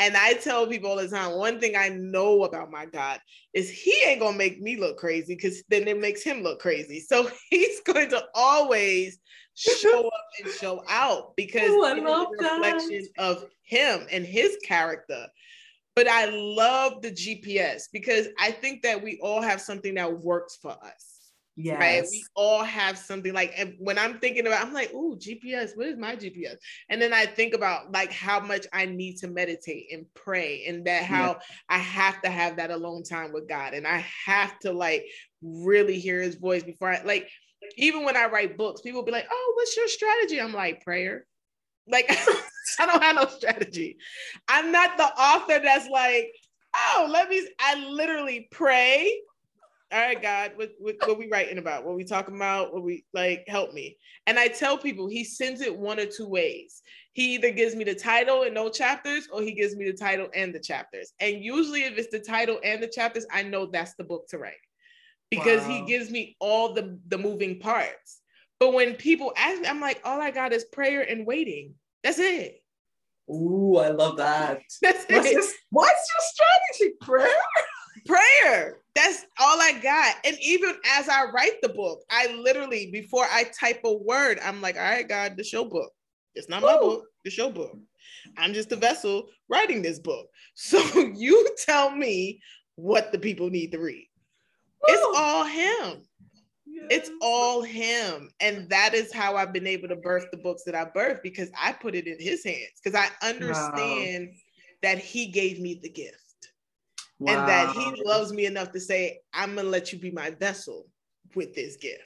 And 0.00 0.16
I 0.16 0.34
tell 0.34 0.66
people 0.66 0.90
all 0.90 0.96
the 0.96 1.08
time, 1.08 1.36
one 1.36 1.60
thing 1.60 1.76
I 1.76 1.90
know 1.90 2.42
about 2.42 2.72
my 2.72 2.86
God 2.86 3.20
is 3.54 3.70
he 3.70 3.94
ain't 4.04 4.20
gonna 4.20 4.36
make 4.36 4.60
me 4.60 4.76
look 4.76 4.96
crazy 4.96 5.36
because 5.36 5.62
then 5.68 5.86
it 5.86 6.00
makes 6.00 6.24
him 6.24 6.42
look 6.42 6.58
crazy. 6.58 6.98
So 6.98 7.30
he's 7.50 7.80
going 7.82 8.10
to 8.10 8.24
always 8.34 9.18
show 9.54 10.08
up 10.08 10.24
and 10.42 10.52
show 10.54 10.82
out 10.88 11.36
because 11.36 11.70
Ooh, 11.70 11.84
it 11.84 11.98
is 11.98 12.04
love 12.04 12.26
a 12.32 12.42
that. 12.42 12.54
reflection 12.54 13.06
of 13.18 13.44
him 13.62 14.06
and 14.10 14.24
his 14.24 14.56
character. 14.64 15.26
But 15.98 16.06
I 16.06 16.26
love 16.26 17.02
the 17.02 17.10
GPS 17.10 17.88
because 17.92 18.28
I 18.38 18.52
think 18.52 18.82
that 18.82 19.02
we 19.02 19.18
all 19.20 19.42
have 19.42 19.60
something 19.60 19.94
that 19.96 20.20
works 20.20 20.56
for 20.62 20.70
us. 20.70 21.32
yes 21.56 21.80
Right. 21.80 22.04
We 22.08 22.24
all 22.36 22.62
have 22.62 22.96
something 22.96 23.34
like, 23.34 23.52
and 23.56 23.74
when 23.80 23.98
I'm 23.98 24.20
thinking 24.20 24.46
about, 24.46 24.64
I'm 24.64 24.72
like, 24.72 24.92
oh, 24.94 25.18
GPS, 25.18 25.76
what 25.76 25.88
is 25.88 25.98
my 25.98 26.14
GPS? 26.14 26.54
And 26.88 27.02
then 27.02 27.12
I 27.12 27.26
think 27.26 27.52
about 27.52 27.90
like 27.90 28.12
how 28.12 28.38
much 28.38 28.64
I 28.72 28.86
need 28.86 29.16
to 29.16 29.26
meditate 29.26 29.86
and 29.92 30.06
pray, 30.14 30.66
and 30.68 30.84
that 30.84 31.02
how 31.02 31.40
I 31.68 31.78
have 31.78 32.22
to 32.22 32.30
have 32.30 32.58
that 32.58 32.70
alone 32.70 33.02
time 33.02 33.32
with 33.32 33.48
God. 33.48 33.74
And 33.74 33.84
I 33.84 34.06
have 34.24 34.56
to 34.60 34.72
like 34.72 35.04
really 35.42 35.98
hear 35.98 36.22
his 36.22 36.36
voice 36.36 36.62
before 36.62 36.92
I 36.92 37.02
like, 37.02 37.28
even 37.76 38.04
when 38.04 38.16
I 38.16 38.26
write 38.26 38.56
books, 38.56 38.82
people 38.82 39.02
be 39.02 39.10
like, 39.10 39.26
oh, 39.28 39.52
what's 39.56 39.76
your 39.76 39.88
strategy? 39.88 40.40
I'm 40.40 40.54
like, 40.54 40.84
prayer. 40.84 41.26
Like, 41.88 42.08
I 42.78 42.86
don't 42.86 43.02
have 43.02 43.16
no 43.16 43.26
strategy. 43.26 43.96
I'm 44.48 44.72
not 44.72 44.96
the 44.96 45.04
author 45.04 45.60
that's 45.62 45.88
like, 45.88 46.32
oh, 46.74 47.08
let 47.10 47.28
me. 47.28 47.46
I 47.60 47.76
literally 47.88 48.48
pray. 48.50 49.20
All 49.90 49.98
right, 49.98 50.20
God, 50.20 50.52
what, 50.56 50.72
what, 50.78 50.96
what 51.06 51.18
we 51.18 51.30
writing 51.30 51.56
about? 51.56 51.86
What 51.86 51.96
we 51.96 52.04
talking 52.04 52.36
about? 52.36 52.74
What 52.74 52.82
we 52.82 53.06
like? 53.14 53.44
Help 53.48 53.72
me. 53.72 53.96
And 54.26 54.38
I 54.38 54.48
tell 54.48 54.76
people 54.76 55.08
he 55.08 55.24
sends 55.24 55.62
it 55.62 55.74
one 55.74 55.98
or 55.98 56.04
two 56.04 56.28
ways. 56.28 56.82
He 57.14 57.34
either 57.34 57.50
gives 57.50 57.74
me 57.74 57.84
the 57.84 57.94
title 57.94 58.42
and 58.42 58.54
no 58.54 58.68
chapters, 58.68 59.28
or 59.32 59.40
he 59.40 59.52
gives 59.52 59.76
me 59.76 59.90
the 59.90 59.96
title 59.96 60.28
and 60.34 60.54
the 60.54 60.60
chapters. 60.60 61.14
And 61.20 61.42
usually, 61.42 61.84
if 61.84 61.96
it's 61.96 62.10
the 62.10 62.20
title 62.20 62.58
and 62.62 62.82
the 62.82 62.88
chapters, 62.88 63.26
I 63.32 63.42
know 63.44 63.64
that's 63.64 63.94
the 63.94 64.04
book 64.04 64.28
to 64.28 64.38
write 64.38 64.54
because 65.30 65.62
wow. 65.62 65.68
he 65.68 65.86
gives 65.86 66.10
me 66.10 66.36
all 66.38 66.74
the 66.74 66.98
the 67.08 67.18
moving 67.18 67.58
parts. 67.58 68.20
But 68.60 68.72
when 68.72 68.94
people 68.94 69.32
ask 69.36 69.60
me, 69.60 69.68
I'm 69.68 69.80
like, 69.80 70.00
all 70.04 70.20
I 70.20 70.30
got 70.30 70.52
is 70.52 70.64
prayer 70.64 71.02
and 71.08 71.26
waiting. 71.26 71.74
That's 72.02 72.18
it. 72.18 72.62
Ooh, 73.30 73.76
I 73.76 73.88
love 73.88 74.16
that. 74.16 74.60
That's 74.82 75.04
what's 75.08 75.26
it. 75.26 75.32
Your, 75.32 75.44
what's 75.70 76.08
your 76.14 76.22
strategy? 76.78 76.94
Prayer? 77.00 77.28
Prayer. 78.06 78.78
That's 78.94 79.26
all 79.38 79.60
I 79.60 79.78
got. 79.82 80.16
And 80.24 80.36
even 80.40 80.74
as 80.96 81.08
I 81.08 81.26
write 81.30 81.60
the 81.62 81.68
book, 81.68 82.00
I 82.10 82.34
literally, 82.34 82.90
before 82.90 83.26
I 83.30 83.44
type 83.58 83.80
a 83.84 83.92
word, 83.92 84.38
I'm 84.42 84.60
like, 84.60 84.76
all 84.76 84.82
right, 84.82 85.08
God, 85.08 85.36
the 85.36 85.44
show 85.44 85.64
book. 85.64 85.92
It's 86.34 86.48
not 86.48 86.62
my 86.62 86.76
Ooh. 86.76 86.80
book, 86.80 87.04
the 87.24 87.30
show 87.30 87.50
book. 87.50 87.76
I'm 88.36 88.54
just 88.54 88.72
a 88.72 88.76
vessel 88.76 89.28
writing 89.48 89.82
this 89.82 89.98
book. 89.98 90.26
So 90.60 90.80
you 91.14 91.48
tell 91.64 91.94
me 91.94 92.40
what 92.74 93.12
the 93.12 93.18
people 93.18 93.48
need 93.48 93.70
to 93.70 93.78
read. 93.78 94.08
Ooh. 94.90 94.92
It's 94.92 95.16
all 95.16 95.44
him. 95.44 96.02
It's 96.90 97.10
all 97.20 97.62
him. 97.62 98.30
And 98.40 98.68
that 98.70 98.94
is 98.94 99.12
how 99.12 99.36
I've 99.36 99.52
been 99.52 99.66
able 99.66 99.88
to 99.88 99.96
birth 99.96 100.26
the 100.30 100.38
books 100.38 100.62
that 100.64 100.74
I 100.74 100.84
birthed 100.84 101.22
because 101.22 101.50
I 101.60 101.72
put 101.72 101.94
it 101.94 102.06
in 102.06 102.18
his 102.18 102.44
hands 102.44 102.80
because 102.82 102.98
I 102.98 103.08
understand 103.26 104.28
wow. 104.28 104.36
that 104.82 104.98
he 104.98 105.26
gave 105.26 105.60
me 105.60 105.78
the 105.82 105.90
gift. 105.90 106.16
Wow. 107.18 107.32
And 107.32 107.48
that 107.48 107.74
he 107.74 108.02
loves 108.04 108.32
me 108.32 108.46
enough 108.46 108.72
to 108.72 108.80
say, 108.80 109.20
I'm 109.32 109.56
gonna 109.56 109.68
let 109.68 109.92
you 109.92 109.98
be 109.98 110.10
my 110.10 110.30
vessel 110.30 110.86
with 111.34 111.54
this 111.54 111.76
gift. 111.76 112.02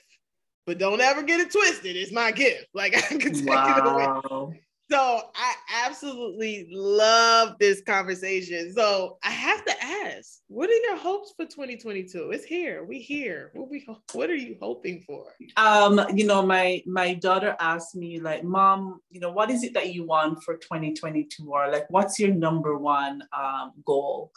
But 0.65 0.79
don't 0.79 1.01
ever 1.01 1.23
get 1.23 1.41
it 1.41 1.53
twisted. 1.53 1.97
It's 1.97 2.13
my 2.13 2.31
gift. 2.33 2.67
Like 2.75 2.97
I 2.97 3.01
can 3.01 3.21
take 3.21 3.47
wow. 3.47 3.79
it 3.79 4.31
away. 4.31 4.63
So 4.93 5.23
I 5.35 5.55
absolutely 5.87 6.69
love 6.71 7.57
this 7.59 7.81
conversation. 7.81 8.75
So 8.75 9.17
I 9.25 9.31
have 9.31 9.65
to 9.65 9.73
ask, 9.83 10.43
what 10.49 10.69
are 10.69 10.75
your 10.75 10.99
hopes 10.99 11.33
for 11.35 11.47
2022? 11.47 12.31
It's 12.31 12.45
here. 12.45 12.85
We 12.85 12.99
here. 12.99 13.53
What 13.55 13.71
we 13.71 13.87
what 14.13 14.29
are 14.29 14.35
you 14.35 14.59
hoping 14.61 15.03
for? 15.07 15.33
Um, 15.57 15.99
you 16.15 16.27
know, 16.27 16.45
my 16.45 16.83
my 16.85 17.15
daughter 17.15 17.57
asked 17.59 17.95
me 17.95 18.21
like, 18.21 18.45
"Mom, 18.45 19.01
you 19.09 19.19
know, 19.19 19.33
what 19.33 19.51
is 19.51 19.65
it 19.65 19.73
that 19.73 19.95
you 19.95 20.05
want 20.05 20.43
for 20.43 20.59
2022 20.59 21.51
or 21.51 21.73
like 21.73 21.89
what's 21.89 22.19
your 22.19 22.35
number 22.35 22.77
one 22.77 23.23
um 23.33 23.73
goal?" 23.87 24.31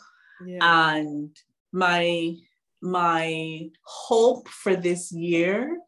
Yeah. 0.45 0.59
And 0.61 1.37
my 1.73 2.33
my 2.81 3.69
hope 3.81 4.47
for 4.47 4.77
this 4.77 5.11
year 5.11 5.81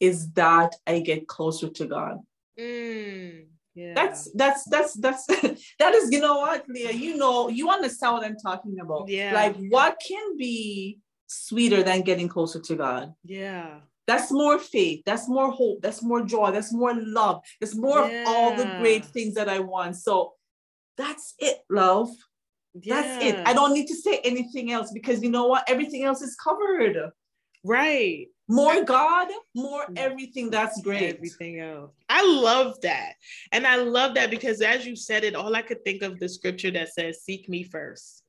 is 0.00 0.30
that 0.32 0.74
I 0.86 1.00
get 1.00 1.28
closer 1.28 1.70
to 1.70 1.86
God. 1.86 2.18
Mm 2.60 3.46
yeah. 3.74 3.94
That's 3.94 4.30
that's 4.34 4.64
that's 4.64 4.94
that's 4.94 5.26
that 5.78 5.94
is 5.94 6.10
you 6.10 6.20
know 6.20 6.38
what 6.38 6.68
Leah 6.68 6.92
you 6.92 7.16
know 7.16 7.48
you 7.48 7.70
understand 7.70 8.14
what 8.14 8.24
I'm 8.24 8.36
talking 8.36 8.78
about. 8.80 9.08
Yeah. 9.08 9.32
Like 9.32 9.56
what 9.70 9.96
can 10.06 10.36
be 10.36 10.98
sweeter 11.26 11.82
than 11.82 12.02
getting 12.02 12.28
closer 12.28 12.60
to 12.60 12.76
God? 12.76 13.14
Yeah. 13.24 13.80
That's 14.06 14.30
more 14.30 14.58
faith 14.58 15.02
that's 15.06 15.28
more 15.28 15.50
hope 15.50 15.80
that's 15.80 16.02
more 16.02 16.22
joy 16.22 16.50
that's 16.50 16.72
more 16.72 16.92
love 16.94 17.40
that's 17.60 17.74
more 17.74 18.06
yeah. 18.08 18.22
of 18.22 18.28
all 18.28 18.56
the 18.56 18.76
great 18.80 19.04
things 19.06 19.34
that 19.34 19.48
I 19.48 19.60
want. 19.60 19.96
So 19.96 20.34
that's 20.98 21.34
it 21.38 21.58
love. 21.70 22.10
Yeah. 22.74 23.00
that's 23.00 23.24
it. 23.24 23.46
I 23.46 23.54
don't 23.54 23.72
need 23.72 23.86
to 23.86 23.94
say 23.94 24.18
anything 24.18 24.72
else 24.72 24.90
because 24.92 25.22
you 25.22 25.30
know 25.30 25.46
what? 25.46 25.64
Everything 25.68 26.04
else 26.04 26.20
is 26.20 26.36
covered. 26.36 27.10
Right 27.64 28.26
more 28.52 28.84
God, 28.84 29.28
more 29.54 29.86
everything. 29.96 30.50
That's 30.50 30.80
great. 30.82 31.14
Everything 31.14 31.60
else. 31.60 31.90
I 32.08 32.24
love 32.24 32.80
that. 32.82 33.14
And 33.50 33.66
I 33.66 33.76
love 33.76 34.14
that 34.14 34.30
because 34.30 34.60
as 34.60 34.86
you 34.86 34.94
said 34.94 35.24
it, 35.24 35.34
all 35.34 35.54
I 35.54 35.62
could 35.62 35.84
think 35.84 36.02
of 36.02 36.18
the 36.18 36.28
scripture 36.28 36.70
that 36.72 36.92
says, 36.92 37.22
Seek 37.22 37.48
me 37.48 37.62
first, 37.62 38.22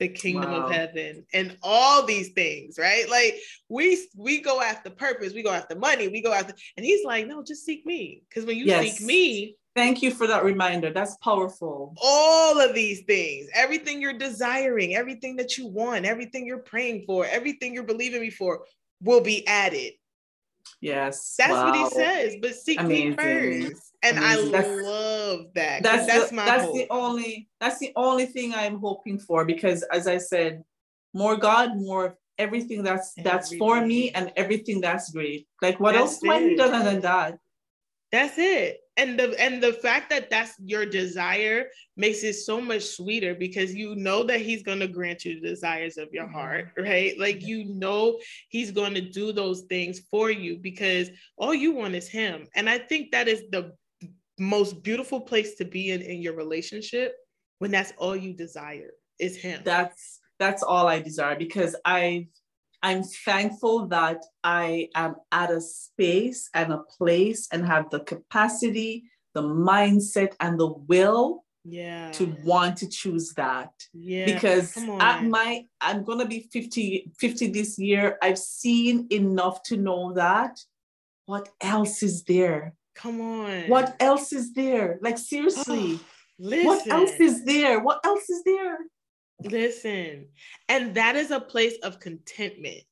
the 0.00 0.08
kingdom 0.08 0.50
wow. 0.50 0.66
of 0.66 0.72
heaven, 0.72 1.24
and 1.32 1.56
all 1.62 2.04
these 2.04 2.30
things, 2.30 2.76
right? 2.78 3.08
Like 3.08 3.36
we 3.68 4.04
we 4.16 4.40
go 4.40 4.60
after 4.60 4.90
purpose, 4.90 5.32
we 5.32 5.42
go 5.42 5.52
after 5.52 5.76
money, 5.76 6.08
we 6.08 6.22
go 6.22 6.32
after, 6.32 6.54
and 6.76 6.84
he's 6.84 7.04
like, 7.04 7.26
No, 7.26 7.42
just 7.42 7.64
seek 7.64 7.86
me. 7.86 8.22
Because 8.28 8.46
when 8.46 8.56
you 8.56 8.64
yes. 8.64 8.98
seek 8.98 9.06
me, 9.06 9.56
Thank 9.78 10.02
you 10.02 10.10
for 10.10 10.26
that 10.26 10.42
reminder. 10.42 10.92
That's 10.92 11.16
powerful. 11.18 11.94
All 12.02 12.60
of 12.60 12.74
these 12.74 13.02
things, 13.02 13.48
everything 13.54 14.02
you're 14.02 14.18
desiring, 14.18 14.96
everything 14.96 15.36
that 15.36 15.56
you 15.56 15.68
want, 15.68 16.04
everything 16.04 16.46
you're 16.46 16.58
praying 16.64 17.04
for, 17.06 17.24
everything 17.26 17.74
you're 17.74 17.84
believing 17.84 18.20
me 18.20 18.30
for 18.30 18.62
will 19.02 19.20
be 19.20 19.46
added. 19.46 19.92
Yes. 20.80 21.34
That's 21.38 21.52
wow. 21.52 21.70
what 21.70 21.76
he 21.76 21.88
says, 21.90 22.36
but 22.40 22.54
seek 22.54 22.80
Amazing. 22.80 23.10
me 23.10 23.16
first. 23.16 23.92
And 24.02 24.18
Amazing. 24.18 24.54
I 24.54 24.58
that's, 24.58 24.82
love 24.82 25.40
that. 25.54 25.82
That's 25.82 26.06
that's 26.06 26.30
the, 26.30 26.36
my 26.36 26.44
that's 26.44 26.64
hope. 26.64 26.74
the 26.74 26.86
only 26.90 27.48
that's 27.60 27.78
the 27.78 27.92
only 27.96 28.26
thing 28.26 28.54
I'm 28.54 28.78
hoping 28.78 29.18
for 29.18 29.44
because 29.44 29.82
as 29.92 30.06
I 30.06 30.18
said, 30.18 30.62
more 31.14 31.36
God, 31.36 31.76
more 31.76 32.16
everything 32.38 32.84
that's 32.84 33.12
that's 33.24 33.52
for 33.56 33.84
me 33.84 34.10
and 34.10 34.32
everything 34.36 34.80
that's 34.80 35.10
great. 35.10 35.48
Like 35.60 35.80
what 35.80 35.92
that's 35.92 36.12
else 36.12 36.18
do 36.20 36.30
I 36.30 36.38
need 36.38 36.60
other 36.60 36.84
than 36.84 37.00
that? 37.00 37.38
That's 38.12 38.38
it 38.38 38.78
and 38.98 39.18
the 39.18 39.34
and 39.40 39.62
the 39.62 39.72
fact 39.72 40.10
that 40.10 40.28
that's 40.28 40.54
your 40.58 40.84
desire 40.84 41.68
makes 41.96 42.22
it 42.22 42.34
so 42.34 42.60
much 42.60 42.82
sweeter 42.82 43.34
because 43.34 43.74
you 43.74 43.94
know 43.94 44.22
that 44.24 44.40
he's 44.40 44.62
going 44.62 44.80
to 44.80 44.88
grant 44.88 45.24
you 45.24 45.40
the 45.40 45.48
desires 45.48 45.96
of 45.96 46.08
your 46.12 46.24
mm-hmm. 46.24 46.34
heart 46.34 46.68
right? 46.76 47.18
Like 47.18 47.46
you 47.46 47.64
know 47.64 48.18
he's 48.48 48.70
going 48.70 48.94
to 48.94 49.00
do 49.00 49.32
those 49.32 49.62
things 49.62 50.00
for 50.10 50.30
you 50.30 50.58
because 50.58 51.10
all 51.36 51.54
you 51.54 51.72
want 51.72 51.94
is 51.94 52.08
him. 52.08 52.46
And 52.54 52.68
i 52.68 52.78
think 52.78 53.12
that 53.12 53.28
is 53.28 53.44
the 53.50 53.72
most 54.38 54.82
beautiful 54.82 55.20
place 55.20 55.54
to 55.56 55.64
be 55.64 55.90
in 55.90 56.02
in 56.02 56.20
your 56.20 56.34
relationship 56.34 57.14
when 57.58 57.70
that's 57.70 57.92
all 57.96 58.16
you 58.16 58.32
desire 58.34 58.90
is 59.18 59.36
him. 59.36 59.62
That's 59.64 60.20
that's 60.38 60.62
all 60.62 60.86
i 60.86 61.00
desire 61.00 61.36
because 61.36 61.74
i've 61.84 62.26
I'm 62.82 63.02
thankful 63.02 63.88
that 63.88 64.24
I 64.44 64.88
am 64.94 65.16
at 65.32 65.50
a 65.50 65.60
space 65.60 66.48
and 66.54 66.72
a 66.72 66.78
place 66.78 67.48
and 67.52 67.66
have 67.66 67.90
the 67.90 68.00
capacity, 68.00 69.04
the 69.34 69.42
mindset, 69.42 70.34
and 70.40 70.58
the 70.58 70.68
will 70.68 71.44
yeah. 71.64 72.10
to 72.12 72.36
want 72.44 72.78
to 72.78 72.88
choose 72.88 73.34
that. 73.34 73.70
Yeah. 73.92 74.26
Because 74.26 74.76
at 75.00 75.24
my, 75.24 75.64
I'm 75.80 76.04
going 76.04 76.20
to 76.20 76.26
be 76.26 76.48
50, 76.52 77.12
50 77.18 77.48
this 77.48 77.78
year. 77.78 78.16
I've 78.22 78.38
seen 78.38 79.06
enough 79.10 79.62
to 79.64 79.76
know 79.76 80.12
that 80.14 80.58
what 81.26 81.48
else 81.60 82.02
is 82.02 82.22
there? 82.24 82.74
Come 82.94 83.20
on. 83.20 83.68
What 83.68 83.96
else 84.00 84.32
is 84.32 84.54
there? 84.54 84.98
Like, 85.02 85.18
seriously. 85.18 86.00
Oh, 86.42 86.64
what 86.64 86.86
else 86.88 87.12
is 87.20 87.44
there? 87.44 87.80
What 87.80 88.00
else 88.04 88.30
is 88.30 88.42
there? 88.44 88.78
Listen, 89.42 90.26
and 90.68 90.94
that 90.94 91.14
is 91.14 91.30
a 91.30 91.40
place 91.40 91.76
of 91.82 92.00
contentment 92.00 92.82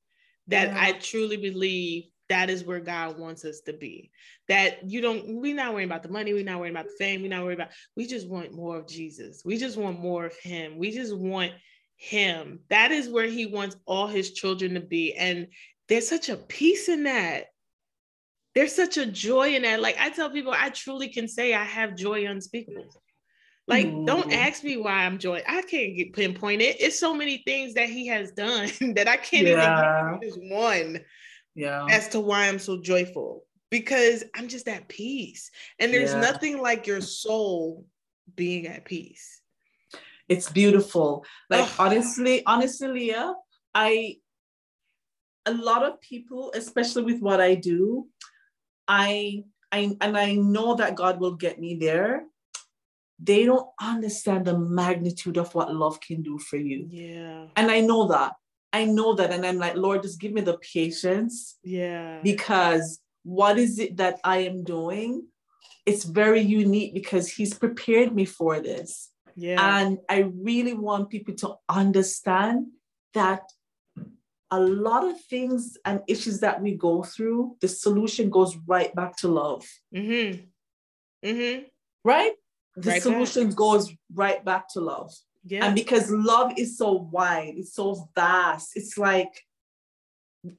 that 0.48 0.68
yeah. 0.68 0.80
I 0.80 0.92
truly 0.92 1.36
believe 1.36 2.04
that 2.28 2.50
is 2.50 2.64
where 2.64 2.80
God 2.80 3.18
wants 3.18 3.44
us 3.44 3.60
to 3.62 3.72
be. 3.72 4.10
That 4.48 4.88
you 4.88 5.00
don't, 5.00 5.40
we're 5.40 5.54
not 5.54 5.72
worrying 5.72 5.88
about 5.88 6.02
the 6.02 6.08
money, 6.08 6.32
we're 6.32 6.44
not 6.44 6.58
worrying 6.58 6.74
about 6.74 6.86
the 6.86 6.96
fame, 6.98 7.22
we're 7.22 7.30
not 7.30 7.42
worrying 7.42 7.58
about, 7.60 7.72
we 7.96 8.06
just 8.06 8.28
want 8.28 8.54
more 8.54 8.78
of 8.78 8.86
Jesus. 8.86 9.42
We 9.44 9.58
just 9.58 9.76
want 9.76 10.00
more 10.00 10.26
of 10.26 10.36
Him. 10.36 10.78
We 10.78 10.92
just 10.92 11.16
want 11.16 11.52
Him. 11.96 12.60
That 12.70 12.92
is 12.92 13.08
where 13.08 13.26
He 13.26 13.46
wants 13.46 13.76
all 13.86 14.06
His 14.06 14.32
children 14.32 14.74
to 14.74 14.80
be. 14.80 15.14
And 15.14 15.48
there's 15.88 16.08
such 16.08 16.28
a 16.28 16.36
peace 16.36 16.88
in 16.88 17.04
that. 17.04 17.46
There's 18.54 18.74
such 18.74 18.96
a 18.96 19.06
joy 19.06 19.54
in 19.54 19.62
that. 19.62 19.80
Like 19.80 19.96
I 19.98 20.10
tell 20.10 20.30
people, 20.30 20.52
I 20.56 20.70
truly 20.70 21.08
can 21.08 21.28
say 21.28 21.54
I 21.54 21.64
have 21.64 21.96
joy 21.96 22.26
unspeakable. 22.26 22.86
Like, 23.68 23.86
mm. 23.86 24.06
don't 24.06 24.32
ask 24.32 24.62
me 24.62 24.76
why 24.76 25.04
I'm 25.04 25.18
joy. 25.18 25.42
I 25.46 25.62
can't 25.62 25.96
get 25.96 26.12
pinpoint 26.12 26.62
it. 26.62 26.80
It's 26.80 26.98
so 26.98 27.14
many 27.14 27.38
things 27.38 27.74
that 27.74 27.88
he 27.88 28.06
has 28.08 28.30
done 28.30 28.70
that 28.94 29.08
I 29.08 29.16
can't 29.16 29.46
yeah. 29.46 30.16
even 30.16 30.28
just 30.28 30.40
one. 30.42 31.00
Yeah. 31.54 31.86
As 31.90 32.08
to 32.10 32.20
why 32.20 32.48
I'm 32.48 32.58
so 32.58 32.80
joyful. 32.80 33.44
Because 33.70 34.22
I'm 34.34 34.46
just 34.46 34.68
at 34.68 34.88
peace. 34.88 35.50
And 35.80 35.92
there's 35.92 36.12
yeah. 36.12 36.20
nothing 36.20 36.62
like 36.62 36.86
your 36.86 37.00
soul 37.00 37.84
being 38.36 38.68
at 38.68 38.84
peace. 38.84 39.40
It's 40.28 40.50
beautiful. 40.50 41.24
Like 41.50 41.68
honestly, 41.78 42.44
honestly, 42.46 42.88
Leah, 42.88 43.34
I 43.74 44.16
a 45.46 45.52
lot 45.52 45.84
of 45.84 46.00
people, 46.00 46.52
especially 46.54 47.04
with 47.04 47.20
what 47.20 47.40
I 47.40 47.54
do, 47.54 48.08
I 48.88 49.44
I 49.70 49.96
and 50.00 50.16
I 50.16 50.34
know 50.34 50.74
that 50.74 50.96
God 50.96 51.20
will 51.20 51.34
get 51.34 51.60
me 51.60 51.76
there 51.76 52.24
they 53.18 53.44
don't 53.44 53.68
understand 53.80 54.44
the 54.44 54.58
magnitude 54.58 55.38
of 55.38 55.54
what 55.54 55.74
love 55.74 56.00
can 56.00 56.22
do 56.22 56.38
for 56.38 56.56
you. 56.56 56.86
Yeah. 56.90 57.46
And 57.56 57.70
I 57.70 57.80
know 57.80 58.08
that. 58.08 58.34
I 58.72 58.84
know 58.84 59.14
that. 59.14 59.30
And 59.30 59.46
I'm 59.46 59.58
like, 59.58 59.76
Lord, 59.76 60.02
just 60.02 60.20
give 60.20 60.32
me 60.32 60.42
the 60.42 60.58
patience. 60.58 61.58
Yeah. 61.62 62.20
Because 62.22 63.00
what 63.22 63.58
is 63.58 63.78
it 63.78 63.96
that 63.96 64.20
I 64.22 64.38
am 64.38 64.64
doing 64.64 65.26
it's 65.86 66.02
very 66.02 66.40
unique 66.40 66.92
because 66.92 67.28
he's 67.28 67.54
prepared 67.54 68.14
me 68.14 68.24
for 68.24 68.60
this. 68.60 69.10
Yeah. 69.36 69.78
And 69.78 69.98
I 70.08 70.32
really 70.34 70.74
want 70.74 71.10
people 71.10 71.34
to 71.36 71.54
understand 71.68 72.66
that 73.14 73.42
a 74.50 74.60
lot 74.60 75.04
of 75.04 75.20
things 75.24 75.76
and 75.84 76.00
issues 76.08 76.40
that 76.40 76.60
we 76.60 76.74
go 76.74 77.02
through, 77.04 77.56
the 77.60 77.68
solution 77.68 78.30
goes 78.30 78.56
right 78.66 78.94
back 78.94 79.16
to 79.18 79.28
love. 79.28 79.64
mm-hmm. 79.94 80.42
Mm-hmm. 81.26 81.62
Right? 82.04 82.32
The 82.76 82.90
Right 82.90 83.02
solution 83.02 83.50
goes 83.50 83.92
right 84.14 84.44
back 84.44 84.68
to 84.74 84.80
love. 84.80 85.12
Yeah. 85.44 85.64
And 85.64 85.74
because 85.74 86.10
love 86.10 86.52
is 86.58 86.76
so 86.76 86.92
wide, 86.92 87.54
it's 87.56 87.74
so 87.74 88.08
vast, 88.14 88.72
it's 88.76 88.98
like 88.98 89.32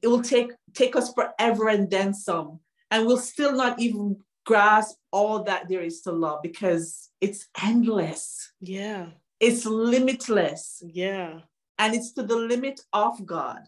it 0.02 0.08
will 0.08 0.22
take 0.22 0.52
take 0.74 0.96
us 0.96 1.12
forever 1.12 1.68
and 1.68 1.90
then 1.90 2.12
some. 2.14 2.60
And 2.90 3.06
we'll 3.06 3.18
still 3.18 3.52
not 3.52 3.78
even 3.80 4.16
grasp 4.46 4.96
all 5.12 5.44
that 5.44 5.68
there 5.68 5.82
is 5.82 6.00
to 6.02 6.12
love 6.12 6.40
because 6.42 7.10
it's 7.20 7.46
endless, 7.62 8.50
yeah. 8.60 9.08
it's 9.40 9.66
limitless, 9.66 10.82
Yeah. 10.86 11.40
and 11.78 11.94
it's 11.94 12.12
to 12.14 12.22
the 12.22 12.36
limit 12.36 12.80
of 12.94 13.24
God. 13.26 13.60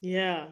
Yeah. 0.00 0.46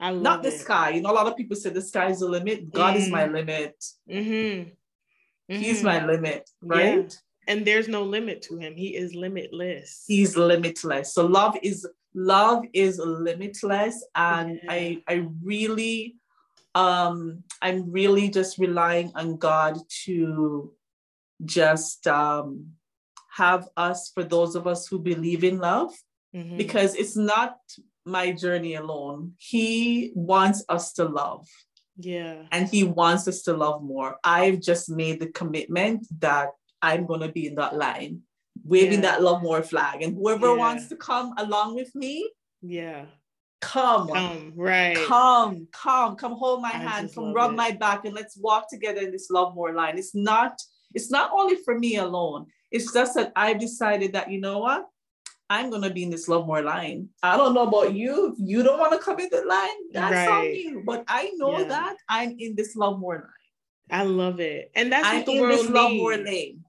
I 0.00 0.10
love 0.10 0.22
Not 0.22 0.42
the 0.42 0.48
it. 0.48 0.58
sky. 0.58 0.90
You 0.90 1.02
know, 1.02 1.12
a 1.12 1.14
lot 1.14 1.28
of 1.28 1.36
people 1.36 1.56
say 1.56 1.70
the 1.70 1.80
sky 1.80 2.08
is 2.10 2.18
the 2.18 2.26
limit. 2.28 2.72
God 2.72 2.96
is 2.96 3.08
my 3.08 3.26
limit. 3.26 3.76
Mm-hmm. 4.10 4.70
He's 5.48 5.80
Mhm. 5.80 5.84
my 5.84 6.06
limit, 6.06 6.50
right? 6.62 7.20
and 7.46 7.66
there's 7.66 7.88
no 7.88 8.02
limit 8.02 8.40
to 8.40 8.56
him. 8.56 8.74
He 8.74 8.96
is 8.96 9.14
limitless. 9.14 10.04
He's 10.06 10.34
limitless. 10.34 11.12
So 11.12 11.26
love 11.26 11.58
is 11.62 11.86
love 12.14 12.64
is 12.72 12.98
limitless, 12.98 14.02
and 14.14 14.60
Yeah. 14.62 14.72
I 14.72 15.02
I 15.06 15.28
really 15.42 16.16
um 16.74 17.44
I'm 17.60 17.90
really 17.92 18.30
just 18.30 18.56
relying 18.58 19.12
on 19.14 19.36
God 19.36 19.76
to 20.04 20.72
just 21.44 22.06
um 22.06 22.76
have 23.36 23.68
us 23.76 24.10
for 24.14 24.24
those 24.24 24.54
of 24.54 24.66
us 24.66 24.86
who 24.86 24.98
believe 24.98 25.44
in 25.44 25.58
love 25.58 25.92
Mhm. 26.34 26.56
because 26.56 26.94
it's 26.94 27.16
not 27.16 27.58
my 28.06 28.32
journey 28.32 28.74
alone. 28.74 29.34
He 29.38 30.12
wants 30.14 30.64
us 30.68 30.92
to 30.94 31.04
love. 31.04 31.46
Yeah. 31.98 32.42
and 32.52 32.68
he 32.68 32.84
wants 32.84 33.28
us 33.28 33.42
to 33.42 33.52
love 33.52 33.82
more. 33.82 34.16
I've 34.24 34.60
just 34.60 34.90
made 34.90 35.20
the 35.20 35.28
commitment 35.28 36.06
that 36.20 36.50
I'm 36.82 37.06
going 37.06 37.20
to 37.20 37.28
be 37.28 37.46
in 37.46 37.54
that 37.56 37.76
line, 37.76 38.22
waving 38.64 39.02
Yeah. 39.02 39.12
that 39.12 39.22
love 39.22 39.42
more 39.42 39.62
flag. 39.62 40.02
And 40.02 40.16
whoever 40.16 40.48
Yeah. 40.48 40.56
wants 40.56 40.88
to 40.88 40.96
come 40.96 41.34
along 41.38 41.74
with 41.74 41.94
me, 41.94 42.30
Yeah. 42.62 43.06
come. 43.60 44.08
come, 44.08 44.52
right. 44.56 44.96
Come, 45.06 45.68
come, 45.72 46.16
come 46.16 46.32
hold 46.32 46.60
my 46.62 46.68
I 46.68 46.78
hand, 46.78 47.14
come 47.14 47.32
rub 47.32 47.52
it. 47.52 47.56
my 47.56 47.70
back, 47.70 48.04
and 48.04 48.14
let's 48.14 48.36
walk 48.36 48.68
together 48.68 49.00
in 49.00 49.10
this 49.10 49.30
love 49.30 49.54
more 49.54 49.72
line. 49.72 49.96
It's 49.98 50.14
not, 50.14 50.60
it's 50.94 51.10
not 51.10 51.30
only 51.32 51.56
for 51.64 51.78
me 51.78 51.96
alone. 51.96 52.46
It's 52.70 52.92
just 52.92 53.14
that 53.14 53.32
I've 53.36 53.58
decided 53.60 54.12
that 54.14 54.30
you 54.30 54.40
know 54.40 54.58
what? 54.58 54.86
I'm 55.54 55.70
gonna 55.70 55.90
be 55.90 56.02
in 56.02 56.10
this 56.10 56.26
love 56.28 56.46
more 56.46 56.62
line. 56.62 57.08
I 57.22 57.36
don't 57.36 57.54
know 57.54 57.66
about 57.68 57.94
you. 57.94 58.32
If 58.32 58.34
you 58.50 58.62
don't 58.64 58.78
want 58.78 58.92
to 58.92 58.98
come 58.98 59.20
in 59.20 59.28
the 59.30 59.42
line, 59.44 59.80
that's 59.92 60.28
on 60.30 60.44
you. 60.62 60.82
But 60.84 61.04
I 61.06 61.30
know 61.36 61.58
Yeah. 61.60 61.68
that 61.74 61.96
I'm 62.08 62.34
in 62.38 62.56
this 62.56 62.74
love 62.74 62.98
more 62.98 63.18
line. 63.28 64.00
I 64.00 64.02
love 64.04 64.40
it. 64.40 64.72
And 64.74 64.90
that's 64.92 65.06
I'm 65.06 65.16
what 65.18 65.26
the 65.26 65.40
world 65.40 65.58
this 65.60 65.70
love 65.70 65.92
more 65.92 66.16
needs. 66.16 66.30
lane. 66.30 66.64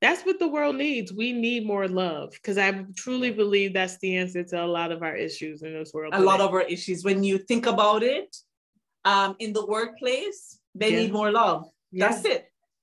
That's 0.00 0.22
what 0.26 0.38
the 0.38 0.46
world 0.56 0.76
needs. 0.76 1.12
We 1.12 1.32
need 1.32 1.66
more 1.66 1.88
love 1.88 2.32
because 2.32 2.58
I 2.58 2.84
truly 2.96 3.30
believe 3.32 3.72
that's 3.72 3.98
the 3.98 4.16
answer 4.16 4.44
to 4.44 4.64
a 4.64 4.66
lot 4.78 4.92
of 4.92 5.02
our 5.02 5.16
issues 5.16 5.62
in 5.62 5.72
this 5.72 5.92
world. 5.94 6.14
A 6.14 6.20
lot 6.20 6.40
of 6.40 6.50
our 6.52 6.62
issues. 6.76 7.04
When 7.04 7.24
you 7.24 7.38
think 7.38 7.64
about 7.66 8.02
it, 8.02 8.36
um, 9.04 9.36
in 9.38 9.52
the 9.54 9.64
workplace, 9.66 10.60
they 10.74 10.90
Yeah. 10.92 10.98
need 11.00 11.12
more 11.12 11.30
love. 11.32 11.60
Yeah. 11.90 12.08
That's 12.08 12.24
it. 12.26 12.42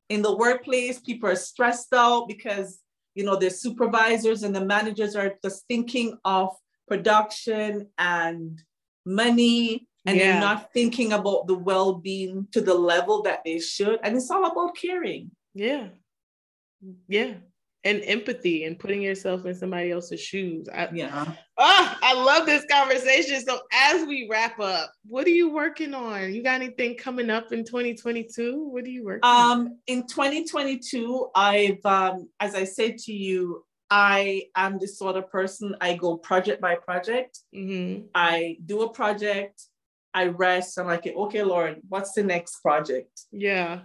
In 0.10 0.22
the 0.24 0.36
workplace, 0.36 1.00
people 1.00 1.30
are 1.30 1.36
stressed 1.36 1.94
out 1.94 2.28
because 2.28 2.82
you 3.16 3.24
know 3.24 3.36
the 3.38 3.50
supervisors 3.50 4.44
and 4.44 4.56
the 4.56 4.64
managers 4.66 5.16
are 5.16 5.34
just 5.44 5.66
thinking 5.68 6.18
of 6.26 6.50
production 6.88 7.88
and 7.98 8.62
money, 9.06 9.88
and 10.06 10.18
Yeah. 10.18 10.34
they're 10.34 10.42
not 10.42 10.72
thinking 10.74 11.14
about 11.14 11.48
the 11.48 11.56
well-being 11.56 12.48
to 12.52 12.62
the 12.62 12.76
level 12.76 13.24
that 13.24 13.42
they 13.44 13.60
should. 13.60 14.00
And 14.04 14.16
it's 14.16 14.30
all 14.30 14.46
about 14.46 14.76
caring. 14.76 15.32
Yeah. 15.56 15.88
Yeah. 17.08 17.36
And 17.86 18.02
empathy 18.06 18.64
and 18.64 18.80
putting 18.80 19.00
yourself 19.02 19.46
in 19.46 19.54
somebody 19.54 19.92
else's 19.92 20.20
shoes. 20.20 20.68
I, 20.74 20.90
Yeah. 20.92 21.24
oh, 21.58 21.98
I 22.02 22.14
love 22.16 22.48
this 22.48 22.66
conversation. 22.70 23.40
So 23.46 23.60
as 23.72 24.08
we 24.08 24.28
wrap 24.30 24.60
up, 24.60 24.92
what 25.08 25.28
are 25.28 25.30
you 25.30 25.52
working 25.54 25.94
on? 25.94 26.34
You 26.34 26.42
got 26.42 26.56
anything 26.56 26.96
coming 26.96 27.30
up 27.30 27.52
in 27.54 27.64
2022? 27.64 28.70
What 28.70 28.86
are 28.86 28.90
you 28.90 29.06
working 29.06 29.22
on? 29.24 29.52
Um, 29.68 29.80
in 29.86 30.08
2022, 30.08 31.28
I've, 31.36 31.86
um, 31.86 32.28
as 32.40 32.56
I 32.56 32.64
said 32.64 32.98
to 33.00 33.14
you, 33.14 33.64
I 33.92 34.46
am 34.56 34.80
the 34.80 34.88
sort 34.88 35.16
of 35.16 35.30
person 35.30 35.76
I 35.80 35.94
go 35.94 36.18
project 36.18 36.60
by 36.60 36.74
project. 36.76 37.40
Mhm. 37.54 38.08
I 38.16 38.58
do 38.66 38.82
a 38.82 38.90
project, 38.90 39.62
I 40.12 40.26
rest. 40.28 40.80
I'm 40.80 40.88
like, 40.88 41.06
okay, 41.06 41.44
Lord, 41.44 41.82
what's 41.88 42.14
the 42.14 42.24
next 42.24 42.62
project? 42.62 43.26
Yeah. 43.32 43.82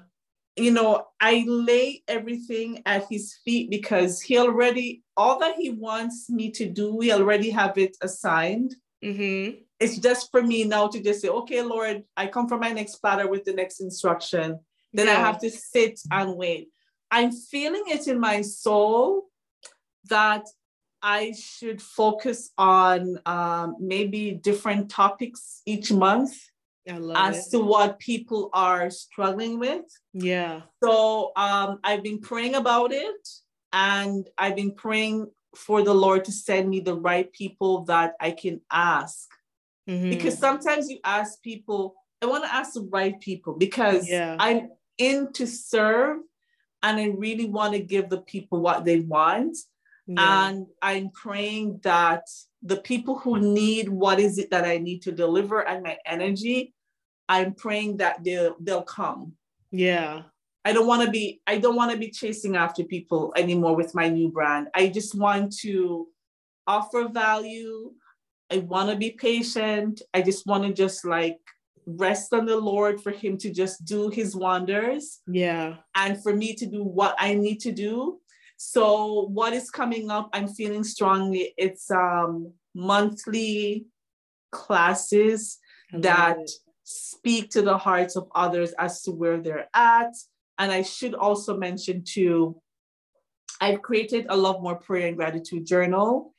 You 0.57 0.73
know, 0.73 1.07
I 1.21 1.45
lay 1.47 2.03
everything 2.09 2.83
at 2.87 3.07
His 3.09 3.37
feet 3.45 3.71
because 3.71 4.21
He 4.21 4.39
already, 4.39 5.03
all 5.17 5.39
that 5.39 5.57
He 5.57 5.71
wants 5.71 6.29
me 6.29 6.51
to 6.53 6.69
do, 6.69 6.95
we 6.95 7.13
already 7.13 7.51
have 7.51 7.79
it 7.79 7.97
assigned. 8.03 8.75
Mm-hmm. 9.03 9.61
It's 9.79 9.99
just 9.99 10.31
for 10.31 10.43
me 10.43 10.65
now 10.65 10.89
to 10.89 11.03
just 11.03 11.23
say, 11.23 11.29
okay, 11.29 11.63
Lord, 11.63 12.03
I 12.17 12.27
come 12.27 12.49
for 12.49 12.59
my 12.59 12.71
next 12.71 12.97
platter 12.97 13.29
with 13.29 13.45
the 13.45 13.55
next 13.55 13.81
instruction. 13.81 14.61
Then 14.93 15.09
I 15.09 15.15
have 15.15 15.39
to 15.41 15.51
sit 15.51 16.01
and 16.11 16.37
wait. 16.37 16.69
I'm 17.11 17.33
feeling 17.33 17.85
it 17.87 18.09
in 18.09 18.21
my 18.21 18.43
soul 18.43 19.31
that 20.09 20.45
I 21.03 21.33
should 21.33 21.81
focus 21.81 22.51
on 22.59 23.19
um, 23.25 23.77
maybe 23.81 24.33
different 24.33 24.91
topics 24.91 25.63
each 25.65 25.91
month 25.93 26.37
as 27.17 27.47
it. 27.47 27.51
to 27.53 27.59
what 27.61 27.99
people 27.99 28.51
are 28.53 28.91
struggling 28.91 29.59
with. 29.59 29.85
Yeah. 30.13 30.63
So 30.83 31.33
um, 31.37 31.79
I've 31.85 32.03
been 32.03 32.21
praying 32.21 32.55
about 32.55 32.93
it 32.93 33.29
and 33.73 34.29
I've 34.37 34.57
been 34.57 34.75
praying 34.75 35.31
for 35.57 35.83
the 35.83 35.95
Lord 35.95 36.25
to 36.27 36.33
send 36.33 36.69
me 36.69 36.81
the 36.81 36.95
right 36.95 37.31
people 37.33 37.85
that 37.87 38.15
I 38.21 38.31
can 38.33 38.61
ask 38.71 39.29
Mhm. 39.89 40.11
because 40.11 40.39
sometimes 40.39 40.89
you 40.91 40.99
ask 41.05 41.43
people 41.43 41.95
i 42.23 42.27
want 42.27 42.45
to 42.45 42.55
ask 42.55 42.75
the 42.75 42.87
right 42.99 43.19
people 43.19 43.55
because 43.55 44.07
Yeah. 44.07 44.37
i'm 44.39 44.71
in 44.99 45.33
to 45.33 45.47
serve 45.47 46.19
and 46.83 47.01
i 47.01 47.07
really 47.07 47.47
want 47.47 47.73
to 47.73 47.81
give 47.81 48.11
the 48.11 48.21
people 48.21 48.61
what 48.61 48.85
they 48.85 49.01
want 49.01 49.57
yeah. 50.07 50.49
and 50.49 50.67
i'm 50.83 51.09
praying 51.11 51.81
that 51.83 52.25
the 52.63 52.77
people 52.77 53.17
who 53.23 53.41
need 53.41 53.89
what 53.89 54.21
is 54.21 54.37
it 54.39 54.51
that 54.51 54.65
i 54.65 54.77
need 54.79 55.01
to 55.07 55.13
deliver 55.13 55.67
and 55.67 55.83
my 55.83 55.97
energy 56.05 56.75
i'm 57.31 57.55
praying 57.55 57.97
that 57.99 58.23
they'll 58.25 58.57
they'll 58.61 58.83
come. 59.01 59.33
Yeah. 59.71 60.23
i 60.65 60.73
don't 60.75 60.89
want 60.93 61.03
to 61.07 61.11
be 61.11 61.41
i 61.47 61.57
don't 61.63 61.77
want 61.81 61.91
to 61.93 61.97
be 62.05 62.11
chasing 62.11 62.55
after 62.57 62.83
people 62.85 63.33
anymore 63.43 63.75
with 63.81 63.95
my 63.95 64.09
new 64.09 64.29
brand. 64.37 64.65
I 64.75 64.89
just 64.99 65.13
want 65.15 65.47
to 65.65 66.09
offer 66.67 67.09
value. 67.09 67.93
I 68.53 68.59
want 68.73 68.91
to 68.91 68.97
be 68.97 69.11
patient. 69.13 70.03
I 70.13 70.21
just 70.29 70.43
want 70.49 70.63
to 70.67 70.73
just 70.85 71.05
like 71.17 71.39
rest 71.87 72.33
on 72.35 72.45
the 72.47 72.57
lord 72.73 73.01
for 73.01 73.13
him 73.23 73.39
to 73.39 73.49
just 73.61 73.85
do 73.85 74.01
his 74.19 74.31
wonders. 74.37 75.21
Yeah. 75.27 75.77
and 76.03 76.13
for 76.23 76.33
me 76.43 76.49
to 76.61 76.67
do 76.67 76.83
what 76.99 77.15
i 77.19 77.31
need 77.35 77.61
to 77.67 77.73
do. 77.87 77.95
So 78.57 79.27
what 79.39 79.53
is 79.53 79.71
coming 79.81 80.11
up 80.17 80.27
i'm 80.35 80.49
feeling 80.59 80.85
strongly. 80.95 81.45
It's 81.57 81.87
um 81.91 82.53
monthly 82.75 83.87
classes 84.53 85.59
that 86.07 86.39
it. 86.39 86.51
Speak 86.91 87.51
to 87.51 87.63
the 87.63 87.79
hearts 87.79 88.17
of 88.17 88.29
others 88.35 88.73
as 88.79 89.03
to 89.03 89.13
where 89.13 89.39
they're 89.41 89.69
at. 89.75 90.13
And 90.59 90.73
I 90.73 90.83
should 90.83 91.15
also 91.15 91.57
mention 91.57 92.03
too, 92.05 92.61
I've 93.61 93.81
created 93.81 94.27
a 94.29 94.37
Love 94.37 94.61
More 94.61 94.75
Prayer 94.75 95.07
and 95.07 95.17
Gratitude 95.17 95.67
Journal. 95.67 96.35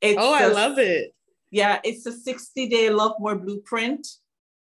It's 0.00 0.18
Oh, 0.20 0.32
I 0.32 0.44
a- 0.44 0.52
love 0.54 0.78
it. 0.78 1.12
Yeah, 1.50 1.80
it's 1.82 2.06
a 2.06 2.12
60 2.12 2.68
day 2.68 2.90
Love 2.90 3.16
More 3.18 3.34
blueprint. 3.34 4.06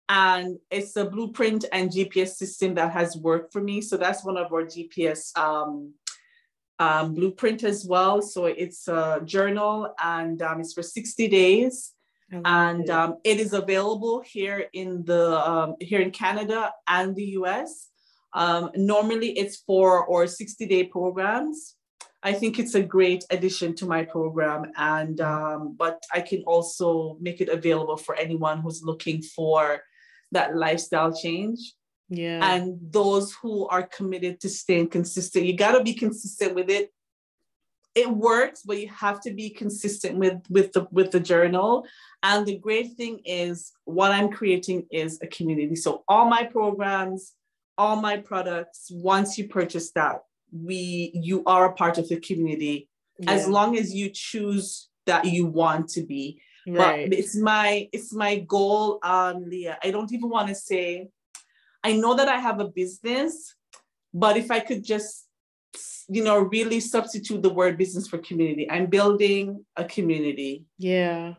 And 0.10 0.60
it's 0.70 0.98
a 0.98 1.06
blueprint 1.06 1.64
and 1.72 1.90
GPS 1.90 2.36
system 2.36 2.74
that 2.76 2.92
has 2.92 3.16
worked 3.16 3.54
for 3.54 3.62
me. 3.62 3.80
So 3.80 3.96
that's 3.96 4.26
one 4.26 4.36
of 4.36 4.52
our 4.52 4.64
GPS 4.66 5.36
um, 5.38 5.94
um, 6.78 7.14
blueprint 7.14 7.64
as 7.64 7.86
well. 7.86 8.22
So 8.22 8.48
it's 8.48 8.90
a 8.90 9.22
journal 9.24 9.96
and 10.04 10.42
um, 10.42 10.60
it's 10.60 10.74
for 10.74 10.84
60 10.84 11.30
days 11.30 11.93
I 11.93 11.93
and 12.46 12.90
um, 12.90 13.18
it 13.24 13.40
is 13.40 13.54
available 13.54 14.22
here 14.26 14.66
in 14.74 15.04
the 15.06 15.50
um, 15.50 15.76
here 15.80 16.02
in 16.02 16.12
Canada 16.12 16.72
and 16.88 17.16
the 17.16 17.26
US. 17.40 17.90
Um, 18.34 18.72
normally, 18.76 19.38
it's 19.38 19.58
for 19.58 20.06
or 20.06 20.28
60 20.28 20.66
day 20.66 20.84
programs. 20.86 21.76
I 22.24 22.34
think 22.34 22.58
it's 22.58 22.74
a 22.74 22.82
great 22.82 23.26
addition 23.30 23.76
to 23.76 23.86
my 23.86 24.04
program, 24.04 24.72
and 24.78 25.20
um, 25.22 25.76
but 25.78 26.02
I 26.14 26.22
can 26.22 26.44
also 26.48 27.18
make 27.20 27.42
it 27.42 27.50
available 27.50 27.98
for 27.98 28.16
anyone 28.16 28.62
who's 28.62 28.82
looking 28.82 29.22
for 29.22 29.82
that 30.32 30.56
lifestyle 30.56 31.14
change. 31.14 31.60
Yeah. 32.10 32.40
And 32.54 32.78
those 32.92 33.34
who 33.42 33.68
are 33.68 33.84
committed 33.84 34.40
to 34.42 34.50
staying 34.50 34.90
consistent. 34.90 35.46
You 35.46 35.56
got 35.56 35.78
to 35.78 35.84
be 35.84 35.94
consistent 35.94 36.56
with 36.56 36.70
it. 36.70 36.92
It 37.96 38.10
works, 38.10 38.64
but 38.66 38.80
you 38.80 38.90
have 38.90 39.22
to 39.22 39.32
be 39.32 39.50
consistent 39.52 40.18
with 40.18 40.42
with 40.50 40.74
the 40.74 40.88
with 40.92 41.12
the 41.12 41.20
journal. 41.20 41.86
And 42.24 42.46
the 42.46 42.58
great 42.58 42.94
thing 42.94 43.20
is 43.26 43.72
what 43.86 44.12
I'm 44.12 44.32
creating 44.32 44.88
is 44.92 45.20
a 45.22 45.28
community. 45.28 45.76
So 45.76 46.04
all 46.08 46.26
my 46.26 46.44
programs, 46.44 47.34
all 47.78 47.98
my 47.98 48.18
products, 48.18 48.90
once 48.92 49.38
you 49.38 49.48
purchase 49.48 49.92
that, 49.92 50.24
we 50.52 51.12
you 51.14 51.44
are 51.46 51.66
a 51.66 51.74
part 51.74 51.98
of 51.98 52.10
the 52.10 52.20
community 52.20 52.90
yeah. 53.20 53.32
as 53.32 53.48
long 53.48 53.78
as 53.78 53.94
you 53.94 54.10
choose 54.10 54.90
that 55.06 55.26
you 55.26 55.46
want 55.46 55.90
to 55.90 56.04
be. 56.04 56.42
Right. 56.66 57.10
But 57.10 57.20
it's 57.20 57.36
my 57.36 57.90
it's 57.92 58.14
my 58.14 58.40
goal, 58.40 59.00
um, 59.04 59.44
Leah. 59.48 59.78
I 59.84 59.92
don't 59.92 60.12
even 60.14 60.30
want 60.30 60.48
to 60.48 60.56
say. 60.56 61.10
I 61.84 61.94
know 61.94 62.16
that 62.16 62.30
I 62.30 62.38
have 62.38 62.62
a 62.62 62.70
business, 62.70 63.56
but 64.14 64.38
if 64.38 64.50
I 64.50 64.62
could 64.62 64.86
just, 64.86 65.23
you 66.10 66.24
know, 66.24 66.40
really 66.40 66.80
substitute 66.80 67.42
the 67.42 67.54
word 67.54 67.78
business 67.78 68.08
for 68.08 68.18
community, 68.18 68.70
I'm 68.70 68.88
building 68.88 69.66
a 69.76 69.86
community. 69.86 70.66
Yeah, 70.78 71.36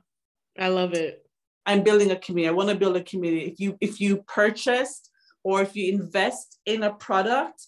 I 0.59 0.68
love 0.68 0.95
it. 0.95 1.24
I'm 1.66 1.82
building 1.82 2.11
a 2.11 2.16
community. 2.16 2.49
I 2.49 2.57
want 2.57 2.68
to 2.70 2.76
build 2.76 2.97
a 2.97 3.03
community. 3.03 3.47
If 3.47 3.61
you 3.61 3.76
if 3.80 4.01
you 4.01 4.22
purchased 4.26 5.11
or 5.43 5.62
if 5.62 5.76
you 5.76 5.93
invest 5.93 6.59
in 6.66 6.82
a 6.82 6.93
product, 6.93 7.66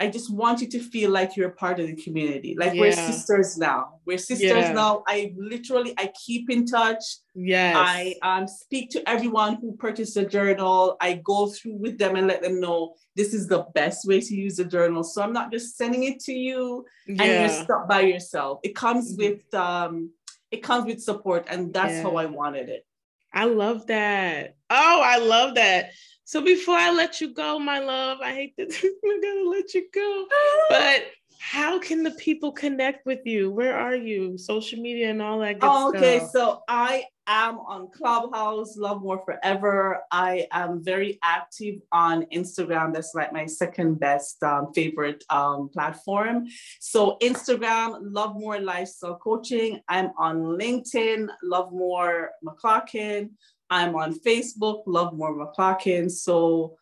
I 0.00 0.08
just 0.08 0.32
want 0.32 0.62
you 0.62 0.68
to 0.68 0.80
feel 0.80 1.10
like 1.10 1.36
you're 1.36 1.50
a 1.50 1.52
part 1.52 1.78
of 1.78 1.86
the 1.86 1.94
community. 1.94 2.56
Like 2.58 2.72
yeah. 2.72 2.80
we're 2.80 2.92
sisters 2.92 3.58
now. 3.58 4.00
We're 4.06 4.16
sisters 4.16 4.50
yeah. 4.50 4.72
now. 4.72 5.04
I 5.06 5.34
literally 5.36 5.94
I 5.98 6.10
keep 6.24 6.48
in 6.48 6.64
touch. 6.64 7.04
Yes. 7.34 7.76
I 7.78 8.14
um 8.22 8.48
speak 8.48 8.90
to 8.92 9.06
everyone 9.06 9.56
who 9.60 9.76
purchased 9.76 10.16
a 10.16 10.24
journal. 10.24 10.96
I 11.02 11.20
go 11.22 11.48
through 11.48 11.74
with 11.74 11.98
them 11.98 12.16
and 12.16 12.26
let 12.26 12.40
them 12.40 12.60
know 12.60 12.94
this 13.14 13.34
is 13.34 13.46
the 13.46 13.66
best 13.74 14.08
way 14.08 14.20
to 14.20 14.34
use 14.34 14.56
the 14.56 14.64
journal. 14.64 15.04
So 15.04 15.22
I'm 15.22 15.34
not 15.34 15.52
just 15.52 15.76
sending 15.76 16.04
it 16.04 16.18
to 16.20 16.32
you 16.32 16.86
yeah. 17.06 17.22
and 17.22 17.52
you're 17.52 17.64
stuck 17.64 17.86
by 17.86 18.00
yourself. 18.00 18.60
It 18.62 18.74
comes 18.74 19.14
mm-hmm. 19.14 19.34
with 19.34 19.54
um 19.54 20.12
it 20.50 20.62
comes 20.62 20.86
with 20.86 21.02
support 21.02 21.44
and 21.48 21.74
that's 21.74 22.00
how 22.00 22.16
I 22.16 22.24
wanted 22.24 22.70
it. 22.70 22.86
I 23.32 23.44
love 23.44 23.86
that. 23.88 24.56
Oh, 24.70 25.02
I 25.04 25.18
love 25.18 25.54
that. 25.54 25.90
So 26.30 26.40
before 26.40 26.76
I 26.76 26.92
let 26.92 27.20
you 27.20 27.34
go, 27.34 27.58
my 27.58 27.80
love, 27.80 28.18
I 28.22 28.32
hate 28.32 28.54
that 28.56 28.68
we're 29.02 29.20
gonna 29.20 29.50
let 29.50 29.74
you 29.74 29.88
go, 29.92 30.26
but 30.68 31.06
how 31.40 31.80
can 31.80 32.04
the 32.04 32.12
people 32.12 32.52
connect 32.52 33.04
with 33.04 33.26
you? 33.26 33.50
Where 33.50 33.76
are 33.76 33.96
you? 33.96 34.38
Social 34.38 34.78
media 34.80 35.10
and 35.10 35.20
all 35.20 35.40
that 35.40 35.58
good 35.58 35.68
oh, 35.68 35.88
okay. 35.88 36.18
stuff. 36.18 36.22
Okay, 36.22 36.28
so 36.32 36.62
I 36.68 37.04
am 37.26 37.58
on 37.58 37.88
Clubhouse, 37.90 38.76
Love 38.76 39.02
More 39.02 39.24
Forever. 39.24 40.04
I 40.12 40.46
am 40.52 40.84
very 40.84 41.18
active 41.24 41.80
on 41.90 42.26
Instagram. 42.26 42.94
That's 42.94 43.12
like 43.12 43.32
my 43.32 43.46
second 43.46 43.98
best 43.98 44.40
um, 44.44 44.72
favorite 44.72 45.24
um, 45.30 45.68
platform. 45.68 46.46
So 46.78 47.18
Instagram, 47.20 47.98
Love 48.02 48.36
More 48.36 48.60
Lifestyle 48.60 49.16
Coaching. 49.16 49.80
I'm 49.88 50.12
on 50.16 50.42
LinkedIn, 50.42 51.26
Lovemore 51.42 52.30
McClarkin. 52.46 53.30
I'm 53.70 53.94
on 53.94 54.18
Facebook, 54.18 54.82
Lovemore 54.86 55.36
McClarkin. 55.36 56.10
So 56.10 56.76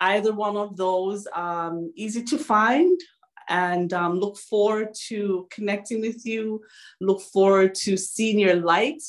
either 0.00 0.32
one 0.32 0.56
of 0.56 0.76
those, 0.76 1.26
um, 1.34 1.92
easy 1.96 2.22
to 2.24 2.38
find 2.38 2.98
and 3.48 3.92
um, 3.92 4.18
look 4.18 4.36
forward 4.36 4.94
to 5.08 5.48
connecting 5.50 6.00
with 6.00 6.24
you. 6.24 6.62
Look 7.00 7.20
forward 7.20 7.74
to 7.76 7.96
seeing 7.96 8.38
your 8.38 8.56
light 8.56 9.02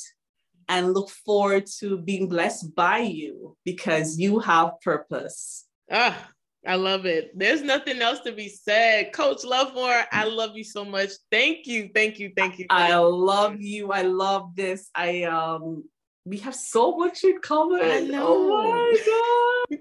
and 0.70 0.94
look 0.94 1.10
forward 1.10 1.66
to 1.80 1.98
being 1.98 2.28
blessed 2.28 2.74
by 2.76 3.00
you 3.00 3.56
because 3.64 4.20
you 4.20 4.40
have 4.40 4.80
purpose. 4.82 5.66
Ah, 5.92 6.30
I 6.66 6.76
love 6.76 7.06
it. 7.06 7.38
There's 7.38 7.62
nothing 7.62 8.02
else 8.02 8.22
to 8.22 8.32
be 8.32 8.48
said. 8.48 9.12
Coach 9.14 9.44
Lovemore, 9.44 10.04
I 10.12 10.26
love 10.26 10.56
you 10.56 10.64
so 10.64 10.86
much. 10.86 11.10
Thank 11.30 11.68
you. 11.68 11.90
Thank 11.94 12.20
you. 12.20 12.32
Thank 12.36 12.60
you. 12.60 12.66
Thank 12.70 12.94
I 12.94 12.96
love 12.98 13.62
you. 13.62 13.92
I 13.92 14.04
love 14.04 14.56
this. 14.56 14.90
I 14.96 15.24
um 15.24 15.84
we 16.26 16.38
have 16.40 16.56
so 16.56 16.98
much 16.98 17.24
in 17.24 17.40
common. 17.40 17.82
I 17.82 18.00
know. 18.02 18.28
Oh 18.28 19.68
my 19.70 19.78
god. 19.78 19.80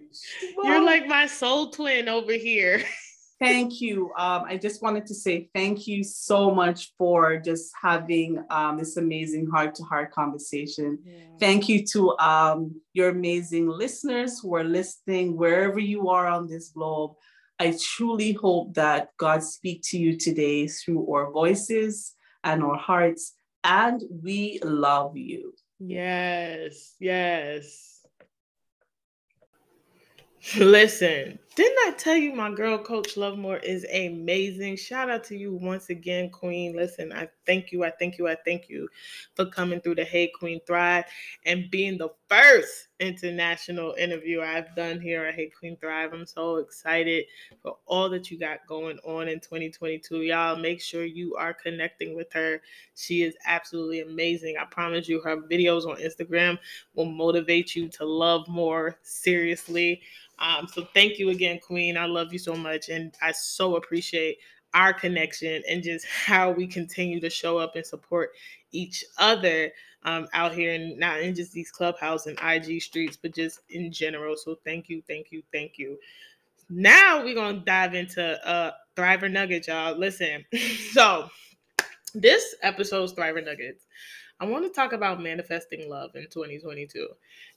You're 0.64 0.84
like 0.84 1.07
my 1.07 1.26
soul 1.26 1.70
twin 1.70 2.09
over 2.09 2.32
here. 2.32 2.82
thank 3.43 3.80
you. 3.80 4.12
Um, 4.16 4.45
I 4.47 4.57
just 4.57 4.82
wanted 4.82 5.07
to 5.07 5.14
say 5.14 5.49
thank 5.55 5.86
you 5.88 6.05
so 6.05 6.55
much 6.55 6.93
for 6.97 7.38
just 7.38 7.72
having 7.82 8.43
um, 8.51 8.78
this 8.78 8.97
amazing 8.97 9.49
heart 9.49 9.74
to 9.76 9.82
heart 9.82 10.12
conversation. 10.12 10.99
Yeah. 11.05 11.18
Thank 11.40 11.68
you 11.68 11.84
to 11.86 12.16
um, 12.18 12.80
your 12.93 13.09
amazing 13.09 13.68
listeners 13.68 14.38
who 14.40 14.55
are 14.55 14.64
listening 14.64 15.36
wherever 15.36 15.80
you 15.80 16.09
are 16.09 16.28
on 16.28 16.49
this 16.49 16.68
globe. 16.68 17.12
I 17.59 17.76
truly 17.80 18.32
hope 18.32 18.74
that 18.74 19.09
God 19.18 19.43
speak 19.43 19.82
to 19.86 19.99
you 19.99 20.16
today 20.16 20.68
through 20.68 21.12
our 21.12 21.30
voices 21.30 22.14
and 22.45 22.62
our 22.62 22.76
hearts, 22.76 23.34
and 23.64 24.03
we 24.22 24.61
love 24.64 25.16
you. 25.16 25.53
Yes, 25.85 26.95
yes. 27.01 28.07
Listen, 30.59 31.39
didn't 31.55 31.79
I 31.87 31.91
tell 31.99 32.17
you 32.17 32.33
my 32.33 32.51
girl 32.51 32.79
Coach 32.79 33.17
Lovemore 33.17 33.59
is 33.59 33.85
amazing? 33.93 34.77
Shout 34.77 35.11
out 35.11 35.25
to 35.25 35.37
you 35.37 35.55
once 35.55 35.91
again, 35.91 36.31
Queen. 36.31 36.75
Listen, 36.75 37.13
I 37.13 37.29
thank 37.47 37.73
you, 37.73 37.85
I 37.85 37.91
thank 37.91 38.17
you, 38.17 38.27
I 38.27 38.37
thank 38.45 38.71
you 38.71 38.89
for 39.35 39.45
coming 39.47 39.81
through 39.81 39.97
the 39.97 40.05
Hey 40.05 40.29
Queen 40.29 40.61
Thrive 40.67 41.05
and 41.45 41.71
being 41.71 41.99
the 41.99 42.09
first 42.29 42.89
international 43.01 43.95
interview 43.99 44.41
I've 44.41 44.75
done 44.75 45.01
here 45.01 45.25
at 45.27 45.35
Hey 45.35 45.51
Queen 45.51 45.77
Thrive. 45.77 46.15
I'm 46.15 46.25
so 46.25 46.57
excited 46.57 47.27
for 47.63 47.77
all 47.85 48.09
that 48.11 48.31
you 48.31 48.39
got 48.39 48.67
going 48.67 48.99
on 49.05 49.29
in 49.29 49.41
2022. 49.41 50.23
Y'all 50.23 50.57
make 50.57 50.81
sure 50.81 51.05
you 51.05 51.35
are 51.35 51.53
connecting 51.53 52.17
with 52.17 52.33
her. 52.33 52.63
She 52.95 53.23
is 53.23 53.35
absolutely 53.45 54.01
amazing. 54.01 54.57
I 54.59 54.65
promise 54.65 55.09
you, 55.09 55.21
her 55.21 55.37
videos 55.37 55.87
on 55.87 55.97
Instagram 55.97 56.59
will 56.95 57.05
motivate 57.05 57.75
you 57.75 57.89
to 57.89 58.07
love 58.07 58.49
more 58.49 58.99
seriously. 59.03 60.01
Um, 60.43 60.67
so 60.67 60.87
thank 60.93 61.19
you 61.19 61.31
again, 61.31 61.41
Queen. 61.61 61.97
I 61.97 62.07
love 62.07 62.32
you 62.32 62.38
so 62.38 62.55
much, 62.55 62.88
and 62.88 63.14
I 63.22 63.32
so 63.32 63.76
appreciate 63.76 64.38
our 64.74 64.93
connection 64.93 65.62
and 65.68 65.82
just 65.82 66.07
how 66.07 66.51
we 66.51 66.66
continue 66.66 67.20
to 67.20 67.30
show 67.30 67.59
up 67.59 67.76
and 67.76 67.84
support 67.84 68.30
each 68.72 69.05
other 69.18 69.70
um, 70.05 70.26
out 70.32 70.53
here 70.53 70.72
and 70.74 70.99
not 70.99 71.20
in 71.20 71.34
just 71.34 71.53
these 71.53 71.70
clubhouse 71.70 72.26
and 72.26 72.38
IG 72.43 72.80
streets, 72.82 73.16
but 73.20 73.34
just 73.34 73.61
in 73.70 73.93
general. 73.93 74.34
So 74.36 74.59
thank 74.64 74.88
you, 74.88 75.03
thank 75.07 75.30
you, 75.30 75.43
thank 75.53 75.78
you. 75.78 75.99
Now 76.70 77.22
we're 77.22 77.34
gonna 77.34 77.62
dive 77.64 77.95
into 77.95 78.22
uh 78.47 78.72
Thriver 78.97 79.30
Nugget, 79.30 79.68
y'all. 79.68 79.97
Listen, 79.97 80.45
so 80.93 81.28
this 82.14 82.55
episode's 82.62 83.12
Thriver 83.12 83.45
Nuggets. 83.45 83.86
I 84.43 84.45
want 84.45 84.64
to 84.64 84.70
talk 84.70 84.93
about 84.93 85.22
manifesting 85.22 85.88
love 85.88 86.16
in 86.16 86.24
2022. 86.24 87.07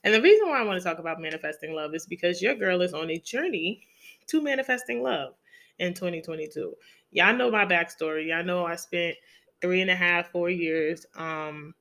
And 0.04 0.14
the 0.14 0.22
reason 0.22 0.48
why 0.48 0.60
I 0.60 0.62
want 0.62 0.80
to 0.80 0.88
talk 0.88 1.00
about 1.00 1.20
manifesting 1.20 1.74
love 1.74 1.96
is 1.96 2.06
because 2.06 2.40
your 2.40 2.54
girl 2.54 2.80
is 2.80 2.94
on 2.94 3.10
a 3.10 3.18
journey 3.18 3.84
to 4.28 4.40
manifesting 4.40 5.02
love 5.02 5.34
in 5.80 5.94
2022. 5.94 6.76
Y'all 7.10 7.34
know 7.34 7.50
my 7.50 7.66
backstory. 7.66 8.28
Y'all 8.28 8.44
know 8.44 8.64
I 8.64 8.76
spent 8.76 9.16
three 9.60 9.80
and 9.80 9.90
a 9.90 9.96
half, 9.96 10.30
four 10.30 10.48
years 10.48 11.06
um, 11.16 11.74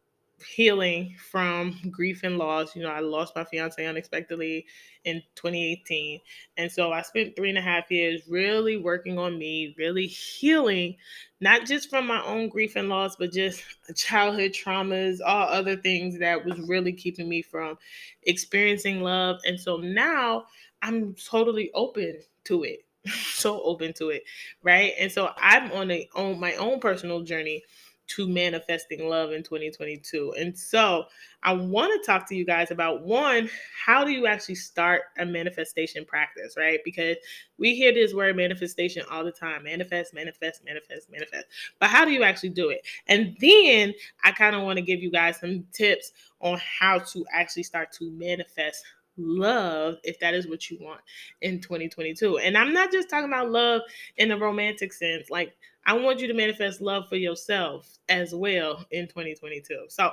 healing 0.44 1.16
from 1.32 1.80
grief 1.90 2.24
and 2.24 2.38
loss. 2.38 2.76
You 2.76 2.84
know, 2.84 2.90
I 2.90 3.00
lost 3.00 3.36
my 3.36 3.44
fiance 3.44 3.86
unexpectedly 3.86 4.66
in 5.06 5.22
2018. 5.36 6.20
And 6.58 6.72
so 6.72 6.92
I 6.92 7.02
spent 7.02 7.36
three 7.36 7.50
and 7.50 7.58
a 7.58 7.62
half 7.62 7.90
years 7.90 8.22
really 8.28 8.78
working 8.78 9.18
on 9.18 9.38
me, 9.38 9.76
really 9.78 10.08
healing, 10.08 10.98
not 11.40 11.66
just 11.66 11.90
from 11.90 12.08
my 12.08 12.24
own 12.26 12.50
grief 12.50 12.76
and 12.76 12.90
loss, 12.90 13.16
but 13.16 13.32
just 13.32 13.64
childhood 13.96 14.52
traumas, 14.52 15.20
all 15.26 15.48
other 15.48 15.76
things 15.76 16.20
that 16.20 16.44
was 16.44 16.60
really 16.68 16.92
keeping 16.94 17.30
me 17.30 17.42
from 17.42 17.78
experiencing 18.24 19.02
love. 19.02 19.40
And 19.46 19.60
so 19.60 19.78
now 19.78 20.46
I'm 20.82 21.16
totally 21.16 21.72
open 21.74 22.20
to 22.46 22.64
it. 22.64 22.86
so 23.34 23.62
open 23.62 23.94
to 23.94 24.10
it, 24.10 24.24
right? 24.64 24.94
And 25.00 25.12
so 25.12 25.30
I'm 25.38 25.72
on 25.72 25.92
a 25.92 26.10
on 26.16 26.40
my 26.40 26.54
own 26.56 26.80
personal 26.80 27.22
journey 27.22 27.64
to 28.08 28.28
manifesting 28.28 29.08
love 29.10 29.32
in 29.32 29.44
2022. 29.44 30.34
And 30.38 30.58
so 30.58 31.06
I 31.44 31.54
want 31.54 31.92
to 31.94 32.06
talk 32.06 32.28
to 32.30 32.36
you 32.36 32.46
guys 32.46 32.72
about 32.72 33.04
one, 33.04 33.50
how 33.86 34.04
do 34.04 34.12
you 34.12 34.28
actually 34.28 34.56
start 34.56 35.04
a 35.18 35.26
manifestation 35.26 36.06
practice, 36.06 36.56
right? 36.58 36.80
Because 36.86 37.18
we 37.58 37.76
hear 37.76 37.94
this 37.94 38.14
word 38.14 38.36
manifestation 38.36 39.04
all 39.10 39.24
the 39.24 39.32
time 39.32 39.64
manifest, 39.64 40.14
manifest, 40.14 40.64
manifest, 40.66 41.10
manifest. 41.10 41.46
But 41.80 41.90
how 41.90 42.06
do 42.06 42.12
you 42.12 42.24
actually 42.24 42.50
do 42.50 42.70
it? 42.70 42.82
And 43.08 43.36
then 43.40 43.94
I 44.24 44.32
kind 44.32 44.56
of 44.56 44.64
want 44.64 44.78
to 44.78 44.84
give 44.84 45.02
you 45.02 45.12
guys 45.12 45.40
some 45.40 45.66
tips 45.72 46.12
on 46.42 46.60
how 46.80 47.00
to 47.00 47.26
actually 47.34 47.64
start 47.64 47.92
to 47.94 48.12
manifest 48.12 48.84
love 49.18 49.96
if 50.04 50.20
that 50.20 50.34
is 50.34 50.48
what 50.48 50.70
you 50.70 50.78
want 50.82 51.02
in 51.42 51.62
2022. 51.62 52.38
And 52.40 52.58
I'm 52.58 52.74
not 52.74 52.92
just 52.92 53.10
talking 53.10 53.30
about 53.30 53.52
love 53.52 53.82
in 54.18 54.32
a 54.32 54.38
romantic 54.38 54.94
sense. 54.94 55.30
Like 55.30 55.56
I 55.86 55.94
want 55.94 56.20
you 56.20 56.28
to 56.28 56.34
manifest 56.34 56.82
love 56.82 57.08
for 57.10 57.16
yourself 57.16 57.98
as 58.10 58.34
well 58.34 58.86
in 58.92 59.08
2022. 59.08 59.86
So 59.90 60.12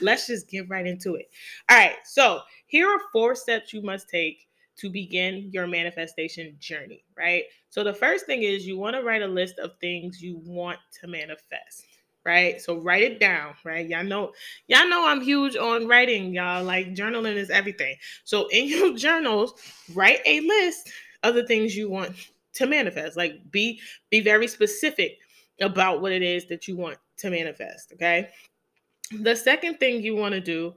let's 0.00 0.26
just 0.26 0.48
get 0.48 0.68
right 0.68 0.86
into 0.86 1.16
it. 1.16 1.30
All 1.68 1.76
right. 1.76 1.96
So 2.04 2.40
here 2.66 2.88
are 2.88 3.00
four 3.12 3.34
steps 3.34 3.72
you 3.72 3.82
must 3.82 4.08
take 4.08 4.46
to 4.76 4.88
begin 4.88 5.50
your 5.52 5.66
manifestation 5.66 6.56
journey, 6.58 7.04
right? 7.16 7.44
So 7.68 7.84
the 7.84 7.92
first 7.92 8.26
thing 8.26 8.42
is 8.42 8.66
you 8.66 8.78
want 8.78 8.96
to 8.96 9.02
write 9.02 9.22
a 9.22 9.26
list 9.26 9.58
of 9.58 9.72
things 9.80 10.22
you 10.22 10.40
want 10.44 10.78
to 11.00 11.06
manifest 11.06 11.84
right? 12.24 12.60
So 12.60 12.78
write 12.78 13.02
it 13.02 13.20
down, 13.20 13.54
right? 13.64 13.88
Y'all 13.88 14.04
know, 14.04 14.32
y'all 14.68 14.88
know 14.88 15.06
I'm 15.06 15.20
huge 15.20 15.56
on 15.56 15.86
writing, 15.88 16.34
y'all. 16.34 16.62
Like 16.62 16.94
journaling 16.94 17.36
is 17.36 17.50
everything. 17.50 17.96
So 18.24 18.46
in 18.48 18.68
your 18.68 18.94
journals, 18.96 19.54
write 19.94 20.20
a 20.26 20.40
list 20.40 20.90
of 21.22 21.34
the 21.34 21.46
things 21.46 21.76
you 21.76 21.90
want 21.90 22.14
to 22.60 22.66
manifest. 22.66 23.16
Like 23.16 23.50
be 23.50 23.80
be 24.10 24.20
very 24.20 24.46
specific 24.46 25.18
about 25.60 26.00
what 26.00 26.12
it 26.12 26.22
is 26.22 26.46
that 26.48 26.68
you 26.68 26.76
want 26.76 26.98
to 27.18 27.30
manifest, 27.30 27.92
okay? 27.92 28.28
The 29.20 29.34
second 29.34 29.78
thing 29.78 30.02
you 30.02 30.14
want 30.14 30.34
to 30.34 30.40
do 30.40 30.74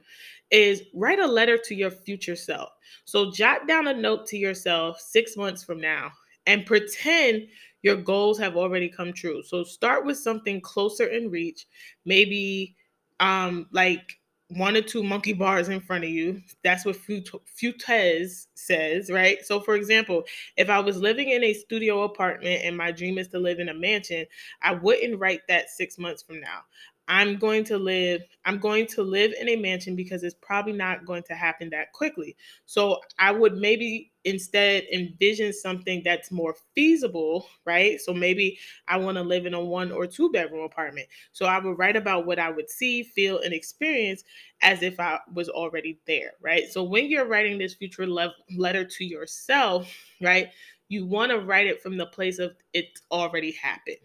is 0.50 0.84
write 0.94 1.20
a 1.20 1.28
letter 1.28 1.58
to 1.58 1.76
your 1.76 1.92
future 1.92 2.36
self. 2.36 2.70
So 3.06 3.32
jot 3.32 3.68
down 3.68 3.88
a 3.88 3.94
note 3.94 4.28
to 4.28 4.38
yourself 4.38 5.00
6 5.00 5.38
months 5.38 5.64
from 5.64 5.80
now 5.80 6.12
and 6.46 6.66
pretend 6.66 7.48
your 7.82 7.96
goals 7.96 8.40
have 8.40 8.56
already 8.56 8.90
come 8.90 9.14
true. 9.14 9.44
So 9.44 9.64
start 9.64 10.06
with 10.06 10.18
something 10.18 10.62
closer 10.62 11.08
in 11.08 11.30
reach, 11.30 11.68
maybe 12.06 12.76
um 13.20 13.68
like 13.72 14.20
one 14.56 14.76
or 14.76 14.82
two 14.82 15.04
monkey 15.04 15.34
bars 15.34 15.70
in 15.70 15.80
front 15.80 16.04
of 16.04 16.10
you. 16.10 16.42
That's 16.64 16.86
what 16.86 16.96
Fuentes 16.96 18.48
says, 18.56 19.10
right? 19.10 19.46
So, 19.46 19.60
for 19.60 19.76
example, 19.76 20.24
if 20.58 20.70
I 20.70 20.80
was 20.80 20.98
living 20.98 21.30
in 21.30 21.44
a 21.44 21.54
studio 21.54 22.04
apartment 22.04 22.62
and 22.64 22.78
my 22.78 22.92
dream 22.92 23.18
is 23.18 23.28
to 23.30 23.40
live 23.40 23.60
in 23.60 23.70
a 23.70 23.74
mansion, 23.74 24.26
I 24.62 24.76
wouldn't 24.76 25.20
write 25.20 25.42
that 25.48 25.70
six 25.70 25.98
months 25.98 26.22
from 26.22 26.40
now. 26.40 26.62
I'm 27.08 27.38
going 27.38 27.64
to 27.66 27.78
live 27.78 28.22
I'm 28.46 28.60
going 28.60 28.88
to 28.88 29.04
live 29.04 29.34
in 29.40 29.50
a 29.50 29.56
mansion 29.56 29.96
because 29.96 30.24
it's 30.24 30.36
probably 30.42 30.74
not 30.74 31.06
going 31.06 31.24
to 31.24 31.34
happen 31.34 31.70
that 31.70 31.94
quickly. 31.94 32.36
So 32.66 33.00
I 33.20 33.32
would 33.32 33.56
maybe 33.56 34.12
instead 34.26 34.84
envision 34.92 35.52
something 35.54 36.02
that's 36.04 36.32
more 36.32 36.56
feasible, 36.76 37.48
right? 37.66 38.00
So 38.00 38.14
maybe 38.14 38.58
I 38.88 38.98
want 38.98 39.18
to 39.18 39.24
live 39.24 39.46
in 39.46 39.54
a 39.54 39.64
one 39.64 39.92
or 39.92 40.08
two 40.08 40.32
bedroom 40.32 40.64
apartment. 40.64 41.08
So 41.34 41.46
I 41.46 41.60
would 41.60 41.78
write 41.78 41.96
about 41.96 42.26
what 42.26 42.40
I 42.40 42.50
would 42.50 42.70
see, 42.70 43.04
feel 43.04 43.40
and 43.40 43.54
experience 43.54 44.24
as 44.62 44.82
if 44.82 45.00
I 45.00 45.20
was 45.34 45.50
already 45.50 46.00
there, 46.08 46.34
right? 46.42 46.72
So 46.72 46.84
when 46.84 47.10
you're 47.10 47.26
writing 47.28 47.58
this 47.58 47.74
future 47.74 48.08
love 48.08 48.32
letter 48.58 48.86
to 48.86 49.06
yourself, 49.06 49.90
right? 50.22 50.50
You 50.90 51.06
want 51.06 51.32
to 51.32 51.40
write 51.40 51.68
it 51.68 51.82
from 51.82 51.98
the 51.98 52.06
place 52.06 52.40
of 52.40 52.56
it's 52.74 53.02
already 53.12 53.52
happened 53.52 53.98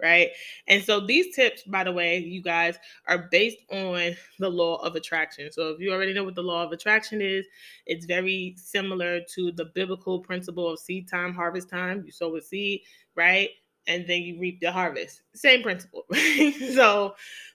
right? 0.00 0.30
And 0.68 0.82
so 0.82 1.00
these 1.00 1.34
tips, 1.34 1.62
by 1.62 1.84
the 1.84 1.92
way, 1.92 2.18
you 2.18 2.42
guys 2.42 2.76
are 3.08 3.28
based 3.30 3.58
on 3.70 4.16
the 4.38 4.48
law 4.48 4.76
of 4.76 4.96
attraction. 4.96 5.50
So 5.52 5.70
if 5.70 5.80
you 5.80 5.92
already 5.92 6.12
know 6.12 6.24
what 6.24 6.34
the 6.34 6.42
law 6.42 6.64
of 6.64 6.72
attraction 6.72 7.20
is, 7.20 7.46
it's 7.86 8.06
very 8.06 8.54
similar 8.56 9.20
to 9.34 9.52
the 9.52 9.66
biblical 9.74 10.20
principle 10.20 10.68
of 10.70 10.78
seed 10.78 11.08
time, 11.08 11.34
harvest 11.34 11.68
time. 11.68 12.02
You 12.04 12.12
sow 12.12 12.36
a 12.36 12.42
seed, 12.42 12.82
right? 13.14 13.50
And 13.86 14.06
then 14.06 14.22
you 14.22 14.38
reap 14.40 14.60
the 14.60 14.72
harvest. 14.72 15.22
Same 15.34 15.62
principle, 15.62 16.04
right? 16.10 16.54
so 16.74 17.14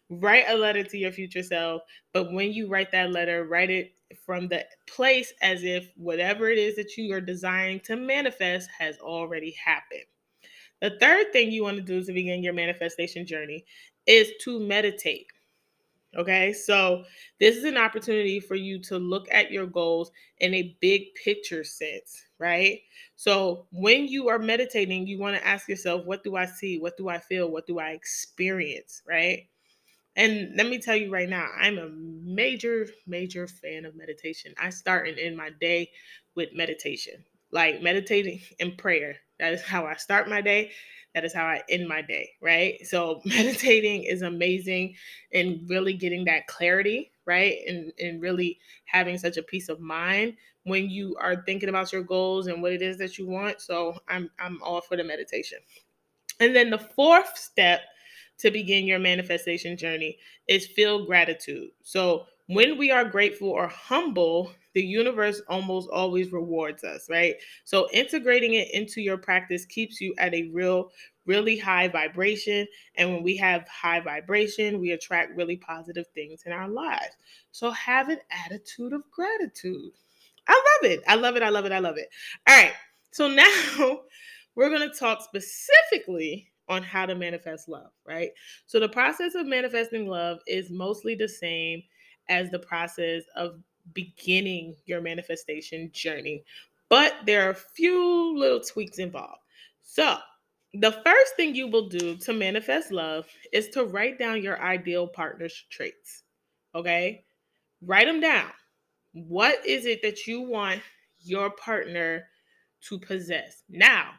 write 0.10 0.46
a 0.48 0.56
letter 0.56 0.84
to 0.84 0.98
your 0.98 1.12
future 1.12 1.44
self, 1.44 1.82
but 2.14 2.32
when 2.34 2.52
you 2.52 2.68
write 2.68 2.92
that 2.92 3.12
letter, 3.12 3.46
write 3.46 3.70
it 3.70 3.94
from 4.26 4.48
the 4.48 4.66
place 4.88 5.34
as 5.42 5.64
if 5.64 5.92
whatever 5.96 6.50
it 6.50 6.58
is 6.58 6.76
that 6.76 6.98
you 6.98 7.14
are 7.14 7.22
desiring 7.22 7.80
to 7.82 7.96
manifest 7.96 8.70
has 8.78 8.98
already 9.00 9.52
happened. 9.64 10.06
The 10.82 10.98
third 11.00 11.32
thing 11.34 11.52
you 11.52 11.64
want 11.64 11.78
to 11.78 11.84
do 11.84 12.04
to 12.04 12.14
begin 12.14 12.44
your 12.44 12.54
manifestation 12.54 13.26
journey 13.26 13.66
is 14.06 14.32
to 14.44 14.60
meditate. 14.60 15.28
Okay, 16.18 16.54
so 16.54 17.04
this 17.40 17.56
is 17.56 17.66
an 17.66 17.78
opportunity 17.78 18.40
for 18.40 18.56
you 18.56 18.80
to 18.80 18.98
look 18.98 19.28
at 19.32 19.52
your 19.52 19.68
goals 19.68 20.12
in 20.40 20.56
a 20.56 20.76
big 20.82 21.14
picture 21.14 21.64
sense, 21.64 22.24
right? 22.40 22.80
So 23.16 23.68
when 23.72 24.08
you 24.08 24.28
are 24.30 24.40
meditating, 24.40 25.06
you 25.06 25.20
want 25.20 25.36
to 25.36 25.48
ask 25.48 25.70
yourself, 25.70 26.06
what 26.06 26.24
do 26.24 26.36
I 26.36 26.46
see? 26.48 26.80
What 26.80 26.98
do 26.98 27.10
I 27.10 27.20
feel? 27.20 27.52
What 27.52 27.68
do 27.68 27.78
I 27.78 27.92
experience, 27.92 29.04
right? 29.08 29.48
And 30.16 30.56
let 30.58 30.68
me 30.68 30.80
tell 30.80 30.96
you 30.96 31.12
right 31.12 31.30
now, 31.30 31.48
I'm 31.56 31.78
a 31.78 31.90
major, 31.90 32.88
major 33.06 33.48
fan 33.48 33.86
of 33.86 33.96
meditation. 33.96 34.56
I 34.60 34.72
start 34.72 35.08
and 35.08 35.20
end 35.20 35.38
my 35.38 35.52
day 35.62 35.92
with 36.34 36.50
meditation, 36.56 37.24
like 37.52 37.84
meditating 37.84 38.42
and 38.60 38.76
prayer. 38.78 39.18
That 39.40 39.54
is 39.54 39.62
how 39.62 39.86
I 39.86 39.96
start 39.96 40.30
my 40.30 40.42
day. 40.42 40.72
That 41.16 41.26
is 41.26 41.34
how 41.34 41.46
I 41.46 41.62
end 41.70 41.88
my 41.88 42.02
day, 42.02 42.30
right? 42.42 42.86
So 42.86 43.22
meditating 43.26 44.04
is 44.04 44.22
amazing 44.22 44.96
and 45.34 45.68
really 45.68 45.94
getting 45.94 46.26
that 46.26 46.48
clarity, 46.48 47.12
right? 47.26 47.58
And, 47.68 47.92
and 48.00 48.22
really 48.22 48.60
having 48.86 49.18
such 49.18 49.38
a 49.38 49.44
peace 49.44 49.70
of 49.70 49.80
mind 49.80 50.36
when 50.64 50.90
you 50.90 51.16
are 51.20 51.44
thinking 51.46 51.70
about 51.70 51.92
your 51.92 52.04
goals 52.04 52.48
and 52.48 52.62
what 52.62 52.74
it 52.74 52.82
is 52.82 52.98
that 52.98 53.18
you 53.18 53.28
want. 53.28 53.62
So 53.62 53.98
I'm 54.08 54.30
I'm 54.40 54.62
all 54.62 54.82
for 54.82 54.96
the 54.96 55.04
meditation. 55.04 55.60
And 56.40 56.56
then 56.56 56.70
the 56.70 56.78
fourth 56.78 57.38
step 57.38 57.82
to 58.40 58.52
begin 58.52 58.86
your 58.86 59.00
manifestation 59.00 59.78
journey 59.78 60.18
is 60.48 60.68
feel 60.68 61.06
gratitude. 61.06 61.72
So 61.84 62.26
when 62.48 62.78
we 62.78 62.92
are 62.92 63.06
grateful 63.06 63.50
or 63.50 63.68
humble, 63.68 64.54
the 64.74 64.84
universe 64.84 65.42
almost 65.48 65.90
always 65.92 66.32
rewards 66.32 66.84
us, 66.84 67.10
right? 67.10 67.36
So 67.64 67.90
integrating 67.92 68.54
it 68.54 68.72
into 68.74 69.02
your 69.02 69.18
practice 69.18 69.66
keeps 69.66 70.00
you 70.00 70.14
at 70.18 70.34
a 70.34 70.50
real, 70.54 70.92
really 71.26 71.58
high 71.58 71.88
vibration. 71.88 72.68
And 72.96 73.12
when 73.12 73.24
we 73.24 73.36
have 73.38 73.68
high 73.68 74.00
vibration, 74.00 74.80
we 74.80 74.92
attract 74.92 75.36
really 75.36 75.58
positive 75.58 76.06
things 76.14 76.44
in 76.46 76.52
our 76.52 76.70
lives. 76.70 77.16
So 77.52 77.72
have 77.72 78.10
an 78.10 78.20
attitude 78.46 78.94
of 78.94 79.04
gratitude. 79.12 79.92
I 80.48 80.54
love 80.54 80.92
it. 80.92 81.02
I 81.08 81.16
love 81.16 81.36
it. 81.36 81.44
I 81.44 81.50
love 81.50 81.66
it. 81.66 81.72
I 81.72 81.80
love 81.80 81.98
it. 81.98 82.10
All 82.48 82.56
right. 82.56 82.74
So 83.12 83.28
now 83.28 84.02
we're 84.56 84.70
going 84.70 84.90
to 84.90 84.98
talk 84.98 85.22
specifically 85.24 86.52
on 86.68 86.84
how 86.84 87.06
to 87.06 87.16
manifest 87.16 87.68
love, 87.68 87.90
right? 88.08 88.30
So 88.68 88.80
the 88.80 88.90
process 88.90 89.34
of 89.34 89.48
manifesting 89.48 90.08
love 90.08 90.40
is 90.46 90.70
mostly 90.70 91.16
the 91.16 91.28
same 91.28 91.82
as 92.30 92.52
the 92.52 92.60
process 92.60 93.24
of 93.36 93.60
beginning 93.94 94.76
your 94.86 95.02
manifestation 95.02 95.90
journey. 95.94 96.44
But 96.90 97.14
there 97.26 97.48
are 97.48 97.52
a 97.52 97.56
few 97.56 98.38
little 98.38 98.60
tweaks 98.60 98.98
involved. 98.98 99.42
So, 99.84 100.18
the 100.74 100.92
first 100.92 101.36
thing 101.36 101.56
you 101.56 101.68
will 101.68 101.88
do 101.90 102.16
to 102.18 102.34
manifest 102.34 102.92
love 102.92 103.28
is 103.52 103.70
to 103.70 103.86
write 103.86 104.20
down 104.20 104.44
your 104.44 104.62
ideal 104.62 105.08
partner's 105.08 105.66
traits. 105.70 106.24
Okay? 106.76 107.24
Write 107.82 108.06
them 108.06 108.20
down. 108.20 108.52
What 109.14 109.66
is 109.66 109.86
it 109.86 110.02
that 110.04 110.28
you 110.28 110.42
want 110.42 110.82
your 111.22 111.50
partner 111.52 112.26
to 112.88 113.00
possess? 113.00 113.64
Now, 113.70 114.12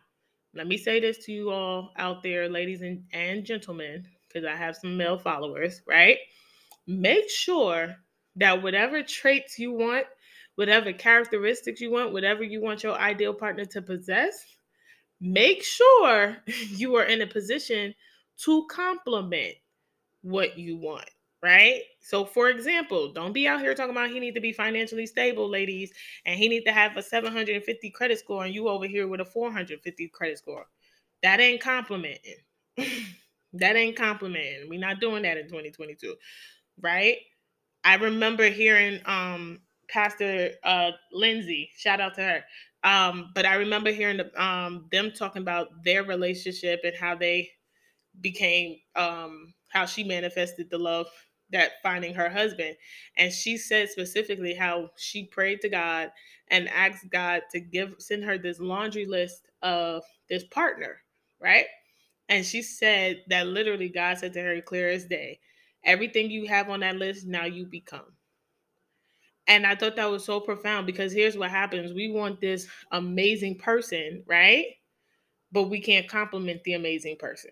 let 0.54 0.66
me 0.66 0.76
say 0.76 0.98
this 0.98 1.24
to 1.26 1.32
you 1.32 1.50
all 1.50 1.92
out 1.96 2.22
there, 2.22 2.48
ladies 2.48 2.82
and, 2.82 3.04
and 3.12 3.44
gentlemen, 3.44 4.04
because 4.26 4.44
I 4.44 4.56
have 4.56 4.76
some 4.76 4.96
male 4.96 5.18
followers, 5.18 5.82
right? 5.86 6.18
Make 6.88 7.30
sure 7.30 7.94
that 8.36 8.62
whatever 8.62 9.02
traits 9.02 9.58
you 9.58 9.72
want, 9.72 10.06
whatever 10.54 10.92
characteristics 10.92 11.80
you 11.80 11.90
want, 11.90 12.12
whatever 12.12 12.42
you 12.42 12.60
want 12.60 12.82
your 12.82 12.98
ideal 12.98 13.34
partner 13.34 13.64
to 13.66 13.82
possess, 13.82 14.44
make 15.20 15.62
sure 15.62 16.36
you 16.68 16.94
are 16.96 17.04
in 17.04 17.22
a 17.22 17.26
position 17.26 17.94
to 18.44 18.66
complement 18.68 19.54
what 20.22 20.58
you 20.58 20.76
want 20.76 21.08
right? 21.42 21.82
So, 22.00 22.24
for 22.24 22.48
example, 22.48 23.12
don't 23.12 23.32
be 23.32 23.46
out 23.46 23.60
here 23.60 23.74
talking 23.74 23.92
about 23.92 24.10
he 24.10 24.20
need 24.20 24.34
to 24.34 24.40
be 24.40 24.52
financially 24.52 25.06
stable, 25.06 25.48
ladies, 25.48 25.92
and 26.26 26.38
he 26.38 26.48
need 26.48 26.64
to 26.64 26.72
have 26.72 26.96
a 26.96 27.02
750 27.02 27.90
credit 27.90 28.18
score, 28.18 28.44
and 28.44 28.54
you 28.54 28.68
over 28.68 28.86
here 28.86 29.08
with 29.08 29.20
a 29.20 29.24
450 29.24 30.08
credit 30.08 30.38
score. 30.38 30.66
That 31.22 31.40
ain't 31.40 31.60
complimenting. 31.60 32.36
that 33.54 33.76
ain't 33.76 33.96
complimenting. 33.96 34.68
We're 34.68 34.80
not 34.80 35.00
doing 35.00 35.22
that 35.22 35.36
in 35.36 35.44
2022, 35.44 36.14
right? 36.80 37.16
I 37.84 37.96
remember 37.96 38.48
hearing 38.50 39.00
um 39.06 39.60
Pastor 39.88 40.52
uh 40.64 40.92
Lindsay, 41.12 41.70
shout 41.76 42.00
out 42.00 42.14
to 42.16 42.22
her. 42.22 42.44
Um, 42.84 43.32
but 43.34 43.46
I 43.46 43.56
remember 43.56 43.92
hearing 43.92 44.18
the, 44.18 44.42
um 44.42 44.86
them 44.92 45.12
talking 45.12 45.42
about 45.42 45.84
their 45.84 46.04
relationship 46.04 46.80
and 46.84 46.94
how 46.96 47.14
they 47.16 47.50
became 48.20 48.78
um 48.96 49.54
how 49.70 49.86
she 49.86 50.04
manifested 50.04 50.70
the 50.70 50.78
love 50.78 51.08
that 51.52 51.72
finding 51.82 52.14
her 52.14 52.30
husband 52.30 52.76
and 53.18 53.32
she 53.32 53.56
said 53.58 53.88
specifically 53.90 54.54
how 54.54 54.90
she 54.96 55.24
prayed 55.26 55.60
to 55.62 55.68
God 55.70 56.10
and 56.48 56.68
asked 56.70 57.10
God 57.10 57.42
to 57.52 57.60
give 57.60 57.94
send 57.98 58.24
her 58.24 58.38
this 58.38 58.60
laundry 58.60 59.06
list 59.06 59.48
of 59.62 60.04
this 60.30 60.44
partner, 60.44 60.98
right? 61.40 61.66
And 62.28 62.46
she 62.46 62.62
said 62.62 63.24
that 63.28 63.48
literally 63.48 63.90
God 63.90 64.18
said 64.18 64.34
to 64.34 64.42
her 64.42 64.62
clear 64.62 64.90
as 64.90 65.06
day, 65.06 65.40
Everything 65.84 66.30
you 66.30 66.46
have 66.46 66.68
on 66.70 66.80
that 66.80 66.96
list, 66.96 67.26
now 67.26 67.44
you 67.46 67.66
become. 67.66 68.16
And 69.46 69.66
I 69.66 69.74
thought 69.74 69.96
that 69.96 70.10
was 70.10 70.24
so 70.24 70.40
profound 70.40 70.86
because 70.86 71.12
here's 71.12 71.36
what 71.36 71.50
happens 71.50 71.92
we 71.92 72.10
want 72.10 72.40
this 72.40 72.66
amazing 72.92 73.58
person, 73.58 74.22
right? 74.26 74.66
But 75.52 75.64
we 75.64 75.80
can't 75.80 76.08
compliment 76.08 76.62
the 76.64 76.74
amazing 76.74 77.16
person. 77.18 77.50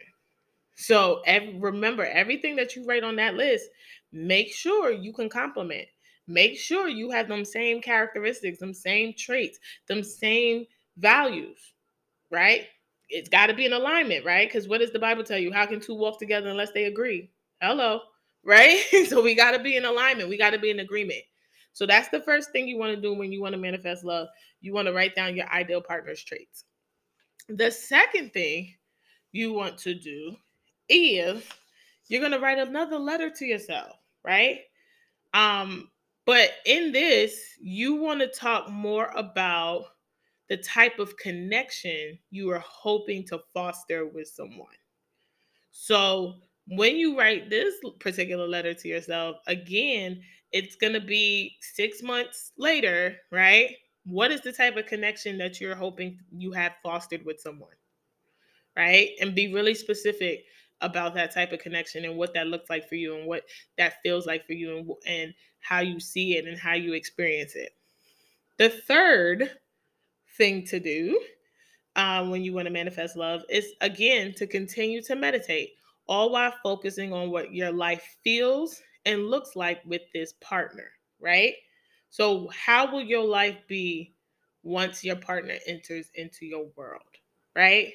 So 0.77 1.23
remember, 1.27 2.05
everything 2.05 2.57
that 2.57 2.77
you 2.77 2.85
write 2.87 3.05
on 3.05 3.17
that 3.17 3.35
list, 3.35 3.69
make 4.13 4.53
sure 4.55 4.91
you 4.93 5.13
can 5.13 5.29
compliment. 5.29 5.89
make 6.27 6.59
sure 6.59 6.89
you 6.89 7.11
have 7.11 7.29
them 7.29 7.45
same 7.45 7.81
characteristics, 7.81 8.59
them 8.61 8.75
same 8.75 9.15
traits, 9.17 9.59
them 9.89 10.03
same 10.03 10.67
values, 10.99 11.75
right? 12.31 12.67
It's 13.09 13.29
got 13.31 13.47
to 13.49 13.55
be 13.55 13.67
in 13.67 13.73
alignment, 13.73 14.25
right? 14.25 14.49
Because 14.49 14.69
what 14.69 14.79
does 14.81 14.93
the 14.93 14.99
Bible 14.99 15.25
tell 15.25 15.39
you? 15.39 15.53
How 15.53 15.67
can 15.67 15.81
two 15.81 15.95
walk 15.95 16.19
together 16.19 16.49
unless 16.51 16.73
they 16.73 16.85
agree? 16.85 17.31
Hello, 17.63 18.01
right? 18.49 18.83
so 19.09 19.23
we 19.23 19.35
got 19.35 19.53
to 19.53 19.59
be 19.59 19.77
in 19.77 19.85
alignment. 19.85 20.31
We 20.31 20.39
got 20.39 20.51
to 20.51 20.59
be 20.59 20.71
in 20.71 20.81
agreement. 20.81 21.21
So 21.75 21.87
that's 21.87 22.09
the 22.09 22.23
first 22.23 22.51
thing 22.51 22.67
you 22.67 22.79
want 22.79 22.95
to 22.95 23.01
do 23.01 23.15
when 23.15 23.31
you 23.31 23.41
want 23.41 23.53
to 23.53 23.61
manifest 23.61 24.03
love. 24.03 24.27
You 24.61 24.73
want 24.73 24.89
to 24.89 24.95
write 24.95 25.15
down 25.15 25.37
your 25.37 25.49
ideal 25.51 25.83
partner's 25.83 26.25
traits. 26.25 26.65
The 27.49 27.71
second 27.71 28.33
thing 28.33 28.75
you 29.31 29.53
want 29.53 29.79
to 29.79 29.95
do 29.95 30.35
is 30.89 31.45
you're 32.09 32.21
going 32.21 32.33
to 32.33 32.41
write 32.41 32.59
another 32.59 32.99
letter 32.99 33.31
to 33.31 33.45
yourself, 33.45 33.97
right? 34.25 34.61
Um 35.35 35.91
but 36.25 36.51
in 36.67 36.93
this, 36.93 37.41
you 37.59 37.95
want 37.95 38.21
to 38.21 38.27
talk 38.29 38.69
more 38.69 39.11
about 39.17 39.85
the 40.51 40.59
type 40.59 40.99
of 40.99 41.17
connection 41.17 42.19
you 42.31 42.51
are 42.51 42.59
hoping 42.59 43.25
to 43.29 43.41
foster 43.55 44.07
with 44.07 44.29
someone. 44.29 44.77
So, 45.71 46.35
when 46.71 46.97
you 46.97 47.19
write 47.19 47.51
this 47.51 47.75
particular 47.99 48.47
letter 48.47 48.75
to 48.75 48.89
yourself, 48.89 49.37
again, 49.47 50.21
it's 50.53 50.77
going 50.77 50.93
to 50.93 51.01
be 51.01 51.57
six 51.61 52.03
months 52.03 52.53
later, 52.59 53.17
right? 53.31 53.77
What 54.05 54.31
is 54.31 54.41
the 54.41 54.53
type 54.53 54.77
of 54.77 54.87
connection 54.87 55.39
that 55.39 55.61
you're 55.61 55.75
hoping 55.75 56.19
you 56.31 56.53
have 56.53 56.73
fostered 56.83 57.25
with 57.25 57.41
someone? 57.41 57.71
Right? 58.77 59.11
And 59.21 59.35
be 59.35 59.53
really 59.53 59.75
specific 59.75 60.45
about 60.81 61.15
that 61.15 61.35
type 61.35 61.53
of 61.53 61.59
connection 61.59 62.05
and 62.05 62.17
what 62.17 62.33
that 62.35 62.47
looks 62.47 62.71
like 62.71 62.89
for 62.89 62.95
you 62.95 63.17
and 63.17 63.27
what 63.27 63.43
that 63.77 63.95
feels 64.03 64.27
like 64.27 64.47
for 64.47 64.53
you 64.53 64.79
and, 64.79 64.91
and 65.07 65.35
how 65.61 65.81
you 65.81 65.99
see 65.99 66.37
it 66.37 66.47
and 66.47 66.59
how 66.59 66.75
you 66.75 66.93
experience 66.93 67.57
it. 67.57 67.75
The 68.59 68.69
third 68.69 69.51
thing 70.37 70.65
to 70.67 70.79
do 70.79 71.21
um, 71.97 72.31
when 72.31 72.45
you 72.45 72.53
want 72.53 72.67
to 72.67 72.73
manifest 72.73 73.17
love 73.17 73.43
is 73.51 73.73
again 73.81 74.33
to 74.35 74.47
continue 74.47 75.03
to 75.03 75.17
meditate, 75.17 75.71
all 76.09 76.31
while 76.31 76.55
focusing 76.63 77.13
on 77.13 77.31
what 77.31 77.53
your 77.55 77.73
life 77.73 78.17
feels 78.25 78.81
and 79.07 79.27
looks 79.29 79.57
like 79.57 79.81
with 79.85 80.03
this 80.13 80.35
partner, 80.41 80.91
right? 81.21 81.55
So, 82.11 82.49
how 82.49 82.91
will 82.91 83.03
your 83.03 83.25
life 83.25 83.59
be 83.69 84.15
once 84.63 85.05
your 85.05 85.17
partner 85.17 85.57
enters 85.67 86.11
into 86.15 86.47
your 86.47 86.67
world, 86.77 87.03
right? 87.55 87.93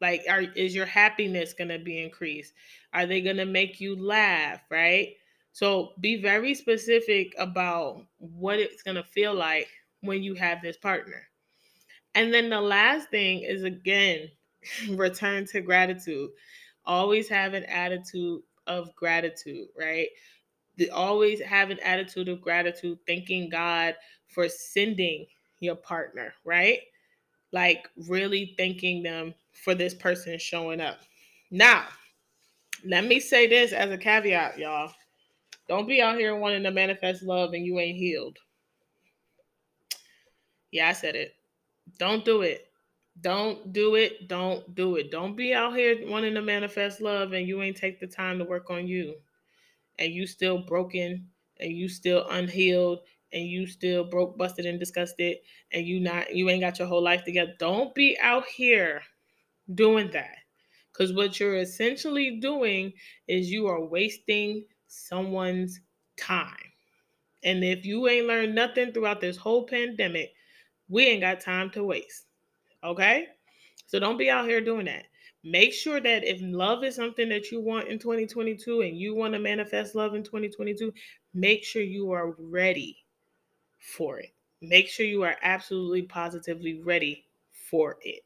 Like, 0.00 0.24
are 0.28 0.42
is 0.42 0.74
your 0.74 0.86
happiness 0.86 1.52
gonna 1.54 1.78
be 1.78 2.02
increased? 2.02 2.52
Are 2.92 3.06
they 3.06 3.20
gonna 3.22 3.46
make 3.46 3.80
you 3.80 3.96
laugh, 3.96 4.60
right? 4.70 5.16
So 5.52 5.92
be 6.00 6.20
very 6.20 6.54
specific 6.54 7.34
about 7.38 8.04
what 8.18 8.58
it's 8.58 8.82
gonna 8.82 9.04
feel 9.04 9.34
like 9.34 9.68
when 10.00 10.22
you 10.22 10.34
have 10.34 10.60
this 10.62 10.76
partner. 10.76 11.22
And 12.14 12.32
then 12.32 12.50
the 12.50 12.60
last 12.60 13.10
thing 13.10 13.40
is 13.42 13.64
again, 13.64 14.30
return 14.90 15.46
to 15.46 15.60
gratitude. 15.60 16.30
Always 16.86 17.28
have 17.28 17.54
an 17.54 17.64
attitude 17.64 18.42
of 18.66 18.94
gratitude, 18.96 19.68
right? 19.78 20.08
The, 20.76 20.90
always 20.90 21.40
have 21.40 21.70
an 21.70 21.78
attitude 21.80 22.28
of 22.28 22.40
gratitude, 22.40 22.98
thanking 23.06 23.48
God 23.48 23.94
for 24.26 24.48
sending 24.48 25.26
your 25.60 25.76
partner, 25.76 26.34
right? 26.44 26.80
Like 27.52 27.88
really 28.08 28.54
thanking 28.58 29.02
them 29.02 29.34
for 29.52 29.74
this 29.74 29.94
person 29.94 30.38
showing 30.38 30.80
up. 30.80 30.98
Now, 31.50 31.86
let 32.84 33.04
me 33.04 33.20
say 33.20 33.46
this 33.46 33.72
as 33.72 33.90
a 33.90 33.98
caveat, 33.98 34.58
y'all. 34.58 34.92
Don't 35.68 35.88
be 35.88 36.02
out 36.02 36.18
here 36.18 36.36
wanting 36.36 36.64
to 36.64 36.70
manifest 36.70 37.22
love 37.22 37.54
and 37.54 37.64
you 37.64 37.78
ain't 37.78 37.96
healed. 37.96 38.38
Yeah, 40.72 40.88
I 40.88 40.92
said 40.92 41.14
it. 41.14 41.34
Don't 41.98 42.24
do 42.24 42.42
it. 42.42 42.68
Don't 43.20 43.72
do 43.72 43.94
it. 43.94 44.28
Don't 44.28 44.74
do 44.74 44.96
it. 44.96 45.10
Don't 45.10 45.36
be 45.36 45.54
out 45.54 45.76
here 45.76 45.96
wanting 46.08 46.34
to 46.34 46.42
manifest 46.42 47.00
love 47.00 47.32
and 47.32 47.46
you 47.46 47.62
ain't 47.62 47.76
take 47.76 48.00
the 48.00 48.06
time 48.06 48.38
to 48.38 48.44
work 48.44 48.70
on 48.70 48.86
you. 48.88 49.14
And 49.98 50.12
you 50.12 50.26
still 50.26 50.58
broken 50.58 51.28
and 51.60 51.72
you 51.72 51.88
still 51.88 52.28
unhealed 52.28 53.00
and 53.32 53.44
you 53.46 53.66
still 53.66 54.04
broke, 54.04 54.38
busted, 54.38 54.64
and 54.64 54.78
disgusted, 54.78 55.38
and 55.72 55.86
you 55.86 56.00
not 56.00 56.34
you 56.34 56.48
ain't 56.48 56.62
got 56.62 56.78
your 56.78 56.88
whole 56.88 57.02
life 57.02 57.24
together. 57.24 57.54
Don't 57.58 57.94
be 57.94 58.16
out 58.20 58.46
here 58.46 59.02
doing 59.74 60.10
that. 60.12 60.36
Because 60.92 61.12
what 61.12 61.40
you're 61.40 61.56
essentially 61.56 62.38
doing 62.38 62.92
is 63.26 63.50
you 63.50 63.66
are 63.66 63.84
wasting 63.84 64.64
someone's 64.86 65.80
time. 66.16 66.72
And 67.42 67.64
if 67.64 67.84
you 67.84 68.08
ain't 68.08 68.26
learned 68.26 68.54
nothing 68.54 68.92
throughout 68.92 69.20
this 69.20 69.36
whole 69.36 69.66
pandemic, 69.66 70.32
we 70.88 71.06
ain't 71.06 71.20
got 71.22 71.40
time 71.40 71.70
to 71.70 71.84
waste. 71.84 72.26
Okay? 72.84 73.26
So 73.86 73.98
don't 73.98 74.18
be 74.18 74.30
out 74.30 74.46
here 74.46 74.60
doing 74.60 74.86
that. 74.86 75.04
Make 75.42 75.72
sure 75.72 76.00
that 76.00 76.24
if 76.24 76.38
love 76.40 76.84
is 76.84 76.96
something 76.96 77.28
that 77.28 77.50
you 77.50 77.60
want 77.60 77.88
in 77.88 77.98
2022 77.98 78.80
and 78.80 78.96
you 78.96 79.14
want 79.14 79.34
to 79.34 79.38
manifest 79.38 79.94
love 79.94 80.14
in 80.14 80.22
2022, 80.22 80.92
make 81.34 81.64
sure 81.64 81.82
you 81.82 82.12
are 82.12 82.34
ready 82.38 82.96
for 83.78 84.20
it. 84.20 84.32
Make 84.62 84.88
sure 84.88 85.04
you 85.04 85.22
are 85.22 85.36
absolutely 85.42 86.02
positively 86.02 86.80
ready 86.80 87.24
for 87.70 87.98
it. 88.02 88.24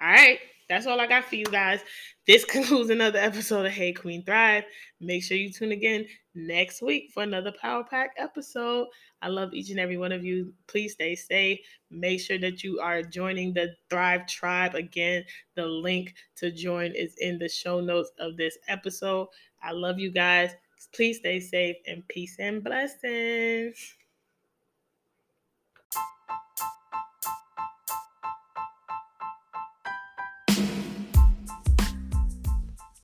All 0.00 0.08
right. 0.08 0.38
That's 0.70 0.86
all 0.86 1.00
I 1.00 1.08
got 1.08 1.24
for 1.24 1.34
you 1.34 1.46
guys. 1.46 1.80
This 2.28 2.44
concludes 2.46 2.90
another 2.90 3.18
episode 3.18 3.66
of 3.66 3.72
Hey 3.72 3.92
Queen 3.92 4.22
Thrive. 4.24 4.62
Make 5.00 5.24
sure 5.24 5.36
you 5.36 5.50
tune 5.50 5.72
again 5.72 6.06
next 6.36 6.80
week 6.80 7.10
for 7.12 7.24
another 7.24 7.52
Power 7.60 7.82
Pack 7.82 8.12
episode. 8.16 8.86
I 9.20 9.26
love 9.30 9.52
each 9.52 9.70
and 9.70 9.80
every 9.80 9.98
one 9.98 10.12
of 10.12 10.24
you. 10.24 10.54
Please 10.68 10.92
stay 10.92 11.16
safe. 11.16 11.58
Make 11.90 12.20
sure 12.20 12.38
that 12.38 12.62
you 12.62 12.78
are 12.78 13.02
joining 13.02 13.52
the 13.52 13.74
Thrive 13.90 14.28
Tribe. 14.28 14.76
Again, 14.76 15.24
the 15.56 15.66
link 15.66 16.14
to 16.36 16.52
join 16.52 16.92
is 16.92 17.16
in 17.18 17.40
the 17.40 17.48
show 17.48 17.80
notes 17.80 18.12
of 18.20 18.36
this 18.36 18.56
episode. 18.68 19.26
I 19.64 19.72
love 19.72 19.98
you 19.98 20.12
guys. 20.12 20.52
Please 20.94 21.16
stay 21.18 21.40
safe 21.40 21.78
and 21.88 22.06
peace 22.06 22.36
and 22.38 22.62
blessings. 22.62 23.96